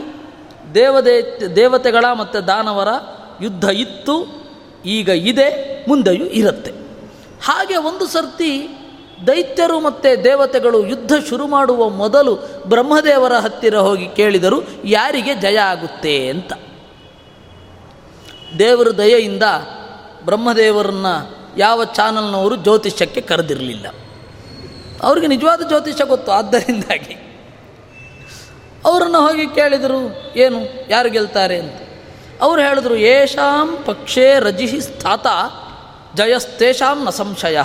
ದೇವದೇ, 0.76 1.40
ದೇವತೆಗಳ 1.56 2.06
ಮತ್ತು 2.14 2.48
ದಾನವರ 2.48 2.88
ಯುದ್ಧ 3.42 3.64
ಇತ್ತು, 3.64 4.28
ಈಗ 4.86 5.10
ಇದೆ, 5.10 5.50
ಮುಂದೆಯೂ 5.90 6.26
ಇರುತ್ತೆ. 6.26 6.72
ಹಾಗೆ 7.44 7.78
ಒಂದು 7.78 8.08
ಸರ್ತಿ 8.08 8.68
ದೈತ್ಯರು 9.28 9.80
ಮತ್ತು 9.80 10.24
ದೇವತೆಗಳು 10.24 10.88
ಯುದ್ಧ 10.88 11.14
ಶುರು 11.30 11.48
ಮಾಡುವ 11.48 11.90
ಮೊದಲು 11.90 12.36
ಬ್ರಹ್ಮದೇವರ 12.66 13.34
ಹತ್ತಿರ 13.34 13.78
ಹೋಗಿ 13.78 14.08
ಕೇಳಿದರು, 14.10 14.62
ಯಾರಿಗೆ 14.86 15.36
ಜಯ 15.36 15.60
ಆಗುತ್ತೆ 15.60 16.30
ಅಂತ. 16.30 16.54
ದೇವರ 18.60 18.88
ದಯೆಯಿಂದ 18.88 19.44
ಬ್ರಹ್ಮದೇವರನ್ನ 20.26 21.06
ಯಾವ 21.58 21.84
ಚಾನಲ್ನವರು 21.84 22.56
ಜ್ಯೋತಿಷ್ಯಕ್ಕೆ 22.56 23.22
ಕರೆದಿರಲಿಲ್ಲ. 23.22 23.88
ಅವ್ರಿಗೆ 25.04 25.28
ನಿಜವಾದ 25.28 25.62
ಜ್ಯೋತಿಷ್ಯ 25.68 26.06
ಗೊತ್ತು. 26.06 26.32
ಆದ್ದರಿಂದಾಗಿ 26.32 27.16
ಅವರನ್ನು 28.86 29.20
ಹೋಗಿ 29.28 29.46
ಕೇಳಿದರು, 29.48 30.00
ಏನು, 30.36 30.60
ಯಾರು 30.90 31.10
ಗೆಲ್ತಾರೆ 31.10 31.60
ಅಂತ. 31.60 31.78
ಅವರು 32.42 32.60
ಹೇಳಿದ್ರು 32.62 32.96
ಯೇಷಾಂ 32.96 33.70
ಪಕ್ಷೇ 33.86 34.28
ರಜಿಹಿ 34.40 34.82
ಸ್ಥಾತ, 34.82 35.28
ಜಯಸ್ತೇಷಾಂ 36.18 36.98
ನ 37.06 37.10
ಸಂಶಯ. 37.10 37.58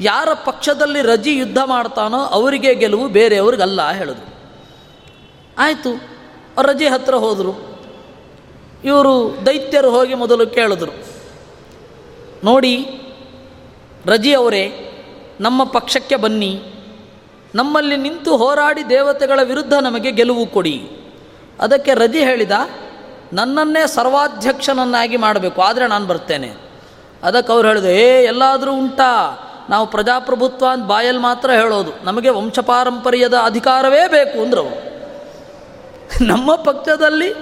ಯಾರ 0.00 0.28
ಪಕ್ಷದಲ್ಲಿ 0.44 1.00
ರಜಿ 1.02 1.32
ಯುದ್ಧ 1.36 1.58
ಮಾಡ್ತಾನೋ 1.64 2.20
ಅವರಿಗೆ 2.36 2.74
ಗೆಲುವು 2.74 3.08
ಬೇರೆಯವ್ರಿಗಲ್ಲ, 3.08 3.80
ಹೇಳಿದ್ರು. 3.90 4.28
ಆಯಿತು 5.58 5.92
ರಜಿ 6.62 6.86
ಹತ್ರ 6.88 7.14
ಹೋದರು. 7.14 7.52
ಇವರು 8.84 9.14
ದೈತ್ಯರು 9.46 9.90
ಹೋಗಿ 9.90 10.14
ಮೊದಲು 10.14 10.46
ಕೇಳಿದ್ರು, 10.46 10.92
ನೋಡಿ, 12.44 12.74
ರಜಿ 14.06 14.32
ಅವರೇ 14.34 14.64
ನಮ್ಮ 15.40 15.64
ಪಕ್ಷಕ್ಕೆ 15.64 16.16
ಬನ್ನಿ. 16.16 16.62
ನಮ್ಮಲ್ಲಿ 17.54 17.96
ನಿಂತು 17.96 18.36
ಹೋರಾಡಿ 18.36 18.88
ದೇವತೆಗಳ 18.88 19.40
ವಿರುದ್ಧ 19.42 19.72
ನಮಗೆ 19.74 20.10
ಗೆಲುವು 20.10 20.46
ಕೊಡಿ. 20.46 20.90
ಅದಕ್ಕೆ 21.60 21.94
ರಜಿ 21.94 22.18
ಹೇಳಿದ, 22.18 22.50
ನನ್ನನ್ನೇ 23.32 23.86
ಸರ್ವಾಧ್ಯಕ್ಷನನ್ನಾಗಿ 23.86 25.16
ಮಾಡಬೇಕು. 25.16 25.62
ಆದರೆ 25.62 25.86
ನಾನು 25.86 26.06
ಬರ್ತೇನೆ. 26.06 26.54
ಅದಕ್ಕೆ 27.22 27.52
ಅವ್ರು 27.52 27.68
ಹೇಳಿದ್ರು, 27.68 27.90
ಏ, 27.90 28.24
ಎಲ್ಲಾದರೂ 28.24 28.72
ಉಂಟಾ? 28.72 29.38
ನಾವು 29.70 29.86
ಪ್ರಜಾಪ್ರಭುತ್ವ 29.86 30.66
ಅಂತ 30.70 30.84
ಬಾಯಲ್ಲಿ 30.84 31.22
ಮಾತ್ರ 31.22 31.50
ಹೇಳೋದು. 31.50 32.04
ನಮಗೆ 32.04 32.28
ವಂಶಪಾರಂಪರ್ಯದ 32.28 33.34
ಅಧಿಕಾರವೇ 33.34 34.08
ಬೇಕು, 34.08 34.42
ಅಂದರು 34.42 34.90
ನಮ್ಮ 36.24 36.54
ಪಕ್ಷದಲ್ಲಿ 36.54 37.34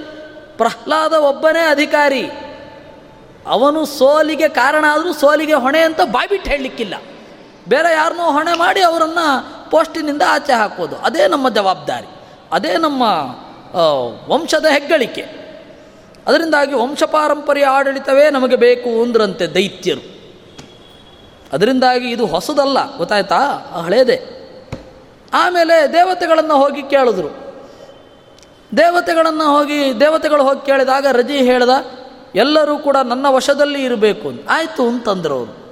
ಪ್ರಹ್ಲಾದ 0.57 1.13
ಒಬ್ಬನೇ 1.13 1.67
ಅಧಿಕಾರಿ. 1.69 2.31
ಅವನು 3.47 3.85
ಸೋಲಿಗೆ 3.85 4.49
ಕಾರಣ 4.49 4.85
ಆದರೂ 4.89 5.13
ಸೋಲಿಗೆ 5.13 5.55
ಹೊಣೆ 5.55 5.81
ಅಂತ 5.81 6.01
ಬಾಯ್ಬಿಟ್ಟು 6.01 6.51
ಹೇಳಲಿಕ್ಕಿಲ್ಲ. 6.51 6.95
ಬೇರೆ 7.69 7.93
ಯಾರನ್ನೋ 7.93 8.33
ಹೊಣೆ 8.33 8.59
ಮಾಡಿ 8.59 8.81
ಅವರನ್ನು 8.81 9.71
ಪೋಸ್ಟಿನಿಂದ 9.71 10.23
ಆಚೆ 10.29 10.53
ಹಾಕೋದು. 10.53 10.97
ಅದೇ 10.97 11.29
ನಮ್ಮ 11.29 11.49
ಜವಾಬ್ದಾರಿ. 11.49 12.07
ಅದೇ 12.53 12.77
ನಮ್ಮ 12.77 13.03
ವಂಶದ 14.29 14.67
ಹೆಗ್ಗಳಿಕೆ. 14.67 15.39
ಅದರಿಂದಾಗಿ 16.27 16.75
ವಂಶಪಾರಂಪರ್ಯ 16.75 17.65
ಆಡಳಿತವೇ 17.65 18.31
ನಮಗೆ 18.31 18.57
ಬೇಕು 18.57 19.03
ಅಂದ್ರಂತೆ 19.03 19.47
ದೈತ್ಯರು. 19.47 20.19
ಅದರಿಂದಾಗಿ 21.53 22.11
ಇದು 22.11 22.27
ಹೊಸದಲ್ಲ, 22.27 22.97
ಗೊತ್ತಾಯ್ತಾ? 22.97 23.37
ಹಳೇದೆ. 23.85 24.39
ಆಮೇಲೆ 25.35 25.93
ದೇವತೆಗಳನ್ನು 25.93 26.57
ಹೋಗಿ 26.57 26.83
ಕೇಳಿದ್ರು. 26.83 27.29
ದೇವತೆಗಳನ್ನು 28.77 29.57
ಹೋಗಿ, 29.57 30.01
ದೇವತೆಗಳು 30.01 30.43
ಹೋಗಿ 30.43 30.67
ಕೇಳಿದಾಗ 30.67 31.07
ರಜಿ 31.13 31.37
ಹೇಳ್ದ, 31.37 31.71
ಎಲ್ಲರೂ 32.35 32.79
ಕೂಡ 32.79 32.97
ನನ್ನ 32.97 33.27
ವಶದಲ್ಲಿ 33.29 33.85
ಇರಬೇಕು 33.85 34.33
ಆಯಿತು 34.49 34.87
ಅಂತಂದ್ರು 34.87 35.35
ಅವರು. 35.35 35.68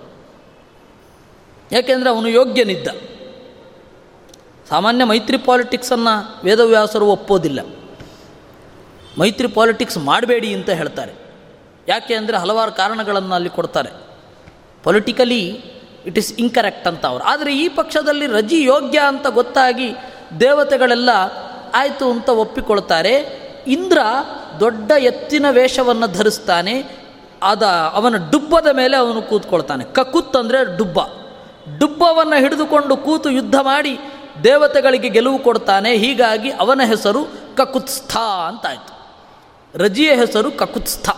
ಯಾಕೆಂದರೆ 1.73 2.11
ಅವನು 2.11 2.29
ಯೋಗ್ಯನಿದ್ದ. 2.29 2.89
ಸಾಮಾನ್ಯ 4.69 5.05
ಮೈತ್ರಿ 5.05 5.39
ಪಾಲಿಟಿಕ್ಸನ್ನು 5.39 6.45
ವೇದವ್ಯಾಸರು 6.45 7.07
ಒಪ್ಪೋದಿಲ್ಲ. 7.07 7.61
ಮೈತ್ರಿ 9.21 9.49
ಪಾಲಿಟಿಕ್ಸ್ 9.49 9.99
ಮಾಡಬೇಡಿ 9.99 10.55
ಅಂತ 10.55 10.71
ಹೇಳ್ತಾರೆ. 10.71 11.13
ಯಾಕೆ 11.89 12.15
ಅಂದರೆ 12.15 12.37
ಹಲವಾರು 12.37 12.73
ಕಾರಣಗಳನ್ನು 12.73 13.35
ಅಲ್ಲಿ 13.35 13.51
ಕೊಡ್ತಾರೆ. 13.51 13.91
ಪೊಲಿಟಿಕಲಿ 14.83 15.49
ಇಟ್ 16.07 16.19
ಈಸ್ 16.19 16.33
ಇನ್ಕರೆಕ್ಟ್ 16.33 16.89
ಅಂತ 16.89 17.07
ಅವರು. 17.07 17.25
ಆದರೆ 17.25 17.57
ಈ 17.57 17.69
ಪಕ್ಷದಲ್ಲಿ 17.69 18.27
ರಜಿ 18.27 18.63
ಯೋಗ್ಯ 18.63 18.99
ಅಂತ 18.99 19.27
ಗೊತ್ತಾಗಿ 19.27 19.95
ದೇವತೆಗಳೆಲ್ಲ 20.41 21.11
ಆಯಿತು 21.75 22.11
ಅಂತ 22.11 22.29
ಒಪ್ಪಿಕೊಳ್ತಾರೆ. 22.29 23.47
ಇಂದ್ರ 23.67 23.99
ದೊಡ್ಡ 24.61 24.91
ಎತ್ತಿನ 24.91 25.47
ವೇಷವನ್ನು 25.51 26.07
ಧರಿಸ್ತಾನೆ. 26.07 27.07
ಅದ 27.43 27.63
ಅವನ 27.93 28.15
ಡುಬ್ಬದ 28.31 28.67
ಮೇಲೆ 28.73 28.97
ಅವನು 28.97 29.23
ಕೂತ್ಕೊಳ್ತಾನೆ. 29.23 29.85
ಕಕುತ್ 29.85 30.37
ಅಂದರೆ 30.37 30.77
ಡುಬ್ಬ. 30.77 30.99
ಡುಬ್ಬವನ್ನು 31.79 32.37
ಹಿಡಿದುಕೊಂಡು 32.37 32.97
ಕೂತು 32.97 33.31
ಯುದ್ಧ 33.31 33.55
ಮಾಡಿ 33.55 33.99
ದೇವತೆಗಳಿಗೆ 34.45 35.09
ಗೆಲುವು 35.09 35.39
ಕೊಡ್ತಾನೆ. 35.39 35.97
ಹೀಗಾಗಿ 35.97 36.51
ಅವನ 36.51 36.81
ಹೆಸರು 36.85 37.27
ಕಕುತ್ಸ್ಥ 37.57 38.17
ಅಂತಾಯಿತು. 38.17 38.97
ರಜಿಯ 39.79 40.15
ಹೆಸರು 40.15 40.51
ಕಕುತ್ಸ್ಥ. 40.51 41.09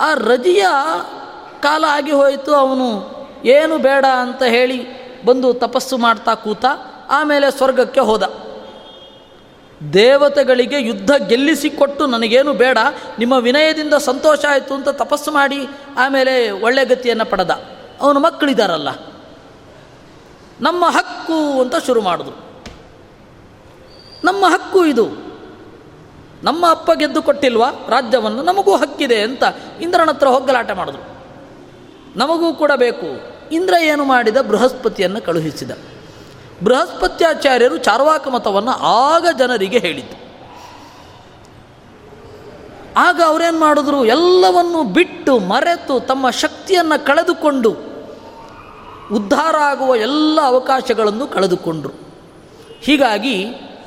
ಆ 0.00 0.14
ರಜಿಯ 0.14 0.66
ಕಾಲ 1.62 1.84
ಆಗಿ 1.88 2.12
ಹೋಯಿತು. 2.12 2.54
ಅವನು 2.54 3.20
ಏನು 3.44 3.78
ಬೇಡ 3.78 4.04
ಅಂತ 4.04 4.42
ಹೇಳಿ 4.42 5.00
ಬಂದು 5.24 5.54
ತಪಸ್ಸು 5.54 5.98
ಮಾಡ್ತಾ 5.98 6.34
ಕೂತ 6.34 6.64
ಆಮೇಲೆ 7.10 7.50
ಸ್ವರ್ಗಕ್ಕೆ 7.50 8.00
ಹೋದ. 8.00 8.22
ದೇವತೆಗಳಿಗೆ 9.92 10.82
ಯುದ್ಧ 10.82 11.10
ಗೆಲ್ಲಿಸಿಕೊಟ್ಟು 11.12 12.06
ನನಗೇನು 12.06 12.52
ಬೇಡ, 12.52 12.78
ನಿಮ್ಮ 13.18 13.34
ವಿನಯದಿಂದ 13.34 13.94
ಸಂತೋಷ 13.94 14.38
ಆಯಿತು 14.50 14.74
ಅಂತ 14.74 14.88
ತಪಸ್ಸು 14.88 15.30
ಮಾಡಿ 15.30 15.68
ಆಮೇಲೆ 15.98 16.50
ಒಳ್ಳೆ 16.50 16.84
ಗತಿಯನ್ನು 16.84 17.24
ಪಡೆದ. 17.24 17.69
ಅವನು 18.00 18.20
ಮಕ್ಕಳಿದ್ದಾರಲ್ಲ 18.20 18.88
ನಮ್ಮ 20.60 20.84
ಹಕ್ಕು 20.86 21.60
ಅಂತ 21.60 21.74
ಶುರು 21.86 22.00
ಮಾಡಿದ್ರು. 22.00 22.64
ನಮ್ಮ 24.24 24.46
ಹಕ್ಕು 24.46 24.86
ಇದು. 24.86 25.30
ನಮ್ಮ 26.42 26.70
ಅಪ್ಪ 26.70 26.90
ಗೆದ್ದು 26.92 27.22
ಕೊಟ್ಟಿಲ್ವಾ? 27.22 27.70
ರಾಜ್ಯವನ್ನು 27.88 28.42
ನಮಗೂ 28.42 28.76
ಹಕ್ಕಿದೆ 28.76 29.22
ಅಂತ 29.22 29.42
ಇಂದ್ರನ 29.80 30.08
ಹತ್ರ 30.08 30.26
ಹೋಗಲಾಟ 30.26 30.70
ಮಾಡಿದ್ರು. 30.70 31.02
ನಮಗೂ 32.18 32.54
ಕೂಡ 32.54 32.72
ಬೇಕು. 32.76 33.06
ಇಂದ್ರ 33.52 33.74
ಏನು 33.82 34.04
ಮಾಡಿದ? 34.04 34.36
ಬೃಹಸ್ಪತಿಯನ್ನು 34.36 35.20
ಕಳುಹಿಸಿದ. 35.20 35.70
ಬೃಹಸ್ಪತ್ಯಾಚಾರ್ಯರು 36.64 37.76
ಚಾರ್ವಾಕ 37.76 38.28
ಮತವನ್ನು 38.28 38.70
ಆಗ 38.70 39.26
ಜನರಿಗೆ 39.38 39.78
ಹೇಳಿದ್ದು. 39.78 40.30
ಆಗ 42.96 43.20
ಅವರೇನು 43.26 43.60
ಮಾಡಿದ್ರು? 43.60 44.04
ಎಲ್ಲವನ್ನು 44.04 44.84
ಬಿಟ್ಟು 44.84 45.38
ಮರೆತು 45.38 46.00
ತಮ್ಮ 46.00 46.30
ಶಕ್ತಿಯನ್ನು 46.30 47.06
ಕಳೆದುಕೊಂಡು 47.06 47.89
ಉದ್ಧಾರ 49.12 49.56
ಆಗುವ 49.56 49.96
ಎಲ್ಲ 49.96 50.40
ಅವಕಾಶಗಳನ್ನು 50.42 51.26
ಕಳೆದುಕೊಂಡರು. 51.26 51.92
ಹೀಗಾಗಿ 52.80 53.46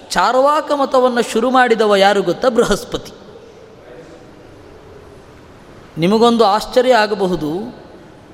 ಚಾರ್ವಾಕ 0.09 0.71
ಮತವನ್ನು 0.71 1.21
ಶುರು 1.21 1.49
ಮಾಡಿದವ 1.49 1.95
ಯಾರು 1.95 2.21
ಗೊತ್ತಾ? 2.21 2.49
ಬೃಹಸ್ಪತಿ. 2.49 3.11
ನಿಮಗೊಂದು 5.97 6.45
ಆಶ್ಚರ್ಯ 6.45 6.93
ಆಗಬಹುದು. 6.95 7.83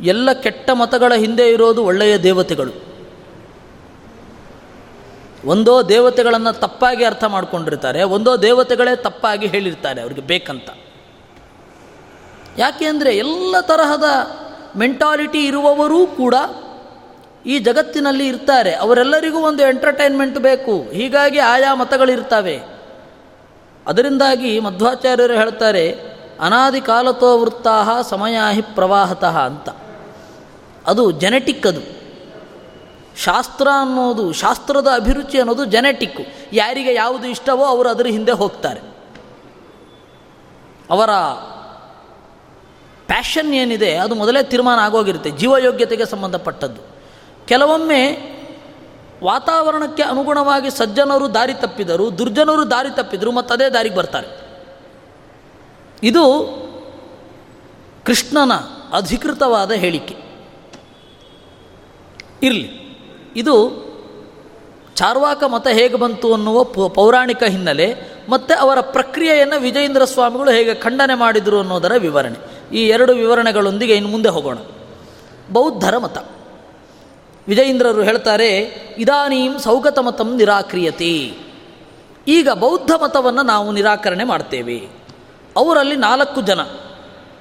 ಎಲ್ಲ 0.01 0.31
ಕೆಟ್ಟ 0.31 0.69
ಮತಗಳ 0.69 1.13
ಹಿಂದೆ 1.15 1.49
ಇರೋದು 1.49 1.85
ಒಳ್ಳೆಯ 1.85 2.17
ದೇವತೆಗಳು. 2.17 2.89
ಒಂದೋ 5.45 5.83
ದೇವತೆಗಳನ್ನು 5.83 6.59
ತಪ್ಪಾಗಿ 6.59 7.03
ಅರ್ಥ 7.05 7.23
ಮಾಡ್ಕೊಂಡಿರ್ತಾರೆ, 7.23 8.03
ಒಂದೋ 8.03 8.37
ದೇವತೆಗಳೇ 8.37 8.95
ತಪ್ಪಾಗಿ 8.95 9.47
ಹೇಳಿರ್ತಾರೆ 9.47 10.01
ಅವ್ರಿಗೆ 10.01 10.21
ಬೇಕಂತ. 10.21 10.69
ಯಾಕೆ 12.57 12.85
ಅಂದರೆ 12.85 13.17
ಎಲ್ಲ 13.17 13.55
ತರಹದ 13.61 14.03
ಮೆಂಟಾಲಿಟಿ 14.77 15.45
ಇರುವವರೂ 15.45 16.07
ಕೂಡ 16.07 16.35
ಈ 17.45 17.59
ಜಗತ್ತಿನಲ್ಲಿ 17.59 18.27
ಇರ್ತಾರೆ. 18.27 18.75
ಅವರೆಲ್ಲರಿಗೂ 18.75 19.37
ಒಂದು 19.37 19.67
ಎಂಟರ್ಟೈನ್ಮೆಂಟ್ 19.67 20.39
ಬೇಕು. 20.39 20.91
ಹೀಗಾಗಿ 20.91 21.39
ಆಯಾ 21.39 21.75
ಮತಗಳಿರ್ತವೆ. 21.75 22.61
ಅದರಿಂದಾಗಿ 23.87 24.59
ಮಧ್ವಾಚಾರ್ಯರು 24.59 25.33
ಹೇಳ್ತಾರೆ, 25.33 25.99
ಅನಾದಿ 26.39 26.81
ಕಾಲತೋ 26.81 27.39
ವೃತ್ತಾಹ 27.39 28.01
ಸಮಯಾಹಿ 28.01 28.61
ಪ್ರವಾಹತಃ 28.61 29.39
ಅಂತ. 29.39 29.69
ಅದು 30.87 31.11
ಜೆನೆಟಿಕ್ 31.11 31.67
ಅದು. 31.67 31.99
ಶಾಸ್ತ್ರ 33.17 33.67
ಅನ್ನೋದು, 33.81 34.33
ಶಾಸ್ತ್ರದ 34.33 34.87
ಅಭಿರುಚಿ 34.95 35.37
ಅನ್ನೋದು 35.37 35.65
ಜೆನೆಟಿಕ್ಕು 35.65 36.23
ಯಾರಿಗೆ 36.53 36.93
ಯಾವುದು 36.93 37.27
ಇಷ್ಟವೋ 37.27 37.65
ಅವರು 37.65 37.89
ಅದರ 37.89 38.05
ಹಿಂದೆ 38.05 38.31
ಹೋಗ್ತಾರೆ. 38.31 38.81
ಅವರ 40.89 41.09
ಪ್ಯಾಷನ್ 43.07 43.53
ಏನಿದೆ, 43.53 43.95
ಅದು 43.95 44.15
ಮೊದಲೇ 44.15 44.43
ತೀರ್ಮಾನ 44.43 44.79
ಆಗೋಗಿರುತ್ತೆ. 44.79 45.31
ಜೀವಯೋಗ್ಯತೆಗೆ 45.31 46.05
ಸಂಬಂಧಪಟ್ಟದ್ದು. 46.05 46.88
ಕೆಲವೊಮ್ಮೆ 47.49 48.29
ವಾತಾವರಣಕ್ಕೆ 49.23 50.03
ಅನುಗುಣವಾಗಿ 50.03 50.71
ಸಜ್ಜನರು 50.71 51.33
ದಾರಿ 51.33 51.53
ತಪ್ಪಿದರು, 51.53 52.17
ದುರ್ಜನರು 52.17 52.71
ದಾರಿ 52.71 52.95
ತಪ್ಪಿದರು 52.95 53.31
ಮತ್ತು 53.31 53.53
ಅದೇ 53.53 53.69
ದಾರಿಗೆ 53.69 53.95
ಬರ್ತಾರೆ. 53.95 54.27
ಇದು 56.03 56.23
ಕೃಷ್ಣನ 58.05 58.53
ಅಧಿಕೃತವಾದ 58.93 59.71
ಹೇಳಿಕೆ. 59.71 60.15
ಇರಲಿ, 62.43 62.69
ಇದು 63.35 63.69
ಚಾರ್ವಾಕ 64.95 65.43
ಮತ 65.43 65.67
ಹೇಗೆ 65.67 65.95
ಬಂತು 65.95 66.33
ಅನ್ನುವ 66.33 66.63
ಪೌರಾಣಿಕ 66.89 67.43
ಹಿನ್ನೆಲೆ 67.43 67.95
ಮತ್ತು 68.29 68.59
ಅವರ 68.59 68.79
ಪ್ರಕ್ರಿಯೆಯನ್ನು 68.81 69.59
ವಿಜಯೇಂದ್ರ 69.59 70.05
ಸ್ವಾಮಿಗಳು 70.05 70.51
ಹೇಗೆ 70.51 70.75
ಖಂಡನೆ 70.75 71.15
ಮಾಡಿದರು 71.15 71.59
ಅನ್ನೋದರ 71.59 71.91
ವಿವರಣೆ. 71.97 72.37
ಈ 72.75 72.87
ಎರಡು 72.87 73.13
ವಿವರಣೆಗಳೊಂದಿಗೆ 73.13 73.95
ಇನ್ನು 73.95 74.09
ಮುಂದೆ 74.09 74.29
ಹೋಗೋಣ. 74.29 74.57
ಬೌದ್ಧರ 75.51 75.97
ಮತ. 75.97 76.17
ವಿಜಯೇಂದ್ರರು 77.49 78.03
ಹೇಳ್ತಾರೆ, 78.03 78.57
ಇದಾನೀಂ 78.97 79.59
ಸೌಗತ 79.59 79.99
ಮತಂ 79.99 80.37
ನಿರಾಕ್ರಿಯತೆ. 80.37 81.37
ಈಗ 82.27 82.49
ಬೌದ್ಧ 82.49 82.91
ಮತವನ್ನು 83.03 83.41
ನಾವು 83.41 83.71
ನಿರಾಕರಣೆ 83.71 84.23
ಮಾಡ್ತೇವೆ. 84.23 84.89
ಅವರಲ್ಲಿ 85.57 85.95
ನಾಲ್ಕು 85.95 86.41
ಜನ, 86.41 86.59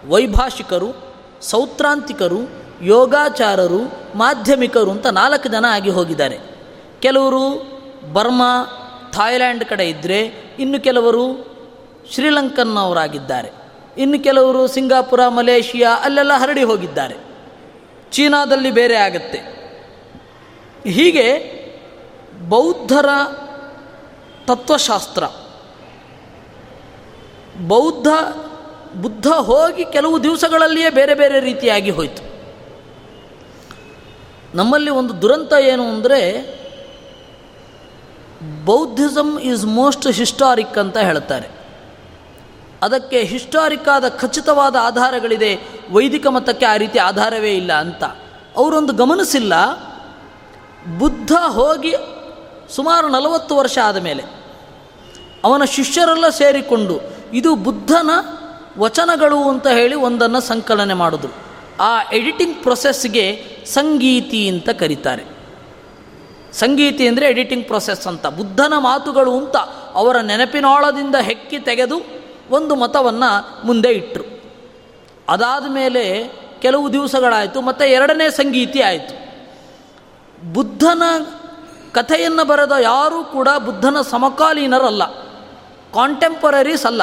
ವೈಭಾಷಿಕರು, 0.08 0.94
ಸೌತ್ರಾಂತಿಕರು, 1.42 2.38
ಯೋಗಾಚಾರರು, 2.82 3.80
ಮಾಧ್ಯಮಿಕರು 4.14 4.90
ಅಂತ 4.90 5.06
ನಾಲ್ಕು 5.06 5.48
ಜನ 5.48 5.64
ಆಗಿ 5.70 5.90
ಹೋಗಿದ್ದಾರೆ. 5.90 6.38
ಕೆಲವರು 7.00 7.42
ಬರ್ಮಾ 8.12 8.64
ಥಾಯ್ಲ್ಯಾಂಡ್ 9.12 9.64
ಕಡೆ 9.64 9.88
ಇದ್ದರೆ 9.88 10.20
ಇನ್ನು 10.58 10.80
ಕೆಲವರು 10.80 11.24
ಶ್ರೀಲಂಕನ್ನವರಾಗಿದ್ದಾರೆ. 12.14 13.50
ಇನ್ನು 13.98 14.22
ಕೆಲವರು 14.22 14.66
ಸಿಂಗಾಪುರ, 14.66 15.28
ಮಲೇಷಿಯಾ, 15.28 15.90
ಅಲ್ಲೆಲ್ಲ 16.04 16.32
ಹರಡಿ 16.32 16.62
ಹೋಗಿದ್ದಾರೆ. 16.62 17.16
ಚೀನಾದಲ್ಲಿ 18.12 18.70
ಬೇರೆ 18.70 18.96
ಆಗತ್ತೆ. 18.96 19.57
ಹೀಗೆ 20.96 21.26
ಬೌದ್ಧರ 22.48 23.08
ತತ್ವಶಾಸ್ತ್ರ, 24.48 25.24
ಬೌದ್ಧ, 27.68 28.08
ಬುದ್ಧ 28.96 29.28
ಹೋಗಿ 29.48 29.84
ಕೆಲವು 29.84 30.16
ದಿವಸಗಳಲ್ಲಿಯೇ 30.22 30.90
ಬೇರೆ 30.90 31.14
ಬೇರೆ 31.14 31.38
ರೀತಿಯಾಗಿ 31.40 31.90
ಹೋಯಿತು. 31.90 32.22
ನಮ್ಮಲ್ಲಿ 34.54 34.90
ಒಂದು 34.90 35.12
ದುರಂತ 35.22 35.52
ಏನು 35.72 35.84
ಅಂದರೆ 35.88 36.20
ಬೌದ್ಧಿಸಮ್ 38.64 39.32
ಈಸ್ 39.40 39.64
ಮೋಸ್ಟ್ 39.80 40.06
ಹಿಸ್ಟಾರಿಕ್ 40.20 40.78
ಅಂತ 40.78 40.96
ಹೇಳ್ತಾರೆ 41.08 41.48
ಅದಕ್ಕೆ 42.82 43.18
ಹಿಸ್ಟಾರಿಕ್ 43.24 43.88
ಆದ 43.88 44.08
ಖಚಿತವಾದ 44.20 44.76
ಆಧಾರಗಳಿದೆ, 44.80 45.52
ವೈದಿಕ 45.90 46.26
ಮತಕ್ಕೆ 46.26 46.66
ಆ 46.66 46.76
ರೀತಿ 46.76 46.98
ಆಧಾರವೇ 46.98 47.52
ಇಲ್ಲ 47.56 47.72
ಅಂತ. 47.84 48.02
ಅವರೊಂದು 48.56 48.92
ಗಮನಿಸಿಲ್ಲ 48.92 49.54
ಬುದ್ಧ 50.98 51.32
ಹೋಗಿ 51.32 51.94
ಸುಮಾರು 52.76 53.08
ನಲವತ್ತು 53.08 53.56
ವರ್ಷ 53.56 53.78
ಆದ 53.84 53.96
ಮೇಲೆ 53.96 54.22
ಅವನ 55.44 55.64
ಶಿಷ್ಯರೆಲ್ಲ 55.64 56.28
ಸೇರಿಕೊಂಡು 56.28 57.00
ಇದು 57.32 57.54
ಬುದ್ಧನ 57.54 58.10
ವಚನಗಳು 58.78 59.48
ಅಂತ 59.48 59.66
ಹೇಳಿ 59.66 59.94
ಒಂದನ್ನು 59.94 60.40
ಸಂಕಲನೆ 60.40 60.94
ಮಾಡಿದ್ರು. 60.94 61.32
ಆ 61.80 62.02
ಎಡಿಟಿಂಗ್ 62.02 62.62
ಪ್ರೊಸೆಸ್ಗೆ 62.62 63.44
ಸಂಗೀತಿ 63.66 64.48
ಅಂತ 64.48 64.68
ಕರೀತಾರೆ. 64.68 65.24
ಸಂಗೀತಿ 66.52 67.08
ಅಂದರೆ 67.08 67.26
ಎಡಿಟಿಂಗ್ 67.26 67.66
ಪ್ರೊಸೆಸ್ 67.66 68.06
ಅಂತ. 68.06 68.26
ಬುದ್ಧನ 68.26 68.74
ಮಾತುಗಳು 68.78 69.36
ಅಂತ 69.36 69.56
ಅವರ 69.94 70.16
ನೆನಪಿನೋಳದಿಂದ 70.20 71.14
ಹೆಕ್ಕಿ 71.14 71.58
ತೆಗೆದು 71.58 72.02
ಒಂದು 72.50 72.74
ಮತವನ್ನು 72.74 73.66
ಮುಂದೆ 73.66 73.88
ಇಟ್ಟರು 73.88 74.24
ಅದಾದ 75.28 75.66
ಮೇಲೆ 75.70 76.04
ಕೆಲವು 76.60 76.92
ದಿವಸಗಳಾಯಿತು, 76.92 77.60
ಮತ್ತು 77.60 77.84
ಎರಡನೇ 77.84 78.30
ಸಂಗೀತಿ 78.30 78.80
ಆಯಿತು. 78.80 79.27
ಬುದ್ಧನ 80.52 81.02
ಕಥೆಯನ್ನು 81.92 82.44
ಬರೆದ 82.44 82.72
ಯಾರೂ 82.80 83.24
ಕೂಡ 83.24 83.48
ಬುದ್ಧನ 83.58 83.96
ಸಮಕಾಲೀನರಲ್ಲ. 84.00 85.06
ಕಾಂಟೆಂಪರರೀಸ್ 85.94 86.86
ಅಲ್ಲ. 86.86 87.02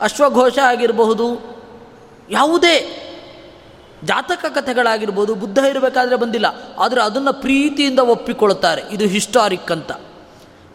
ಅಶ್ವಘೋಷ 0.00 0.58
ಆಗಿರಬಹುದು, 0.58 1.56
ಯಾವುದೇ 2.30 3.00
ಜಾತಕ 4.04 4.44
ಕಥೆಗಳಾಗಿರ್ಬೋದು, 4.44 5.34
ಬುದ್ಧ 5.34 5.58
ಇರಬೇಕಾದ್ರೆ 5.58 6.16
ಬಂದಿಲ್ಲ. 6.16 6.46
ಆದರೆ 6.78 7.02
ಅದನ್ನು 7.02 7.32
ಪ್ರೀತಿಯಿಂದ 7.32 7.98
ಒಪ್ಪಿಕೊಳ್ಳುತ್ತಾರೆ 7.98 8.82
ಇದು 8.90 9.04
ಹಿಸ್ಟಾರಿಕ್ 9.04 9.72
ಅಂತ. 9.72 9.92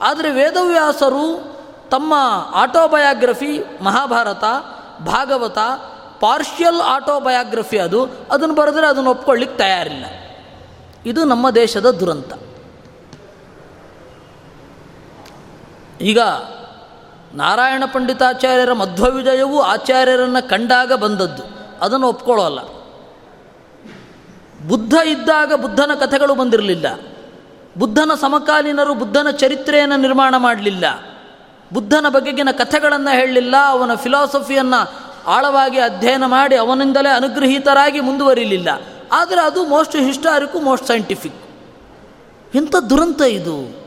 ಆದರೆ 0.01 0.31
ವೇದವ್ಯಾಸರು 0.31 1.55
ತಮ್ಮ 1.89 2.13
autobiography 2.53 3.63
Mahabharata, 3.81 4.43
Bhagavata 5.03 5.57
partial 6.19 6.81
autobiography 6.81 7.77
ಅದು. 7.77 8.05
ಅದನ್ನು 8.31 8.55
ಬರೆದ್ರೆ 8.55 8.87
ಅದನ್ನು 8.87 9.09
ಒಪ್ಕೊಳ್ಳಿಕ್ಕೆ 9.09 9.57
ತಯಾರಿಲ್ಲ. 9.57 10.05
ಇದು 11.05 11.23
ನಮ್ಮ 11.23 11.49
ದೇಶದ 11.49 11.91
ದುರಂತ. 11.91 12.33
ಈಗ 16.01 16.19
ನಾರಾಯಣ 17.33 17.83
ಪಂಡಿತಾಚಾರ್ಯರ 17.93 18.73
ಮಧ್ವ 18.73 18.91
ಮಧ್ವವಿಜಯವು 18.91 19.61
ಆಚಾರ್ಯರನ್ನು 19.61 20.49
ಕಂಡಾಗ 20.49 20.93
ಬಂದದ್ದು. 20.93 21.43
ಅದನ್ನು 21.81 22.07
ಒಪ್ಕೊಳ್ಳೋಲ್ಲ. 22.07 22.59
ಬುದ್ಧ 24.67 24.93
ಇದ್ದಾಗ 25.05 25.53
ಬುದ್ಧನ 25.53 25.91
ಕಥೆಗಳು 25.99 26.35
ಬಂದಿರಲಿಲ್ಲ. 26.35 26.99
ಬುದ್ಧನ 27.77 28.11
ಸಮಕಾಲೀನರು 28.21 28.93
ಬುದ್ಧನ 28.93 29.29
ಚರಿತ್ರೆಯನ್ನು 29.29 29.95
ನಿರ್ಮಾಣ 29.95 30.35
ಮಾಡಲಿಲ್ಲ. 30.37 30.85
ಬುದ್ಧನ 31.73 32.05
ಬಗೆಗಿನ 32.09 32.49
ಕಥೆಗಳನ್ನು 32.51 33.17
ಹೇಳಲಿಲ್ಲ. 33.17 33.55
ಅವನ 33.65 33.95
ಫಿಲಾಸಫಿಯನ್ನು 33.95 34.89
ಆಳವಾಗಿ 35.27 35.79
ಅಧ್ಯಯನ 35.79 36.25
ಮಾಡಿ 36.25 36.55
ಅವನಿಂದಲೇ 36.55 37.09
ಅನುಗ್ರಹೀತರಾಗಿ 37.09 37.99
ಮುಂದುವರಿಲಿಲ್ಲ. 37.99 38.69
ಆದರೆ 39.11 39.41
ಅದು 39.41 39.65
ಮೋಸ್ಟ್ 39.65 39.95
ಹಿಸ್ಟಾರಿಕು 39.95 40.59
ಮೋಸ್ಟ್ 40.59 40.87
ಸೈಂಟಿಫಿಕ್ 40.87 41.35
ಇಂಥ 42.55 42.75
ದುರಂತ 42.75 43.21
ಇದು. 43.21 43.79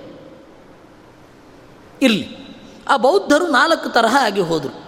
ಇಲ್ಲಿ 2.02 2.42
ಆ 2.88 2.96
ಬೌದ್ಧರು 2.96 3.46
ನಾಲ್ಕು 3.46 3.88
ತರಹ 3.88 4.16
ಆಗಿ 4.20 4.40
ಹೋದರು. 4.40 4.82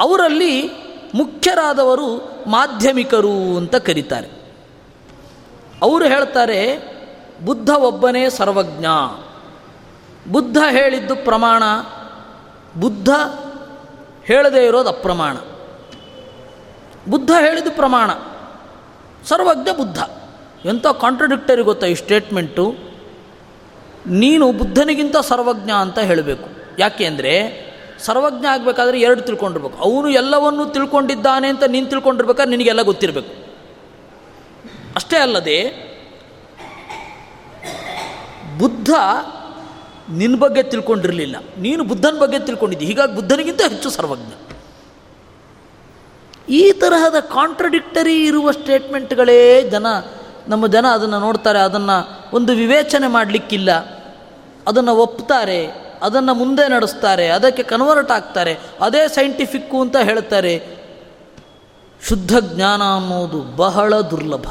ಅವರಲ್ಲಿ 0.00 0.68
ಮುಖ್ಯರಾದವರು 1.14 2.16
ಮಾಧ್ಯಮಿಕರು 2.46 3.56
ಅಂತ 3.56 3.74
ಕರೀತಾರೆ. 3.74 4.28
ಅವರು 5.82 6.04
ಹೇಳ್ತಾರೆ, 6.04 6.78
ಬುದ್ಧ 7.44 7.70
ಒಬ್ಬನೇ 7.70 8.30
ಸರ್ವಜ್ಞ. 8.30 8.86
ಬುದ್ಧ 10.32 10.56
ಹೇಳಿದ್ದು 10.70 11.16
ಪ್ರಮಾಣ, 11.16 11.62
ಬುದ್ಧ 12.80 13.08
ಹೇಳದೇ 14.24 14.66
ಇರೋದು 14.66 14.88
ಅಪ್ರಮಾಣ. 14.88 15.36
ಬುದ್ಧ 17.08 17.30
ಹೇಳಿದ್ದು 17.40 17.70
ಪ್ರಮಾಣ. 17.70 18.10
ಸರ್ವಜ್ಞ 19.26 19.76
ಬುದ್ಧ. 19.76 19.98
ಎಂಥ 20.66 20.86
ಕಾಂಟ್ರಡಿಕ್ಟರಿ 20.86 21.62
ಗೊತ್ತಾ 21.62 21.86
ಈ 21.86 21.94
ಸ್ಟೇಟ್ಮೆಂಟು 21.94 22.74
ನೀನು 24.06 24.52
ಬುದ್ಧನಿಗಿಂತ 24.52 25.16
ಸರ್ವಜ್ಞ 25.16 25.70
ಅಂತ 25.70 25.98
ಹೇಳಬೇಕು. 25.98 26.48
ಯಾಕೆ 26.78 27.04
ಅಂದರೆ 27.04 27.34
ಸರ್ವಜ್ಞ 27.98 28.46
ಆಗಬೇಕಾದ್ರೆ 28.46 29.00
ಎರಡು 29.00 29.20
ತಿಳ್ಕೊಂಡಿರ್ಬೇಕು. 29.20 29.78
ಅವನು 29.78 30.08
ಎಲ್ಲವನ್ನೂ 30.08 30.64
ತಿಳ್ಕೊಂಡಿದ್ದಾನೆ 30.64 31.48
ಅಂತ 31.48 31.62
ನೀನು 31.64 31.86
ತಿಳ್ಕೊಂಡಿರ್ಬೇಕಾದ್ರೆ 31.86 32.56
ನಿನಗೆಲ್ಲ 32.56 32.82
ಗೊತ್ತಿರಬೇಕು. 32.82 33.50
ಅಷ್ಟೇ 34.96 35.16
ಅಲ್ಲದೆ 35.16 35.90
ಬುದ್ಧ 38.58 38.90
ನಿನ್ನ 40.10 40.36
ಬಗ್ಗೆ 40.36 40.62
ತಿಳ್ಕೊಂಡಿರಲಿಲ್ಲ. 40.62 41.36
ನೀನು 41.58 41.84
ಬುದ್ಧನ 41.84 42.18
ಬಗ್ಗೆ 42.18 42.38
ತಿಳ್ಕೊಂಡಿದ್ದಿ. 42.38 42.86
ಹೀಗಾಗಿ 42.86 43.14
ಬುದ್ಧನಿಗಿಂತ 43.14 43.62
ಹೆಚ್ಚು 43.62 43.90
ಸರ್ವಜ್ಞ. 43.90 44.32
ಈ 46.50 46.72
ತರಹದ 46.72 47.20
ಕಾಂಟ್ರಡಿಕ್ಟರಿ 47.20 48.24
ಇರುವ 48.24 48.52
ಸ್ಟೇಟ್ಮೆಂಟ್ಗಳೇ 48.52 49.68
ಜನ, 49.70 49.86
ನಮ್ಮ 50.48 50.66
ಜನ 50.66 50.86
ಅದನ್ನು 50.88 51.20
ನೋಡ್ತಾರೆ, 51.20 51.58
ಅದನ್ನು 51.58 51.96
ಒಂದು 52.36 52.52
ವಿವೇಚನೆ 52.52 53.06
ಮಾಡಲಿಕ್ಕಿಲ್ಲ. 53.06 53.72
ಅದನ್ನು 54.68 54.96
ಒಪ್ತಾರೆ, 54.96 55.66
ಅದನ್ನು 56.02 56.34
ಮುಂದೆ 56.34 56.68
ನಡೆಸ್ತಾರೆ, 56.68 57.28
ಅದಕ್ಕೆ 57.28 57.62
ಕನ್ವರ್ಟ್ 57.62 58.10
ಆಗ್ತಾರೆ, 58.10 58.58
ಅದೇ 58.80 59.08
ಸೈಂಟಿಫಿಕ್ಕು 59.08 59.80
ಅಂತ 59.80 59.96
ಹೇಳ್ತಾರೆ. 59.96 60.80
ಶುದ್ಧ 62.08 62.36
ಜ್ಞಾನ 62.38 62.82
ಅನ್ನೋದು 62.82 63.42
ಬಹಳ 63.56 64.00
ದುರ್ಲಭ. 64.00 64.46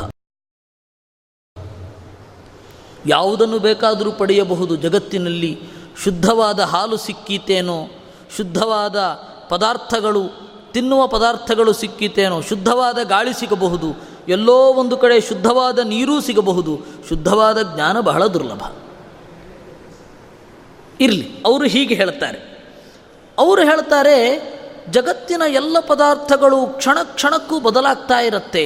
ಯಾವುದನ್ನು 3.08 3.60
ಬೇಕಾದರೂ 3.60 4.12
ಪಡೆಯಬಹುದು, 4.12 4.76
ಜಗತ್ತಿನಲ್ಲಿ 4.76 5.60
ಶುದ್ಧವಾದ 6.04 6.60
ಹಾಲು 6.60 6.98
ಸಿಕ್ಕೀತೇನೋ, 6.98 7.88
ಶುದ್ಧವಾದ 8.38 9.00
ಪದಾರ್ಥಗಳು 9.50 10.49
ತಿನ್ನುವ 10.74 11.08
ಪದಾರ್ಥಗಳು 11.08 11.74
ಸಿಕ್ಕಿತೇನೋ, 11.74 12.42
ಶುದ್ಧವಾದ 12.42 13.00
ಗಾಳಿ 13.04 13.34
ಸಿಗಬಹುದು, 13.34 13.90
ಎಲ್ಲೋ 14.28 14.58
ಒಂದು 14.74 14.98
ಕಡೆ 14.98 15.22
ಶುದ್ಧವಾದ 15.22 15.80
ನೀರೂ 15.80 16.22
ಸಿಗಬಹುದು, 16.22 16.80
ಶುದ್ಧವಾದ 17.10 17.76
ಜ್ಞಾನ 17.76 18.00
ಬಹಳ 18.00 18.26
ದುರ್ಲಭ. 18.26 18.64
ಇರಲಿ, 21.02 21.28
ಅವರು 21.46 21.68
ಹೀಗೆ 21.68 21.96
ಹೇಳ್ತಾರೆ. 21.96 22.40
ಅವರು 23.38 23.62
ಹೇಳ್ತಾರೆ, 23.62 24.18
ಜಗತ್ತಿನ 24.92 25.42
ಎಲ್ಲ 25.48 25.80
ಪದಾರ್ಥಗಳು 25.80 26.66
ಕ್ಷಣ 26.66 26.98
ಕ್ಷಣಕ್ಕೂ 27.04 27.60
ಬದಲಾಗ್ತಾ 27.60 28.20
ಇರುತ್ತೆ, 28.20 28.66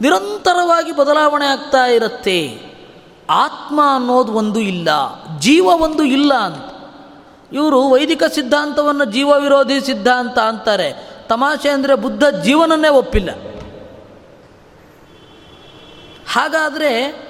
ನಿರಂತರವಾಗಿ 0.00 0.96
ಬದಲಾವಣೆ 0.96 1.46
ಆಗ್ತಾ 1.46 1.86
ಇರುತ್ತೆ. 1.86 2.68
ಆತ್ಮ 3.30 3.80
ಅನ್ನೋದು 3.94 4.32
ಒಂದು 4.32 4.60
ಇಲ್ಲ, 4.60 4.88
ಜೀವ 5.38 5.64
ಒಂದು 5.64 6.04
ಇಲ್ಲ 6.04 6.34
ಅಂತ. 6.34 6.77
ಇವರು 7.52 7.88
ವೈದಿಕ 7.88 8.22
ಸಿದ್ಧಾಂತವನ್ನು 8.24 9.04
ಜೀವ 9.04 9.28
ವಿರೋಧಿ 9.28 9.80
ಸಿದ್ಧಾಂತ 9.80 10.38
ಅಂತಾರೆ. 10.38 11.10
ತಮಾಷೆ 11.28 11.68
ಅಂದರೆ 11.68 11.94
ಬುದ್ಧ 11.94 12.24
ಜೀವನನ್ನೇ 12.24 12.88
ಒಪ್ಪಿಲ್ಲ. 12.88 13.30
ಹಾಗಾದರೆ 16.32 17.28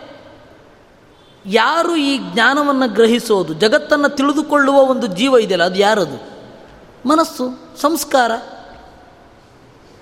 ಯಾರು 1.46 1.96
ಈ 1.96 2.18
ಜ್ಞಾನವನ್ನು 2.18 2.88
ಗ್ರಹಿಸೋದು? 2.88 3.54
ಜಗತ್ತನ್ನು 3.54 4.08
ತಿಳಿದುಕೊಳ್ಳುವ 4.08 4.76
ಒಂದು 4.76 5.06
ಜೀವ 5.06 5.36
ಇದೆಯಲ್ಲ, 5.36 5.64
ಅದು 5.64 5.74
ಯಾರದು? 5.74 6.38
ಮನಸ್ಸು, 7.08 7.76
ಸಂಸ್ಕಾರ. 7.80 8.32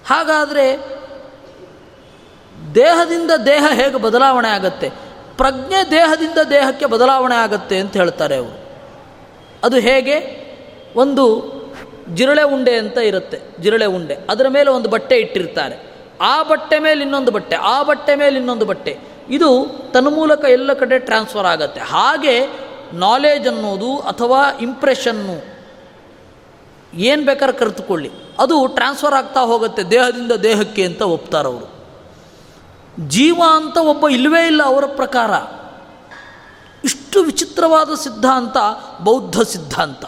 ಹಾಗಾದರೆ 0.06 0.96
ದೇಹದಿಂದ 2.74 3.30
ದೇಹ 3.30 3.66
ಹೇಗೆ 3.72 3.96
ಬದಲಾವಣೆ 3.96 4.48
ಆಗತ್ತೆ? 4.48 4.88
ಪ್ರಜ್ಞೆ 5.36 5.90
ದೇಹದಿಂದ 5.90 6.38
ದೇಹಕ್ಕೆ 6.50 6.86
ಬದಲಾವಣೆ 6.86 7.34
ಆಗತ್ತೆ 7.34 7.78
ಅಂತ 7.78 7.92
ಹೇಳ್ತಾರೆ 7.92 8.36
ಅವರು. 8.36 8.65
ಅದು 9.64 9.76
ಹೇಗೆ? 9.76 10.46
ಒಂದು 10.96 11.24
ಜಿರಳೆ 12.14 12.42
ಉಂಡೆ 12.42 12.76
ಅಂತ 12.76 12.98
ಇರುತ್ತೆ, 12.98 13.40
ಜಿರಳೆ 13.60 13.86
ಉಂಡೆ. 13.86 14.16
ಅದರ 14.30 14.48
ಮೇಲೆ 14.48 14.70
ಒಂದು 14.70 14.88
ಬಟ್ಟೆ 14.88 15.16
ಇಟ್ಟಿರ್ತಾರೆ. 15.16 15.92
ಆ 16.20 16.42
ಬಟ್ಟೆ 16.42 16.78
ಮೇಲೆ 16.78 17.02
ಇನ್ನೊಂದು 17.02 17.30
ಬಟ್ಟೆ, 17.30 17.56
ಆ 17.56 17.82
ಬಟ್ಟೆ 17.82 18.14
ಮೇಲೆ 18.14 18.36
ಇನ್ನೊಂದು 18.36 18.64
ಬಟ್ಟೆ. 18.64 18.98
ಇದು 19.30 19.66
ತನ್ಮೂಲಕ 19.92 20.44
ಎಲ್ಲ 20.44 20.72
ಕಡೆ 20.72 20.98
ಟ್ರಾನ್ಸ್ಫರ್ 20.98 21.46
ಆಗುತ್ತೆ. 21.46 21.80
ಹಾಗೆ 21.80 22.46
ನಾಲೇಜ್ 22.92 23.48
ಅನ್ನೋದು 23.48 23.98
ಅಥವಾ 23.98 24.58
ಇಂಪ್ರೆಷನ್ನು 24.60 25.56
ಏನು 26.94 27.24
ಬೇಕಾದ್ರೆ 27.24 27.58
ಕರೆದುಕೊಳ್ಳಿ. 27.58 28.10
ಅದು 28.38 28.66
ಟ್ರಾನ್ಸ್ಫರ್ 28.66 29.14
ಆಗ್ತಾ 29.14 29.40
ಹೋಗುತ್ತೆ 29.40 29.82
ದೇಹದಿಂದ 29.82 30.32
ದೇಹಕ್ಕೆ 30.32 30.84
ಅಂತ 30.84 31.02
ಒಪ್ತಾರವರು 31.02 31.76
ಜೀವ 33.08 33.42
ಅಂತ 33.50 33.76
ಒಬ್ಬ 33.76 34.08
ಇಲ್ಲವೇ 34.08 34.46
ಇಲ್ಲ 34.46 34.62
ಅವರ 34.62 34.84
ಪ್ರಕಾರ. 34.86 35.30
ಇಷ್ಟು 36.84 37.22
ವಿಚಿತ್ರವಾದ 37.22 37.94
ಸಿದ್ಧಾಂತ, 37.94 38.56
ಬೌದ್ಧ 39.02 39.40
ಸಿದ್ಧಾಂತ. 39.40 40.04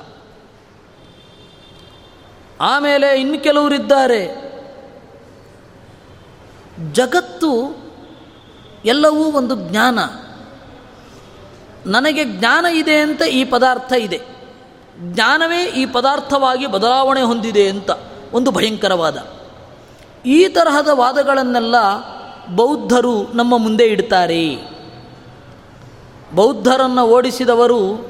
ಆಮೇಲೆ 2.61 3.21
ಇನ್ನು 3.21 3.43
ಕೆಲವರಿದ್ದಾರೆ. 3.43 4.49
ಜಗತ್ತು 6.93 7.77
ಎಲ್ಲವೂ 8.85 9.25
ಒಂದು 9.25 9.55
ಜ್ಞಾನ. 9.55 9.99
ನನಗೆ 11.87 12.25
ಜ್ಞಾನ 12.25 12.67
ಇದೆ 12.67 12.97
ಅಂತ 12.97 13.23
ಈ 13.23 13.45
ಪದಾರ್ಥ 13.45 13.93
ಇದೆ. 13.93 14.21
ಜ್ಞಾನವೇ 14.99 15.65
ಈ 15.65 15.87
ಪದಾರ್ಥವಾಗಿ 15.87 16.67
ಬದಲಾವಣೆ 16.67 17.23
ಹೊಂದಿದೆ 17.23 17.69
ಅಂತ 17.69 17.91
ಒಂದು 18.33 18.51
ಭಯಂಕರವಾದ. 18.51 19.27
ಈ 20.27 20.49
ತರಹದ 20.49 20.89
ವಾದಗಳನ್ನೆಲ್ಲ 20.93 21.75
ಬೌದ್ಧರು 22.55 23.33
ನಮ್ಮ 23.33 23.59
ಮುಂದೆ 23.59 23.85
ಇಡ್ತಾರೆ. 23.85 24.78
ಬೌದ್ಧರನ್ನು 26.35 27.07
ಓಡಿಸಿದವರು 27.07 28.09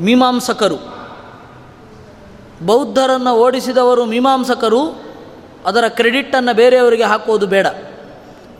ಮೀಮಾಂಸಕರು. 0.00 0.98
ಬೌದ್ಧರನ್ನು 2.66 3.34
ಓಡಿಸಿದವರು 3.34 4.04
ಮೀಮಾಂಸಕರು, 4.04 5.08
ಅದರ 5.66 5.88
ಕ್ರೆಡಿಟನ್ನು 5.88 6.56
ಬೇರೆಯವರಿಗೆ 6.56 7.02
ಹಾಕೋದು 7.02 7.46
ಬೇಡ. 7.46 7.66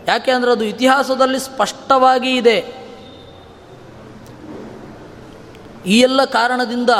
ಯಾಕೆ 0.08 0.30
ಅಂದರೆ 0.30 0.50
ಅದು 0.50 0.64
ಇತಿಹಾಸದಲ್ಲಿ 0.64 1.38
ಸ್ಪಷ್ಟವಾಗಿ 1.38 2.36
ಇದೆ. 2.36 2.88
ಈ 5.86 6.00
ಎಲ್ಲ 6.00 6.24
ಕಾರಣದಿಂದ 6.24 6.90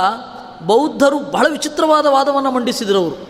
ಬೌದ್ಧರು 0.67 1.19
ಬಹಳ 1.19 1.47
ವಿಚಿತ್ರವಾದ 1.51 2.07
ವಾದವನ್ನು 2.07 2.51
ಮಂಡಿಸಿದರು 2.51 2.99
ಅವರು 2.99 3.29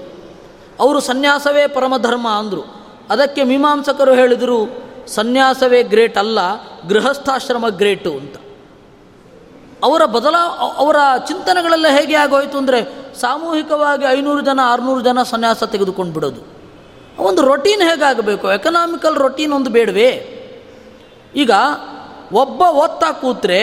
ಅವರು 0.81 1.01
ಸನ್ಯಾಸವೇ 1.01 1.67
ಪರಮಧರ್ಮ 1.67 2.29
ಅಂದರು. 2.29 2.63
ಅದಕ್ಕೆ 3.11 3.45
ಮೀಮಾಂಸಕರು 3.45 4.15
ಹೇಳಿದರು, 4.15 4.71
ಸನ್ಯಾಸವೇ 5.07 5.83
ಗ್ರೇಟ್ 5.83 6.19
ಅಲ್ಲ, 6.19 6.39
ಗೃಹಸ್ಥಾಶ್ರಮ 6.89 7.69
ಗ್ರೇಟು 7.69 8.11
ಅಂತ. 8.13 8.37
ಅವರ 9.83 10.05
ಬದಲ 10.05 10.37
ಅವರ 10.77 10.97
ಚಿಂತನೆಗಳೆಲ್ಲ 11.27 11.87
ಹೇಗೆ 11.89 12.15
ಆಗೋಯಿತು 12.15 12.59
ಅಂದರೆ 12.59 12.81
ಸಾಮೂಹಿಕವಾಗಿ 13.21 14.05
ಐನೂರು 14.05 14.41
ಜನ, 14.41 14.61
ಆರುನೂರು 14.65 15.01
ಜನ 15.01 15.23
ಸನ್ಯಾಸ 15.23 15.65
ತೆಗೆದುಕೊಂಡು 15.65 16.13
ಬಿಡೋದು 16.13 16.41
ಒಂದು 17.19 17.43
ರೊಟೀನ್ 17.43 17.83
ಹೇಗಾಗಬೇಕು? 17.83 18.53
ಎಕನಾಮಿಕಲ್ 18.53 19.17
ರೊಟೀನ್ 19.17 19.53
ಒಂದು 19.53 19.71
ಬೇಡವೇ? 19.71 20.11
ಈಗ 21.35 21.51
ಒಬ್ಬ 22.33 22.63
ಓದ್ತಾ 22.63 23.13
ಕೂತ್ರೆ 23.13 23.59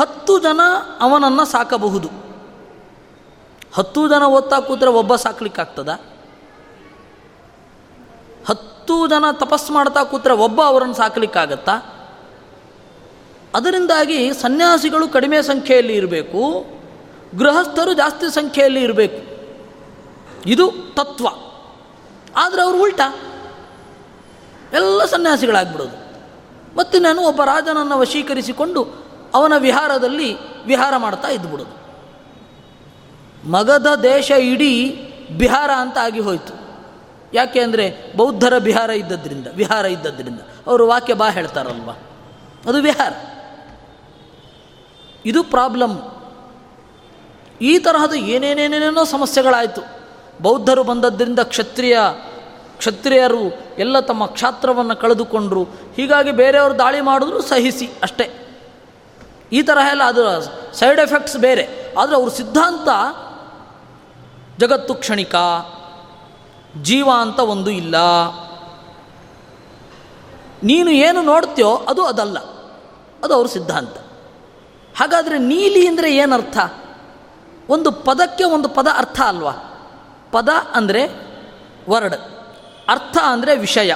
ಹತ್ತು 0.00 0.38
ಜನ 0.38 0.60
ಅವನನ್ನು 1.00 1.44
ಸಾಕಬಹುದು. 1.44 2.08
ಹತ್ತು 3.72 4.08
ಜನ 4.08 4.22
ಓದ್ತಾ 4.22 4.60
ಕೂತ್ರೆ 4.60 4.90
ಒಬ್ಬ 4.90 5.14
ಸಾಕ್ಲಿಕ್ಕಾಗ್ತದ? 5.14 5.88
ಹತ್ತು 8.48 9.06
ಜನ 9.06 9.24
ತಪಸ್ಸು 9.32 9.72
ಮಾಡ್ತಾ 9.72 10.02
ಕೂತ್ರೆ 10.02 10.34
ಒಬ್ಬ 10.34 10.62
ಅವರನ್ನು 10.62 10.94
ಸಾಕಲಿಕ್ಕಾಗತ್ತಾ? 10.94 11.99
ಅದರಿಂದಾಗಿ 13.54 14.34
ಸನ್ಯಾಸಿಗಳು 14.34 15.08
ಕಡಿಮೆ 15.08 15.42
ಸಂಖ್ಯೆಯಲ್ಲಿ 15.42 15.92
ಇರಬೇಕು, 15.92 16.64
ಗೃಹಸ್ಥರು 17.38 17.92
ಜಾಸ್ತಿ 17.92 18.34
ಸಂಖ್ಯೆಯಲ್ಲಿ 18.34 18.82
ಇರಬೇಕು. 18.82 19.30
ಇದು 20.46 20.72
ತತ್ವ. 20.94 21.26
ಆದರೆ 22.36 22.62
ಅವರು 22.62 22.82
ಉಲ್ಟ. 22.82 23.00
ಎಲ್ಲ 24.72 25.04
ಸನ್ಯಾಸಿಗಳಾಗ್ಬಿಡೋದು. 25.04 26.10
ಮತ್ತು 26.76 26.98
ನಾನು 26.98 27.22
ಒಬ್ಬ 27.22 27.44
ರಾಜನನ್ನು 27.44 27.98
ವಶೀಕರಿಸಿಕೊಂಡು 27.98 29.06
ಅವನ 29.34 29.52
ವಿಹಾರದಲ್ಲಿ 29.56 30.36
ವಿಹಾರ 30.64 30.96
ಮಾಡ್ತಾ 30.96 31.28
ಇದ್ದುಬಿಡೋದು 31.28 31.80
ಮಗಧ 33.50 33.86
ದೇಶ 34.02 34.30
ಇಡೀ 34.30 34.90
ಬಿಹಾರ 35.38 35.70
ಅಂತ 35.70 35.98
ಆಗಿ 35.98 36.20
ಹೋಯಿತು. 36.20 36.60
ಯಾಕೆ 37.34 37.60
ಅಂದರೆ 37.60 38.12
ಬೌದ್ಧರ 38.16 38.58
ಬಿಹಾರ 38.58 38.90
ಇದ್ದದ್ರಿಂದ, 38.90 39.46
ವಿಹಾರ 39.54 39.84
ಇದ್ದದ್ರಿಂದ. 39.84 40.40
ಅವರು 40.66 40.86
ವಾಕ್ಯ 40.86 41.14
ಬಾ 41.14 41.30
ಹೇಳ್ತಾರಲ್ವ? 41.30 41.90
ಅದು 42.68 42.82
ವಿಹಾರ. 42.82 43.12
ಇದು 45.24 45.44
ಪ್ರಾಬ್ಲಮ್. 45.44 46.00
ಈ 47.60 47.78
ತರಹದ 47.78 48.14
ಏನೇನೇನೇನೇನೋ 48.14 49.04
ಸಮಸ್ಯೆಗಳಾಯಿತು. 49.04 49.80
ಬೌದ್ಧರು 50.42 50.84
ಬಂದದ್ದರಿಂದ 50.84 51.38
ಕ್ಷತ್ರಿಯ, 51.38 51.98
ಕ್ಷತ್ರಿಯರು 52.78 53.58
ಎಲ್ಲ 53.78 54.00
ತಮ್ಮ 54.00 54.26
ಕ್ಷಾತ್ರವನ್ನು 54.26 54.96
ಕಳೆದುಕೊಂಡರು. 54.96 55.64
ಹೀಗಾಗಿ 55.96 56.32
ಬೇರೆಯವರು 56.32 56.78
ದಾಳಿ 56.78 57.00
ಮಾಡಿದ್ರು 57.00 57.42
ಸಹಿಸಿ 57.42 57.90
ಅಷ್ಟೇ. 58.02 58.56
ಈ 59.52 59.62
ತರಹ 59.62 59.90
ಎಲ್ಲ 59.90 60.02
ಅದರ 60.02 60.38
ಸೈಡ್ 60.72 61.00
ಎಫೆಕ್ಟ್ಸ್ 61.00 61.36
ಬೇರೆ. 61.36 61.94
ಆದರೆ 61.98 62.16
ಅವ್ರ 62.16 62.28
ಸಿದ್ಧಾಂತ 62.28 62.88
ಜಗತ್ತು 64.60 64.94
ಕ್ಷಣಿಕ, 64.94 65.34
ಜೀವ 66.82 67.08
ಅಂತ 67.18 67.38
ಒಂದು 67.38 67.70
ಇಲ್ಲ. 67.70 67.94
ನೀನು 70.62 70.90
ಏನು 70.90 71.22
ನೋಡ್ತೀಯೋ 71.22 71.76
ಅದು 71.76 72.04
ಅದಲ್ಲ. 72.04 72.38
ಅದು 73.24 73.34
ಅವ್ರ 73.34 73.46
ಸಿದ್ಧಾಂತ. 73.46 73.90
ಹಾಗಾದರೆ 74.94 75.36
ನೀಲಿ 75.50 75.82
ಅಂದರೆ 75.88 76.08
ಏನರ್ಥ? 76.14 76.58
ಒಂದು 77.68 77.90
ಪದಕ್ಕೆ 78.06 78.44
ಒಂದು 78.44 78.68
ಪದ 78.68 78.88
ಅರ್ಥ 78.96 79.18
ಅಲ್ವಾ? 79.26 79.54
ಪದ 80.32 80.50
ಅಂದರೆ 80.74 81.02
ವರ್ಡ್, 81.88 82.16
ಅರ್ಥ 82.88 83.16
ಅಂದರೆ 83.24 83.52
ವಿಷಯ. 83.56 83.90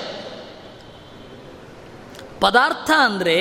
ಪದಾರ್ಥ 2.40 2.90
ಅಂದರೆ 3.04 3.36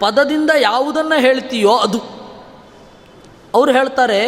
ಪದದಿಂದ 0.00 0.50
ಯಾವುದನ್ನು 0.60 1.16
ಹೇಳ್ತೀಯೋ 1.20 1.74
ಅದು. 1.76 2.00
ಅವರು 3.54 3.70
ಹೇಳ್ತಾರೆ, 3.72 4.20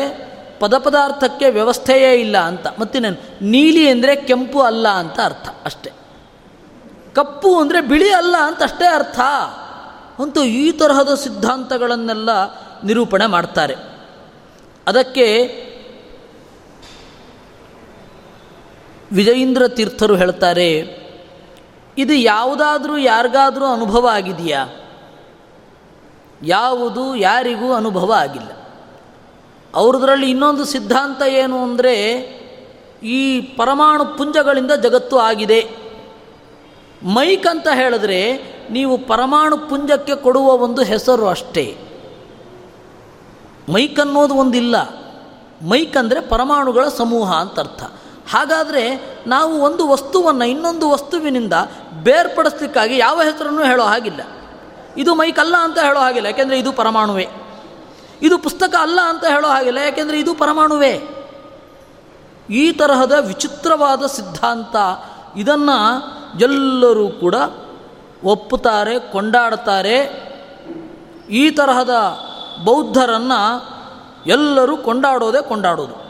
ಪದ 0.61 0.75
ಪದಾರ್ಥಕ್ಕೆ 0.79 1.47
ವ್ಯವಸ್ಥೆಯೇ 1.51 2.13
ಇಲ್ಲ 2.21 2.37
ಅಂತ. 2.39 2.67
ಮತ್ತಿನ್ನೇನು, 2.79 3.19
ನೀಲಿ 3.47 3.85
ಅಂದರೆ 3.91 4.13
ಕೆಂಪು 4.29 4.61
ಅಲ್ಲ 4.61 4.89
ಅಂತ 4.89 5.19
ಅರ್ಥ 5.21 5.49
ಅಷ್ಟೆ. 5.65 5.91
ಕಪ್ಪು 7.15 7.51
ಅಂದರೆ 7.61 7.81
ಬಿಳಿ 7.81 8.11
ಅಲ್ಲ 8.13 8.37
ಅಂತ 8.43 8.63
ಅಷ್ಟೇ 8.63 8.87
ಅರ್ಥ. 8.87 9.21
ಅಂತೂ 10.19 10.43
ಈ 10.43 10.73
ತರಹದ 10.73 11.15
ಸಿದ್ಧಾಂತಗಳನ್ನೆಲ್ಲ 11.15 12.31
ನಿರೂಪಣೆ 12.85 13.27
ಮಾಡ್ತಾರೆ. 13.27 13.75
ಅದಕ್ಕೆ 14.87 15.27
ವಿಜಯೀಂದ್ರ 19.13 19.69
ತೀರ್ಥರು 19.69 20.17
ಹೇಳ್ತಾರೆ, 20.17 20.71
ಇದು 21.99 22.15
ಯಾವುದಾದ್ರೂ 22.15 22.97
ಯಾರಿಗಾದರೂ 22.97 23.67
ಅನುಭವ 23.67 24.05
ಆಗಿದೆಯಾ? 24.09 24.63
ಯಾವುದು 26.43 27.05
ಯಾರಿಗೂ 27.17 27.73
ಅನುಭವ 27.73 28.13
ಆಗಿಲ್ಲ. 28.13 28.51
ಅವ್ರದ್ರಲ್ಲಿ 29.75 30.31
ಇನ್ನೊಂದು 30.31 30.65
ಸಿದ್ಧಾಂತ 30.65 31.23
ಏನು 31.23 31.63
ಅಂದರೆ, 31.63 31.95
ಈ 33.03 33.41
ಪರಮಾಣು 33.41 34.05
ಪುಂಜಗಳಿಂದ 34.19 34.73
ಜಗತ್ತು 34.73 35.19
ಆಗಿದೆ. 35.19 35.61
ಮೈಕ್ 37.03 37.47
ಅಂತ 37.47 37.69
ಹೇಳಿದ್ರೆ 37.75 38.21
ನೀವು 38.71 38.95
ಪರಮಾಣು 39.07 39.57
ಪುಂಜಕ್ಕೆ 39.69 40.15
ಕೊಡುವ 40.17 40.49
ಒಂದು 40.67 40.83
ಹೆಸರು 40.83 41.27
ಅಷ್ಟೇ. 41.29 41.65
ಮೈಕ್ 43.73 43.99
ಅನ್ನೋದು 44.01 44.35
ಒಂದಿಲ್ಲ. 44.35 44.77
ಮೈಕ್ 45.63 45.97
ಅಂದರೆ 45.97 46.21
ಪರಮಾಣುಗಳ 46.21 46.85
ಸಮೂಹ 46.89 47.29
ಅಂತ 47.35 47.59
ಅರ್ಥ 47.59 47.83
ಹಾಗಾದರೆ 48.33 48.83
ನಾವು 49.27 49.53
ಒಂದು 49.59 49.83
ವಸ್ತುವನ್ನು 49.89 50.45
ಇನ್ನೊಂದು 50.45 50.87
ವಸ್ತುವಿನಿಂದ 50.91 51.55
ಬೇರ್ಪಡಿಸ್ಲಿಕ್ಕಾಗಿ 52.03 52.97
ಯಾವ 52.99 53.21
ಹೆಸರನ್ನು 53.23 53.63
ಹೇಳೋ 53.65 53.85
ಹಾಗಿಲ್ಲ. 53.85 54.21
ಇದು 54.97 55.11
ಮೈಕ್ 55.15 55.39
ಅಲ್ಲ 55.39 55.57
ಅಂತ 55.57 55.79
ಹೇಳೋ 55.79 56.01
ಹಾಗಿಲ್ಲ, 56.01 56.27
ಯಾಕೆಂದರೆ 56.27 56.59
ಇದು 56.59 56.73
ಪರಮಾಣುವೆ. 56.73 57.27
ಇದು 58.23 58.37
ಪುಸ್ತಕ 58.39 58.75
ಅಲ್ಲ 58.81 58.99
ಅಂತ 59.01 59.25
ಹೇಳೋ 59.25 59.49
ಹಾಗಿಲ್ಲ, 59.49 59.79
ಯಾಕೆಂದರೆ 59.79 60.19
ಇದು 60.21 60.35
ಪರಮಾಣುವೇ. 60.35 60.95
ಈ 62.51 62.65
ತರಹದ 62.73 63.15
ವಿಚಿತ್ರವಾದ 63.27 64.03
ಸಿದ್ಧಾಂತ 64.07 64.77
ಇದನ್ನು 65.37 65.79
ಎಲ್ಲರೂ 66.41 67.09
ಕೂಡ 67.09 67.35
ಒಪ್ಪುತ್ತಾರೆ 68.25 68.99
ಕೊಂಡಾಡ್ತಾರೆ 68.99 70.29
ಈ 71.31 71.51
ತರಹದ 71.51 71.91
ಬೌದ್ಧರನ್ನು 72.65 73.79
ಎಲ್ಲರೂ 74.27 74.77
ಕೊಂಡಾಡೋದೇ 74.77 75.43
ಕೊಂಡಾಡೋದು. 75.43 76.09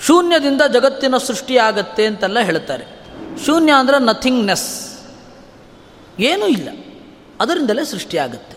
ಶೂನ್ಯದಿಂದ 0.00 0.62
ಜಗತ್ತಿನ 0.72 1.16
ಸೃಷ್ಟಿಯಾಗತ್ತೆ 1.16 2.06
ಅಂತೆಲ್ಲ 2.06 2.38
ಹೇಳ್ತಾರೆ. 2.38 2.84
ಶೂನ್ಯ 3.44 3.72
ಅಂದರೆ 3.72 3.98
ನಥಿಂಗ್ನೆಸ್ 3.98 4.98
ಏನೂ 6.20 6.46
ಇಲ್ಲ. 6.46 6.68
ಅದರಿಂದಲೇ 7.40 7.84
ಸೃಷ್ಟಿಯಾಗತ್ತೆ. 7.84 8.56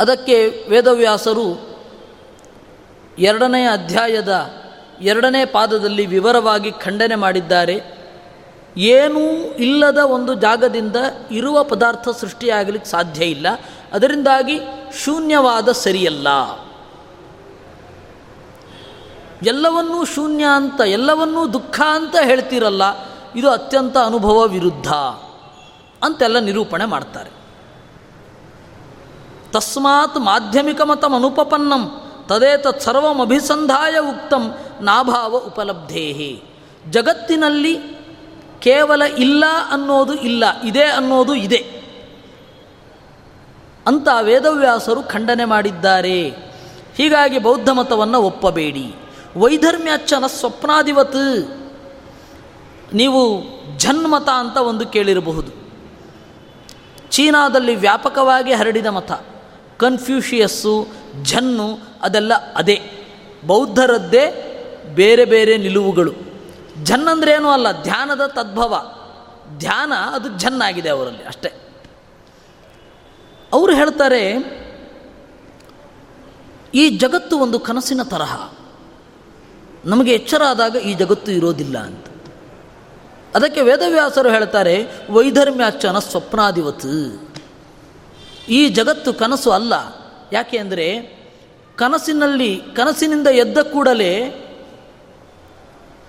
ಅದಕ್ಕೆ 0.00 0.66
ವೇದವ್ಯಾಸರು 0.68 1.70
ಎರಡನೇ 3.18 3.66
ಅಧ್ಯಾಯದ 3.66 4.50
ಎರಡನೇ 5.00 5.44
ಪಾದದಲ್ಲಿ 5.44 6.06
ವಿವರವಾಗಿ 6.06 6.72
ಖಂಡನೆ 6.72 7.14
ಮಾಡಿದ್ದಾರೆ. 7.14 7.99
ಏನೂ 8.76 9.20
ಇಲ್ಲದ 9.54 9.98
ಒಂದು 9.98 10.34
ಜಾಗದಿಂದ 10.34 10.96
ಇರುವ 11.30 11.64
ಪದಾರ್ಥ 11.64 12.08
ಸೃಷ್ಟಿಯಾಗಲಿಕ್ಕೆ 12.08 12.90
ಸಾಧ್ಯ 12.90 13.24
ಇಲ್ಲ. 13.24 13.46
ಅದರಿಂದಾಗಿ 13.92 14.60
ಶೂನ್ಯವಾದ 15.04 15.72
ಸರಿಯಲ್ಲ. 15.72 16.28
ಎಲ್ಲವನ್ನೂ 19.42 20.04
ಶೂನ್ಯ 20.04 20.44
ಅಂತ, 20.44 20.80
ಎಲ್ಲವನ್ನೂ 20.80 21.52
ದುಃಖ 21.52 21.80
ಅಂತ 21.80 22.16
ಹೇಳ್ತಿರಲ್ಲ. 22.22 22.82
ಇದು 23.36 23.50
ಅತ್ಯಂತ 23.50 23.98
ಅನುಭವ 23.98 24.42
ವಿರುದ್ಧ 24.42 24.92
ಅಂತೆಲ್ಲ 26.02 26.38
ನಿರೂಪಣೆ 26.38 26.84
ಮಾಡ್ತಾರೆ. 26.84 27.30
ತಸ್ಮಾತ್ 29.52 30.16
ಮಾಧ್ಯಮಿಕ 30.16 30.80
ಮತಂ 30.80 31.14
ಅನುಪಪನ್ನಂ 31.14 32.12
ತದೇ 32.28 32.56
ತತ್ಸರ್ವಮಭಿಸಂಧಾಯ 32.56 33.98
ಉಕ್ತಂ 33.98 34.54
ನಾಭಾವ 34.80 35.36
ಉಪಲಬ್ಧೇಹಿ. 35.36 36.42
ಜಗತ್ತಿನಲ್ಲಿ 36.90 37.99
ಕೇವಲ 38.60 39.02
ಇಲ್ಲ 39.02 39.44
ಅನ್ನೋದು 39.70 40.14
ಇಲ್ಲ, 40.14 40.62
ಇದೆ 40.62 40.84
ಅನ್ನೋದು 40.84 41.34
ಇದೆ. 41.34 41.80
ಅಂತ 43.86 44.08
ವೇದವ್ಯಾಸರು 44.22 45.02
ಖಂಡನೆ 45.02 45.44
ಮಾಡಿದ್ದಾರೆ. 45.44 46.28
ಹೀಗಾಗಿ 46.96 47.38
ಬೌದ್ಧ 47.38 47.68
ಮತವನ್ನು 47.68 48.22
ಒಪ್ಪಬೇಡಿ. 48.22 48.94
ವೈಧರ್ಮ್ಯಾಚನ 49.36 50.26
ಸ್ವಪ್ನಾಧಿವತ್ 50.26 51.16
ನೀವು 52.94 53.42
ಜನ್ಮತ 53.78 54.28
ಅಂತ 54.28 54.56
ಒಂದು 54.56 54.86
ಕೇಳಿರಬಹುದು. 54.86 55.52
ಚೀನಾದಲ್ಲಿ 57.10 57.74
ವ್ಯಾಪಕವಾಗಿ 57.74 58.52
ಹರಡಿದ 58.52 58.86
ಮತ, 58.86 59.12
ಕನ್ಫ್ಯೂಷಿಯಸ್ಸು 59.78 60.86
ಜನ್ನು 61.22 61.78
ಅದೆಲ್ಲ 62.02 62.34
ಅದೇ. 62.34 62.80
ಬೌದ್ಧರದ್ದೇ 63.46 64.46
ಬೇರೆ 64.94 65.24
ಬೇರೆ 65.24 65.56
ನಿಲುವುಗಳು. 65.56 66.29
ಜನ್ 66.82 67.08
ಅಂದ್ರೇನೂ 67.08 67.48
ಅಲ್ಲ, 67.48 67.82
ಧ್ಯಾನದ 67.82 68.26
ತದ್ಭವ. 68.26 68.94
ಧ್ಯಾನ 69.58 69.92
ಅದು 69.92 70.28
ಜನ್ನಾಗಿದೆ 70.28 70.88
ಅವರಲ್ಲಿ, 70.88 71.24
ಅಷ್ಟೇ. 71.24 71.52
ಅವರು 73.52 73.74
ಹೇಳ್ತಾರೆ, 73.74 74.22
ಈ 76.74 76.88
ಜಗತ್ತು 76.88 77.38
ಒಂದು 77.38 77.58
ಕನಸಿನ 77.58 78.02
ತರಹ. 78.02 78.50
ನಮಗೆ 79.84 80.12
ಎಚ್ಚರ 80.12 80.42
ಆದಾಗ 80.48 80.76
ಈ 80.76 80.94
ಜಗತ್ತು 80.94 81.32
ಇರೋದಿಲ್ಲ 81.32 81.78
ಅಂತ. 81.78 82.06
ಅದಕ್ಕೆ 83.34 83.60
ವೇದವ್ಯಾಸರು 83.60 84.30
ಹೇಳ್ತಾರೆ 84.30 84.86
ವೈಧರ್ಮ್ಯಾಚನ 85.10 85.98
ಸ್ವಪ್ನಾಧಿವತ್ 85.98 87.30
ಈ 88.48 88.68
ಜಗತ್ತು 88.68 89.14
ಕನಸು 89.14 89.50
ಅಲ್ಲ. 89.50 89.74
ಯಾಕೆ 90.32 90.58
ಅಂದರೆ, 90.58 91.20
ಕನಸಿನಲ್ಲಿ, 91.76 92.62
ಕನಸಿನಿಂದ 92.76 93.26
ಎದ್ದ 93.26 93.58
ಕೂಡಲೇ 93.58 94.46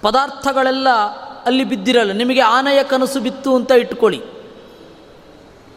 ಪದಾರ್ಥಗಳೆಲ್ಲ 0.01 0.89
ಅಲ್ಲಿ 1.45 1.63
ಬಿದ್ದಿರಲ್ಲ. 1.63 2.11
ನಿಮಗೆ 2.11 2.39
ಆನೆಯ 2.39 2.83
ಕನಸು 2.83 3.19
ಬಿತ್ತು 3.19 3.55
ಅಂತ 3.55 3.71
ಇಟ್ಕೊಳ್ಳಿ. 3.71 4.21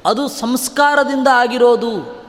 ಅದು 0.07 0.29
ಸಂಸ್ಕಾರದಿಂದ 0.29 1.29
ಆಗಿರೋದು. 1.29 2.25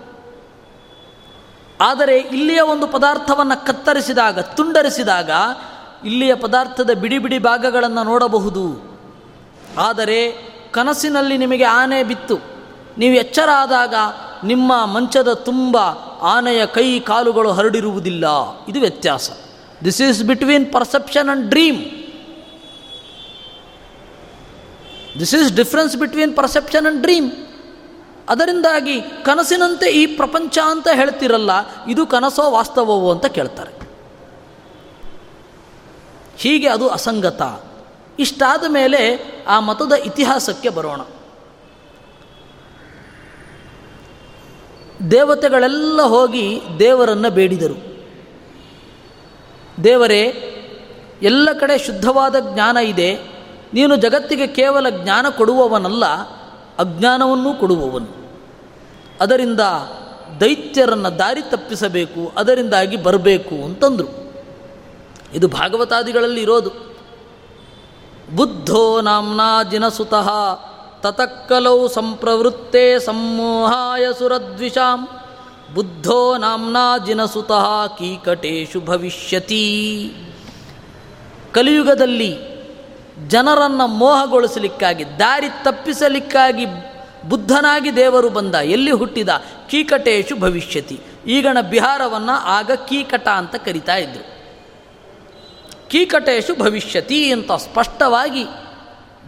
ಆದರೆ 1.81 2.17
ಇಲ್ಲಿಯ 2.17 2.61
ಒಂದು 2.61 2.87
ಪದಾರ್ಥವನ್ನು 2.87 3.65
ಕತ್ತರಿಸಿದಾಗ, 3.65 4.39
ತುಂಡರಿಸಿದಾಗ 4.39 5.31
ಇಲ್ಲಿಯ 6.05 6.35
ಪದಾರ್ಥದ 6.35 6.89
ಬಿಡಿ 7.01 7.17
ಬಿಡಿ 7.17 7.39
ಭಾಗಗಳನ್ನು 7.39 8.03
ನೋಡಬಹುದು. 8.03 8.95
ಆದರೆ 9.77 10.31
ಕನಸಿನಲ್ಲಿ 10.71 11.37
ನಿಮಗೆ 11.37 11.63
ಆನೆ 11.63 12.03
ಬಿತ್ತು. 12.03 12.37
ನೀವು 12.97 13.15
ಎಚ್ಚರ 13.15 13.49
ಆದಾಗ 13.57 13.93
ನಿಮ್ಮ 14.43 14.85
ಮಂಚದ 14.85 15.33
ತುಂಬ 15.33 15.77
ಆನೆಯ 16.21 16.65
ಕೈ 16.65 16.99
ಕಾಲುಗಳು 16.99 17.51
ಹರಡಿರುವುದಿಲ್ಲ. 17.51 18.25
ಇದು 18.67 18.79
ವ್ಯತ್ಯಾಸ. 18.79 19.29
This 19.85 20.01
is 20.01 20.23
between 20.23 20.73
perception 20.73 21.29
and 21.29 21.49
dream 21.49 21.85
this 25.19 25.35
is 25.35 25.53
difference 25.53 25.97
between 25.97 26.37
perception 26.37 26.87
and 26.87 27.01
dream 27.01 27.31
ಅದರಿಂದಾಗಿ 28.29 29.01
ಕನಸಿನಂತೆ 29.01 29.91
ಈ 29.91 30.05
ಪ್ರಪಂಚ 30.05 30.57
ಅಂತ 30.65 30.87
ಹೇಳ್ತಿರಲ್ಲ, 30.93 31.51
ಇದು 31.85 32.07
ಕನಸೋ 32.07 32.51
ವಾಸ್ತವವೋ 32.51 33.11
ಅಂತ 33.11 33.25
ಕೇಳ್ತಾರೆ. 33.25 33.71
ಹೀಗೆ 36.37 36.67
ಅದು 36.67 36.87
ಅಸಂಗತ. 36.87 37.41
ಇಷ್ಟಾದ 38.19 38.63
ಮೇಲೆ 38.67 39.17
ಆ 39.47 39.59
ಮತದ 39.59 39.91
ಇತಿಹಾಸಕ್ಕೆ 39.91 40.69
ಬರೋಣ. 40.69 41.01
ದೇವತೆಗಳೆಲ್ಲ 45.11 46.01
ಹೋಗಿ 46.01 46.61
ದೇವರನ್ನು 46.79 47.29
ಬೇಡಿದರು. 47.29 47.94
ದೇವರೇ, 49.83 50.51
ಎಲ್ಲ 51.21 51.49
ಕಡೆ 51.59 51.77
ಶುದ್ಧವಾದ 51.77 52.35
ಜ್ಞಾನ 52.53 52.77
ಇದೆ. 52.77 53.15
ನೀನು 53.73 53.95
ಜಗತ್ತಿಗೆ 53.95 54.47
ಕೇವಲ 54.47 54.89
ಜ್ಞಾನ 54.89 55.25
ಕೊಡುವವನಲ್ಲ, 55.37 56.05
ಅಜ್ಞಾನವನ್ನೂ 56.79 57.53
ಕೊಡುವವನು. 57.53 58.07
ಅದರಿಂದ 59.21 59.59
ದೈತ್ಯರನ್ನು 60.39 61.19
ದಾರಿ 61.19 61.41
ತಪ್ಪಿಸಬೇಕು, 61.41 62.31
ಅದರಿಂದಾಗಿ 62.37 62.97
ಬರಬೇಕು 62.97 63.65
ಅಂತಂದರು. 63.65 64.33
ಇದು 65.33 65.47
ಭಾಗವತಾದಿಗಳಲ್ಲಿ 65.47 66.41
ಇರೋದು. 66.41 66.95
ಬುದ್ಧೋ 68.35 69.01
ನಾಮ್ನಾ 69.01 69.63
ಜಿನಸುತಃ 69.63 70.29
ತತಕ್ಕಲೌ 71.01 71.87
ಸಂಪ್ರವೃತ್ತೇ 71.87 72.99
ಸಂಮೋಹಾಯ 72.99 74.05
ಸುರದ್ವಿಷಾಂ. 74.19 75.07
ಬುದ್ಧೋ 75.75 76.37
ನಾಮ್ನಾ 76.37 76.97
ಜಿನಸುತಃ 76.97 77.87
ಕೀಕಟೇಶು 77.87 78.79
ಭವಿಷ್ಯತಿ. 78.79 80.13
ಕಲಿಯುಗದಲ್ಲಿ 81.51 82.37
ಜನರನ್ನು 83.27 83.87
ಮೋಹಗೊಳಿಸಲಿಕ್ಕಾಗಿ, 83.87 85.05
ದಾರಿ 85.19 85.49
ತಪ್ಪಿಸಲಿಕ್ಕಾಗಿ 85.49 86.65
ಬುದ್ಧನಾಗಿ 87.29 87.95
ದೇವರು 87.95 88.29
ಬಂದ, 88.29 88.55
ಎಲ್ಲಿ 88.55 88.91
ಹುಟ್ಟಿದ? 88.91 89.29
ಕೀಕಟೇಶು 89.69 90.39
ಭವಿಷ್ಯತಿ. 90.39 90.99
ಈಗಣ 91.27 91.61
ಬಿಹಾರವನ್ನು 91.61 92.31
ಆಗ 92.31 92.71
ಕೀಕಟ 92.71 93.27
ಅಂತ 93.27 93.55
ಕರಿತಾ 93.55 93.95
ಇದ್ದರು 93.95 94.35
ಕೀಕಟೇಶು 95.89 96.55
ಭವಿಷ್ಯತಿ 96.59 97.31
ಅಂತ 97.31 97.51
ಸ್ಪಷ್ಟವಾಗಿ 97.51 98.43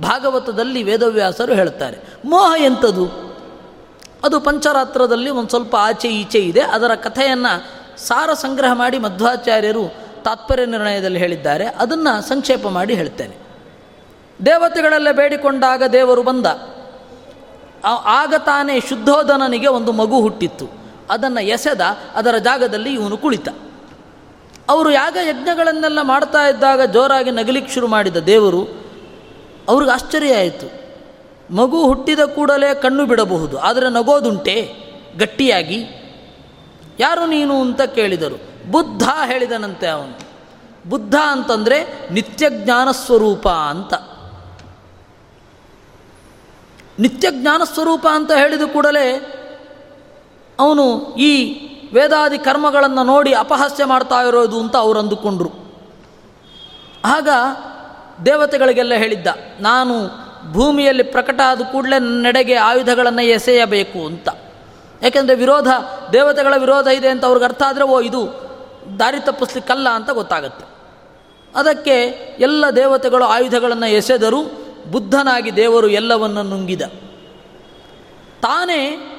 ಭಾಗವತದಲ್ಲಿ 0.02 0.84
ವೇದವ್ಯಾಸರು 0.84 1.54
ಹೇಳ್ತಾರೆ. 1.54 1.98
ಮೋಹ 2.26 2.54
ಎಂಥದು 2.58 3.27
ಅದು 4.24 4.40
ಪಂಚರಾತ್ರದಲ್ಲಿ 4.40 5.30
ಒಂದು 5.30 5.50
ಸ್ವಲ್ಪ 5.50 5.76
ಆಚೆ 5.76 6.08
ಈಚೆ 6.08 6.40
ಇದೆ. 6.40 6.62
ಅದರ 6.62 6.96
ಕಥೆಯನ್ನು 6.96 7.78
ಸಾರ 8.00 8.34
ಸಂಗ್ರಹ 8.34 8.74
ಮಾಡಿ 8.74 8.98
ಮಧ್ವಾಚಾರ್ಯರು 8.98 9.94
ತಾತ್ಪರ್ಯ 10.24 10.66
ನಿರ್ಣಯದಲ್ಲಿ 10.66 11.20
ಹೇಳಿದ್ದಾರೆ. 11.20 11.66
ಅದನ್ನು 11.66 12.22
ಸಂಕ್ಷೇಪ 12.22 12.68
ಮಾಡಿ 12.68 12.94
ಹೇಳ್ತೇನೆ. 12.96 13.38
ದೇವತೆಗಳೆಲ್ಲ 14.46 15.12
ಬೇಡಿಕೊಂಡಾಗ 15.12 15.84
ದೇವರು 15.84 16.24
ಬಂದ. 16.24 16.46
ಆಗ 18.06 18.34
ತಾನೇ 18.46 18.80
ಶುದ್ಧೋಧನನಿಗೆ 18.80 19.68
ಒಂದು 19.68 19.92
ಮಗು 19.92 20.22
ಹುಟ್ಟಿತ್ತು. 20.22 20.70
ಅದನ್ನು 21.10 21.44
ಎಸೆದ, 21.44 21.82
ಅದರ 22.16 22.36
ಜಾಗದಲ್ಲಿ 22.38 22.94
ಇವನು 22.94 23.18
ಕುಳಿತ. 23.18 23.48
ಅವರು 24.70 24.92
ಯಾಗ 24.92 25.18
ಯಜ್ಞಗಳನ್ನೆಲ್ಲ 25.22 26.02
ಮಾಡ್ತಾ 26.02 26.48
ಇದ್ದಾಗ 26.48 26.82
ಜೋರಾಗಿ 26.82 27.32
ನಗಲಿಕ್ಕೆ 27.32 27.74
ಶುರು 27.74 27.88
ಮಾಡಿದ 27.88 28.18
ದೇವರು, 28.18 28.92
ಅವ್ರಿಗೆ 29.70 29.92
ಆಶ್ಚರ್ಯ 29.92 30.36
ಆಯಿತು. 30.36 30.87
ಮಗು 31.50 31.84
ಹುಟ್ಟಿದ 31.84 32.20
ಕೂಡಲೇ 32.20 32.76
ಕಣ್ಣು 32.76 33.06
ಬಿಡಬಹುದು, 33.06 33.60
ಆದರೆ 33.60 33.90
ನಗೋದುಂಟೆ, 33.90 34.56
ಗಟ್ಟಿಯಾಗಿ. 35.18 35.80
ಯಾರು 37.00 37.26
ನೀನು 37.26 37.62
ಅಂತ 37.62 37.82
ಕೇಳಿದರು. 37.82 38.38
ಬುದ್ಧ 38.72 39.04
ಹೇಳಿದನಂತೆ 39.26 39.88
ಅವನು. 39.88 40.16
ಬುದ್ಧ 40.90 41.16
ಅಂತಂದರೆ 41.16 42.10
ನಿತ್ಯ 42.12 42.50
ಜ್ಞಾನ 42.50 42.92
ಸ್ವರೂಪ 42.92 43.48
ಅಂತ. 43.48 43.94
ನಿತ್ಯ 47.00 47.28
ಜ್ಞಾನ 47.32 47.62
ಸ್ವರೂಪ 47.74 48.08
ಅಂತ 48.12 48.32
ಹೇಳಿದ 48.32 48.62
ಕೂಡಲೇ 48.74 49.08
ಅವನು 50.60 51.16
ಈ 51.16 51.32
ವೇದಾದಿ 51.94 52.38
ಕರ್ಮಗಳನ್ನು 52.38 53.04
ನೋಡಿ 53.04 53.34
ಅಪಹಾಸ್ಯ 53.34 53.86
ಮಾಡ್ತಾ 53.86 54.16
ಇರೋದು 54.16 54.60
ಅಂತ 54.60 54.76
ಅವರು 54.76 55.00
ಅಂದುಕೊಂಡ್ರು. 55.00 55.52
ಆಗ 57.06 57.30
ದೇವತೆಗಳಿಗೆಲ್ಲ 58.26 58.94
ಹೇಳಿದ್ದ, 58.94 59.28
ನಾನು 59.60 60.27
ಭೂಮಿಯಲ್ಲಿ 60.52 61.04
ಪ್ರಕಟ 61.04 61.42
ಆದ 61.48 61.62
ಕೂಡಲೇ 61.62 62.00
ನಡೆಗೆ 62.00 62.56
ಆಯುಧಗಳನ್ನು 62.56 63.22
ಎಸೆಯಬೇಕು 63.22 64.06
ಅಂತ. 64.06 64.30
ಯಾಕೆಂದರೆ 65.02 65.36
ವಿರೋಧ, 65.36 65.68
ದೇವತೆಗಳ 66.14 66.54
ವಿರೋಧ 66.58 66.88
ಇದೆ 66.88 67.08
ಅಂತ 67.08 67.26
ಅವ್ರಿಗೆ 67.26 67.46
ಅರ್ಥ 67.46 67.64
ಆದರೆ, 67.68 67.84
ಓ, 67.84 68.00
ಇದು 68.00 68.48
ದಾರಿ 69.00 69.20
ತಪ್ಪಿಸ್ಲಿಕ್ಕಲ್ಲ 69.20 69.90
ಅಂತ 69.90 70.10
ಗೊತ್ತಾಗುತ್ತೆ. 70.10 70.66
ಅದಕ್ಕೆ 71.56 72.04
ಎಲ್ಲ 72.40 72.66
ದೇವತೆಗಳು 72.76 73.26
ಆಯುಧಗಳನ್ನು 73.26 73.86
ಎಸೆದರೂ 73.86 74.44
ಬುದ್ಧನಾಗಿ 74.92 75.56
ದೇವರು 75.56 75.88
ಎಲ್ಲವನ್ನು 75.88 76.44
ನುಂಗಿದ. 76.44 76.82
ತಾನೇ 78.42 79.14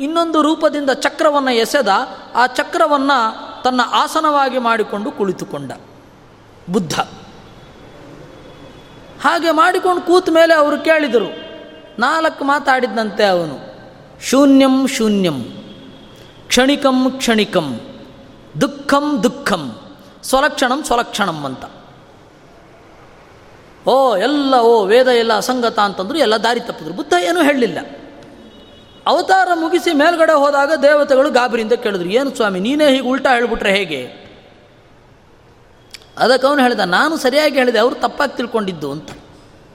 ಇನ್ನೊಂದು 0.00 0.42
ರೂಪದಿಂದ 0.42 0.90
ಚಕ್ರವನ್ನು 0.90 1.50
ಎಸೆದ, 1.50 1.88
ಆ 2.34 2.46
ಚಕ್ರವನ್ನು 2.46 3.62
ತನ್ನ 3.62 3.80
ಆಸನವಾಗಿ 3.90 4.58
ಮಾಡಿಕೊಂಡು 4.58 5.10
ಕುಳಿತುಕೊಂಡ 5.10 5.72
ಬುದ್ಧ. 6.70 7.00
ಹಾಗೆ 9.22 9.50
ಮಾಡಿಕೊಂಡು 9.50 10.02
ಕೂತ 10.02 10.28
ಮೇಲೆ 10.28 10.54
ಅವರು 10.54 10.80
ಕೇಳಿದರು. 10.80 11.46
ನಾಲ್ಕು 11.98 12.44
ಮಾತಾಡಿದಂತೆ 12.44 13.24
ಅವನು. 13.24 13.76
ಶೂನ್ಯಂ 14.22 14.86
ಶೂನ್ಯಂ. 14.86 15.44
ಕ್ಷಣಿಕಂ 16.48 17.10
ಕ್ಷಣಿಕಂ. 17.10 17.80
ದುಃಖಂ 18.60 19.22
ದುಃಖಂ. 19.22 19.76
ಸ್ವಲಕ್ಷಣಂ 20.22 20.84
ಸ್ವಲಕ್ಷಣಂ 20.84 21.44
ಅಂತ. 21.44 21.64
ಓ, 23.88 24.16
ಎಲ್ಲ, 24.16 24.54
ಓ, 24.54 24.84
ವೇದ, 24.84 25.06
ಎಲ್ಲ, 25.06 25.36
ಅಸಂಗತ 25.36 25.78
ಅಂತಂದ್ರು 25.78 26.18
ಎಲ್ಲ 26.18 26.36
ದಾರಿ 26.36 26.60
ತಪ್ಪಿದ್ರು. 26.60 26.94
ಬುದ್ಧ 26.94 27.12
ಏನೂ 27.12 27.42
ಹೇಳಲಿಲ್ಲ. 27.42 27.78
ಅವತಾರ 29.06 29.48
ಮುಗಿಸಿ 29.54 29.92
ಮೇಲ್ಗಡೆ 29.92 30.32
ಹೋದಾಗ 30.32 30.72
ದೇವತೆಗಳು 30.72 31.30
ಗಾಬರಿಯಿಂದ 31.30 31.72
ಕೇಳಿದ್ರು, 31.72 32.08
ಏನು 32.08 32.34
ಸ್ವಾಮಿ, 32.34 32.60
ನೀನೇ 32.60 32.88
ಹೀಗೆ 32.88 33.08
ಉಲ್ಟಾ 33.08 33.34
ಹೇಳ್ಬಿಟ್ರೆ 33.34 33.72
ಹೇಗೆ? 33.72 34.25
ಅದಕ್ಕೆ 36.18 36.46
ಅವನು 36.46 36.62
ಹೇಳಿದ, 36.62 36.80
ನಾನು 36.80 37.16
ಸರಿಯಾಗಿ 37.16 37.54
ಹೇಳಿದೆ, 37.54 37.78
ಅವರು 37.78 37.94
ತಪ್ಪಾಗಿ 37.94 38.36
ತಿಳ್ಕೊಂಡಿದ್ದು 38.36 38.92
ಅಂತ. 38.92 39.10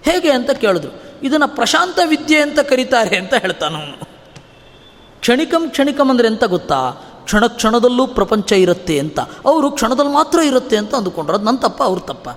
ಹೇಗೆ 0.06 0.32
ಅಂತ 0.32 0.52
ಕೇಳಿದ್ರು. 0.52 0.92
ಇದನ್ನು 1.24 1.48
ಪ್ರಶಾಂತ 1.48 2.00
ವಿದ್ಯೆ 2.06 2.42
ಅಂತ 2.42 2.60
ಕರೀತಾರೆ 2.60 3.18
ಅಂತ 3.18 3.34
ಹೇಳ್ತಾನವನು 3.34 4.06
ಕ್ಷಣಿಕಂ 5.20 5.70
ಕ್ಷಣಿಕಂ 5.70 6.10
ಅಂದರೆ 6.10 6.28
ಎಂತ 6.28 6.44
ಗೊತ್ತಾ? 6.44 6.92
ಕ್ಷಣ 7.24 7.48
ಕ್ಷಣದಲ್ಲೂ 7.48 8.08
ಪ್ರಪಂಚ 8.08 8.52
ಇರುತ್ತೆ 8.52 9.00
ಅಂತ. 9.00 9.20
ಅವರು 9.20 9.72
ಕ್ಷಣದಲ್ಲಿ 9.72 10.12
ಮಾತ್ರ 10.12 10.40
ಇರುತ್ತೆ 10.40 10.78
ಅಂತ 10.78 10.96
ಅಂದುಕೊಂಡ್ರು. 10.96 11.36
ಅದು 11.36 11.46
ನನ್ನ 11.46 11.58
ತಪ್ಪ, 11.58 11.84
ಅವ್ರ 11.84 12.00
ತಪ್ಪ. 12.00 12.30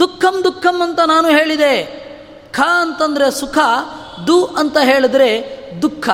ದುಃಖಂ 0.00 0.44
ದುಃಖಂ 0.44 0.82
ಅಂತ 0.82 1.00
ನಾನು 1.00 1.28
ಹೇಳಿದೆ. 1.28 2.06
ಖ 2.52 2.60
ಅಂತಂದರೆ 2.80 3.30
ಸುಖ, 3.30 3.58
ದು 4.26 4.44
ಅಂತ 4.44 4.76
ಹೇಳಿದ್ರೆ 4.82 5.30
ದುಃಖ. 5.82 6.08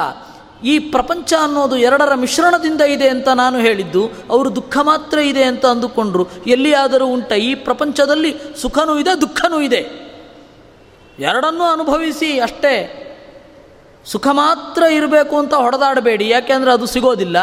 ಈ 0.65 0.79
ಪ್ರಪಂಚ 0.79 1.33
ಅನ್ನೋದು 1.43 1.77
ಎರಡರ 1.77 2.15
ಮಿಶ್ರಣದಿಂದ 2.15 2.81
ಇದೆ 2.81 3.09
ಅಂತ 3.09 3.29
ನಾನು 3.29 3.59
ಹೇಳಿದ್ದು, 3.59 4.11
ಅವರು 4.31 4.57
ದುಃಖ 4.57 4.79
ಮಾತ್ರ 4.83 5.19
ಇದೆ 5.19 5.45
ಅಂತ 5.45 5.67
ಅಂದುಕೊಂಡ್ರು. 5.67 6.29
ಎಲ್ಲಿಯಾದರೂ 6.47 7.07
ಉಂಟ, 7.07 7.33
ಈ 7.33 7.55
ಪ್ರಪಂಚದಲ್ಲಿ 7.55 8.37
ಸುಖನೂ 8.61 8.99
ಇದೆ, 8.99 9.21
ದುಃಖನೂ 9.21 9.61
ಇದೆ. 9.61 10.03
ಎರಡನ್ನೂ 11.19 11.65
ಅನುಭವಿಸಿ 11.65 12.39
ಅಷ್ಟೇ. 12.39 12.99
ಸುಖ 14.07 14.27
ಮಾತ್ರ 14.27 14.83
ಇರಬೇಕು 14.83 15.39
ಅಂತ 15.39 15.55
ಹೊಡೆದಾಡಬೇಡಿ 15.55 16.29
ಯಾಕೆಂದರೆ 16.29 16.73
ಅದು 16.73 16.87
ಸಿಗೋದಿಲ್ಲ. 16.87 17.37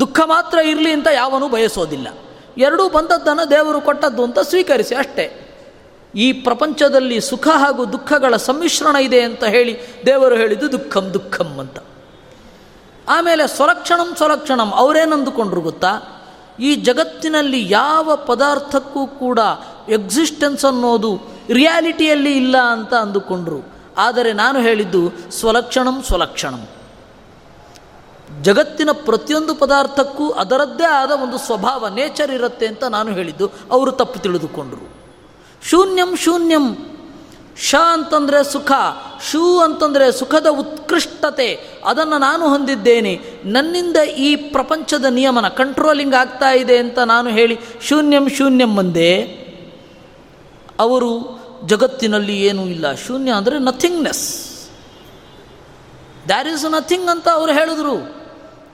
ದುಃಖ 0.00 0.20
ಮಾತ್ರ 0.24 0.58
ಇರಲಿ 0.58 0.92
ಅಂತ 0.92 1.08
ಯಾವನೂ 1.14 1.48
ಬಯಸೋದಿಲ್ಲ. 1.48 2.08
ಎರಡೂ 2.58 2.88
ಬಂದದ್ದನ್ನು 2.88 3.50
ದೇವರು 3.50 3.80
ಕೊಟ್ಟದ್ದು 3.80 4.24
ಅಂತ 4.24 4.38
ಸ್ವೀಕರಿಸಿ 4.38 4.94
ಅಷ್ಟೇ. 4.94 5.38
ಈ 6.14 6.32
ಪ್ರಪಂಚದಲ್ಲಿ 6.32 7.20
ಸುಖ 7.20 7.48
ಹಾಗೂ 7.48 7.84
ದುಃಖಗಳ 7.84 8.36
ಸಮ್ಮಿಶ್ರಣ 8.36 8.96
ಇದೆ 8.96 9.20
ಅಂತ 9.20 9.44
ಹೇಳಿ 9.44 9.78
ದೇವರು 10.06 10.34
ಹೇಳಿದ್ದು 10.34 10.72
ದುಃಖಂ 10.72 11.10
ದುಃಖಂ 11.14 11.58
ಅಂತ. 11.58 11.78
ಆಮೇಲೆ 13.08 13.46
ಸ್ವಲಕ್ಷಣಂ 13.46 14.16
ಸ್ವಲಕ್ಷಣಂ 14.16 14.70
ಅವರೇನಂದುಕೊಂಡ್ರು 14.70 15.60
ಗೊತ್ತಾ? 15.60 16.18
ಈ 16.60 16.74
ಜಗತ್ತಿನಲ್ಲಿ 16.74 17.70
ಯಾವ 17.70 18.16
ಪದಾರ್ಥಕ್ಕೂ 18.26 19.06
ಕೂಡ 19.06 19.38
ಎಕ್ಸಿಸ್ಟೆನ್ಸ್ 19.88 20.64
ಅನ್ನೋದು 20.64 21.20
ರಿಯಾಲಿಟಿಯಲ್ಲಿ 21.50 22.36
ಇಲ್ಲ 22.36 22.58
ಅಂತ 22.58 22.94
ಅಂದುಕೊಂಡರು. 22.94 23.68
ಆದರೆ 23.98 24.32
ನಾನು 24.32 24.60
ಹೇಳಿದ್ದು 24.60 25.30
ಸ್ವಲಕ್ಷಣಂ 25.30 26.02
ಸ್ವಲಕ್ಷಣಂ. 26.02 26.68
ಜಗತ್ತಿನ 28.42 28.90
ಪ್ರತಿಯೊಂದು 28.92 29.54
ಪದಾರ್ಥಕ್ಕೂ 29.54 30.30
ಅದರದ್ದೇ 30.30 30.84
ಆದ 30.84 31.10
ಒಂದು 31.10 31.38
ಸ್ವಭಾವ 31.38 31.88
ನೇಚರ್ 31.88 32.30
ಇರುತ್ತೆ 32.30 32.66
ಅಂತ 32.66 32.84
ನಾನು 32.84 33.12
ಹೇಳಿದ್ದು. 33.12 33.50
ಅವರು 33.70 33.92
ತಪ್ಪು 33.92 34.20
ತಿಳಿದುಕೊಂಡರು. 34.20 34.94
ಶೂನ್ಯಂ 35.68 36.16
ಶೂನ್ಯಂ. 36.16 36.76
ಶ 37.56 37.74
ಅಂತಂದರೆ 37.74 38.44
ಸುಖ, 38.44 38.72
ಶೂ 39.30 39.58
ಅಂತಂದರೆ 39.58 40.12
ಸುಖದ 40.12 40.46
ಉತ್ಕೃಷ್ಟತೆ, 40.46 41.48
ಅದನ್ನು 41.84 42.18
ನಾನು 42.18 42.48
ಹೊಂದಿದ್ದೇನೆ. 42.48 43.20
ನನ್ನಿಂದ 43.44 43.96
ಈ 43.96 44.36
ಪ್ರಪಂಚದ 44.36 45.04
ನಿಯಮನ 45.04 45.48
ಕಂಟ್ರೋಲಿಂಗ್ 45.48 46.14
ಆಗ್ತಾ 46.14 46.50
ಇದೆ 46.50 46.78
ಅಂತ 46.78 46.98
ನಾನು 46.98 47.30
ಹೇಳಿ 47.30 47.58
ಶೂನ್ಯಂ 47.88 48.28
ಶೂನ್ಯಂ 48.28 48.70
ಮುಂದೆ 48.70 49.10
ಅವರು 50.80 51.12
ಜಗತ್ತಿನಲ್ಲಿ 51.66 52.40
ಏನೂ 52.40 52.66
ಇಲ್ಲ. 52.66 52.94
ಶೂನ್ಯ 52.94 53.32
ಅಂದರೆ 53.32 53.58
ನಥಿಂಗ್ನೆಸ್ 53.58 54.24
ದ್ಯಾರ್ 56.28 56.48
ಈಸ್ 56.48 56.64
ನಥಿಂಗ್ 56.64 57.08
ಅಂತ 57.08 57.28
ಅವರು 57.28 57.52
ಹೇಳಿದ್ರು. 57.52 57.96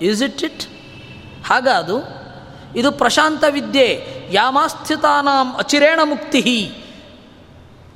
ಈಸ್ 0.03 0.23
ಇಟ್ 0.23 0.45
ಇಟ್ 0.45 0.65
ಹಾಗಾದು, 1.47 1.99
ಇದು 2.77 2.93
ಪ್ರಶಾಂತ 2.93 3.45
ವಿದ್ಯೆ. 3.51 3.89
ಯಾಮಾಸ್ಥಿತಾನಾಂ 4.31 5.57
ಅಚಿರೇಣ 5.57 6.01
ಮುಕ್ತಿ 6.05 6.43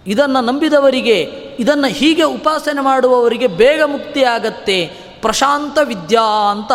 ಇದನ್ನು 0.07 0.41
ನಂಬಿದವರಿಗೆ, 0.41 1.19
ಇದನ್ನು 1.59 1.87
ಹೀಗೆ 1.87 2.23
ಉಪಾಸನೆ 2.23 2.81
ಮಾಡುವವರಿಗೆ 2.81 3.47
ಬೇಗ 3.47 3.83
ಮುಕ್ತಿ 3.83 4.25
ಆಗತ್ತೆ 4.25 4.87
ಪ್ರಶಾಂತ 5.21 5.79
ವಿದ್ಯಾ 5.85 6.51
ಅಂತ 6.51 6.73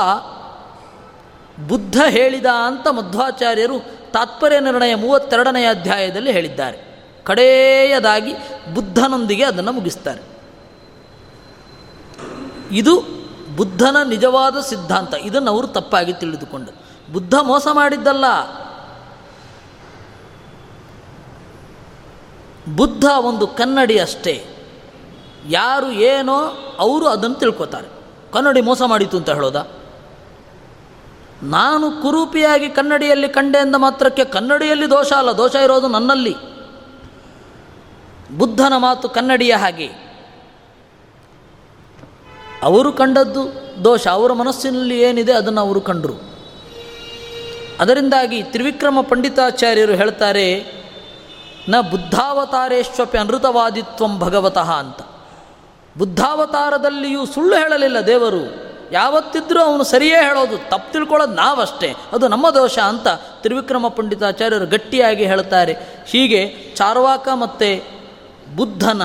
ಬುದ್ಧ 1.67 2.01
ಹೇಳಿದ 2.09 2.45
ಅಂತ 2.45 2.87
ಮಧ್ವಾಚಾರ್ಯರು 2.87 3.79
ತಾತ್ಪರ್ಯ 4.11 4.59
ನಿರ್ಣಯ 4.59 4.95
ಮೂವತ್ತೆರಡನೆಯ 4.95 5.69
ಅಧ್ಯಾಯದಲ್ಲಿ 5.69 6.31
ಹೇಳಿದ್ದಾರೆ. 6.31 6.87
ಕಡೆಯದಾಗಿ 7.23 8.33
ಬುದ್ಧನೊಂದಿಗೆ 8.73 9.43
ಅದನ್ನು 9.43 9.71
ಮುಗಿಸ್ತಾರೆ. 9.71 10.21
ಇದು 12.71 13.01
ಬುದ್ಧನ 13.55 13.97
ನಿಜವಾದ 14.09 14.59
ಸಿದ್ಧಾಂತ. 14.59 15.13
ಇದನ್ನು 15.13 15.51
ಅವರು 15.51 15.67
ತಪ್ಪಾಗಿ 15.67 16.13
ತಿಳಿದುಕೊಂಡು 16.13 16.71
ಬುದ್ಧ 17.13 17.33
ಮೋಸ 17.35 17.67
ಮಾಡಿದ್ದಲ್ಲ. 17.73 18.25
ಬುದ್ಧ 22.75 23.05
ಒಂದು 23.05 23.47
ಕನ್ನಡಿ 23.47 23.99
ಅಷ್ಟೇ. 23.99 24.45
ಯಾರು 25.49 25.91
ಏನೋ 25.91 26.35
ಅವರು 26.79 27.07
ಅದನ್ನು 27.07 27.35
ತಿಳ್ಕೊತಾರೆ. 27.35 27.87
ಕನ್ನಡಿ 28.33 28.61
ಮೋಸ 28.61 28.81
ಮಾಡಿತು 28.81 29.17
ಅಂತ 29.17 29.29
ಹೇಳೋದಾ? 29.29 29.63
ನಾನು 31.43 32.01
ಕುರೂಪಿಯಾಗಿ 32.01 32.69
ಕನ್ನಡಿಯಲ್ಲಿ 32.69 33.29
ಕಂಡೆ 33.29 33.57
ಎಂದ 33.57 33.75
ಮಾತ್ರಕ್ಕೆ 33.75 34.25
ಕನ್ನಡಿಯಲ್ಲಿ 34.25 34.89
ದೋಷ 34.89 35.13
ಅಲ್ಲ, 35.13 35.31
ದೋಷ 35.31 35.55
ಇರೋದು 35.55 35.87
ನನ್ನಲ್ಲಿ. 35.87 36.35
ಬುದ್ಧನ 38.37 38.73
ಮಾತು 38.77 39.09
ಕನ್ನಡಿಯ 39.09 39.55
ಹಾಗೆ. 39.55 39.89
ಅವರು 42.63 42.93
ಕಂಡದ್ದು 42.93 43.47
ದೋಷ, 43.83 44.07
ಅವರ 44.07 44.33
ಮನಸ್ಸಿನಲ್ಲಿ 44.33 45.01
ಏನಿದೆ 45.01 45.33
ಅದನ್ನು 45.33 45.61
ಅವರು 45.61 45.81
ಕಂಡರು. 45.81 46.37
ಅದರಿಂದಾಗಿ 47.79 48.43
ತ್ರಿವಿಕ್ರಮ 48.43 49.01
ಪಂಡಿತಾಚಾರ್ಯರು 49.01 49.93
ಹೇಳ್ತಾರೆ 49.93 50.76
ನ 51.69 51.81
ಬುದ್ಧಾವತಾರೇಶ್ವಪಿ 51.91 53.17
ಅನೃತವಾದಿತ್ವಂ 53.17 54.19
ಭಗವತಃ 54.19 54.71
ಅಂತ. 54.71 54.97
ಬುದ್ಧಾವತಾರದಲ್ಲಿಯೂ 55.97 57.25
ಸುಳ್ಳು 57.25 57.55
ಹೇಳಲಿಲ್ಲ 57.55 57.99
ದೇವರು. 57.99 58.67
ಯಾವತ್ತಿದ್ರೂ 58.91 59.61
ಅವನು 59.61 59.83
ಸರಿಯೇ 59.83 60.15
ಹೇಳೋದು, 60.15 60.57
ತಪ್ಪು 60.57 60.93
ತಿಳ್ಕೊಳ್ಳೋದು 60.93 61.33
ನಾವಷ್ಟೇ. 61.33 61.95
ಅದು 62.13 62.27
ನಮ್ಮ 62.27 62.49
ದೋಷ 62.49 62.79
ಅಂತ 62.79 63.07
ತ್ರಿವಿಕ್ರಮ 63.07 63.87
ಪಂಡಿತಾಚಾರ್ಯರು 63.87 64.65
ಗಟ್ಟಿಯಾಗಿ 64.65 65.25
ಹೇಳ್ತಾರೆ 65.25 65.75
ಹೀಗೆ 66.05 66.73
ಚಾರ್ವಾಕ 66.75 67.27
ಮತ್ತು 67.33 67.85
ಬುದ್ಧನ 68.55 69.01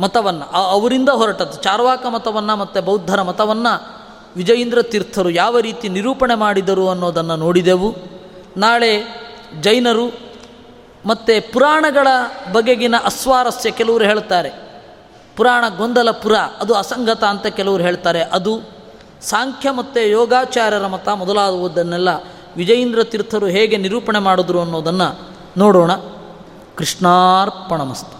ಮತವನ್ನು 0.00 0.44
ಅವರಿಂದ 0.44 1.08
ಹೊರಟದ್ದು. 1.08 1.62
ಚಾರ್ವಾಕ 1.62 2.06
ಮತವನ್ನು 2.06 2.56
ಮತ್ತು 2.56 2.82
ಬೌದ್ಧರ 2.82 3.22
ಮತವನ್ನು 3.22 3.96
ವಿಜಯೇಂದ್ರ 4.36 4.82
ತೀರ್ಥರು 4.82 5.30
ಯಾವ 5.30 5.58
ರೀತಿ 5.58 5.88
ನಿರೂಪಣೆ 5.88 6.34
ಮಾಡಿದರು 6.34 6.88
ಅನ್ನೋದನ್ನು 6.88 7.36
ನೋಡಿದೆವು. 7.36 7.94
ನಾಳೆ 8.56 9.02
ಜೈನರು 9.60 10.25
ಮತ್ತು 11.06 11.52
ಪುರಾಣಗಳ 11.52 12.08
ಬಗೆಗಿನ 12.52 12.94
ಅಸ್ವಾರಸ್ಯ 13.04 13.70
ಕೆಲವರು 13.70 14.04
ಹೇಳ್ತಾರೆ. 14.04 14.66
ಪುರಾಣ 15.36 15.64
ಗೊಂದಲ 15.76 16.10
ಪುರ 16.10 16.34
ಅದು 16.34 16.74
ಅಸಂಗತ 16.74 17.24
ಅಂತ 17.24 17.46
ಕೆಲವರು 17.46 17.82
ಹೇಳ್ತಾರೆ. 17.82 18.22
ಅದು 18.22 18.60
ಸಾಂಖ್ಯ 19.22 19.70
ಮತ್ತು 19.70 20.08
ಯೋಗಾಚಾರ್ಯರ 20.08 20.86
ಮತ 20.86 21.08
ಮೊದಲಾದುವುದನ್ನೆಲ್ಲ 21.08 22.08
ವಿಜಯೇಂದ್ರ 22.56 23.04
ತೀರ್ಥರು 23.04 23.46
ಹೇಗೆ 23.46 23.76
ನಿರೂಪಣೆ 23.76 24.18
ಮಾಡಿದ್ರು 24.18 24.60
ಅನ್ನೋದನ್ನು 24.60 25.28
ನೋಡೋಣ. 25.56 25.92
ಕೃಷ್ಣಾರ್ಪಣಮಸ್ತು. 26.76 28.15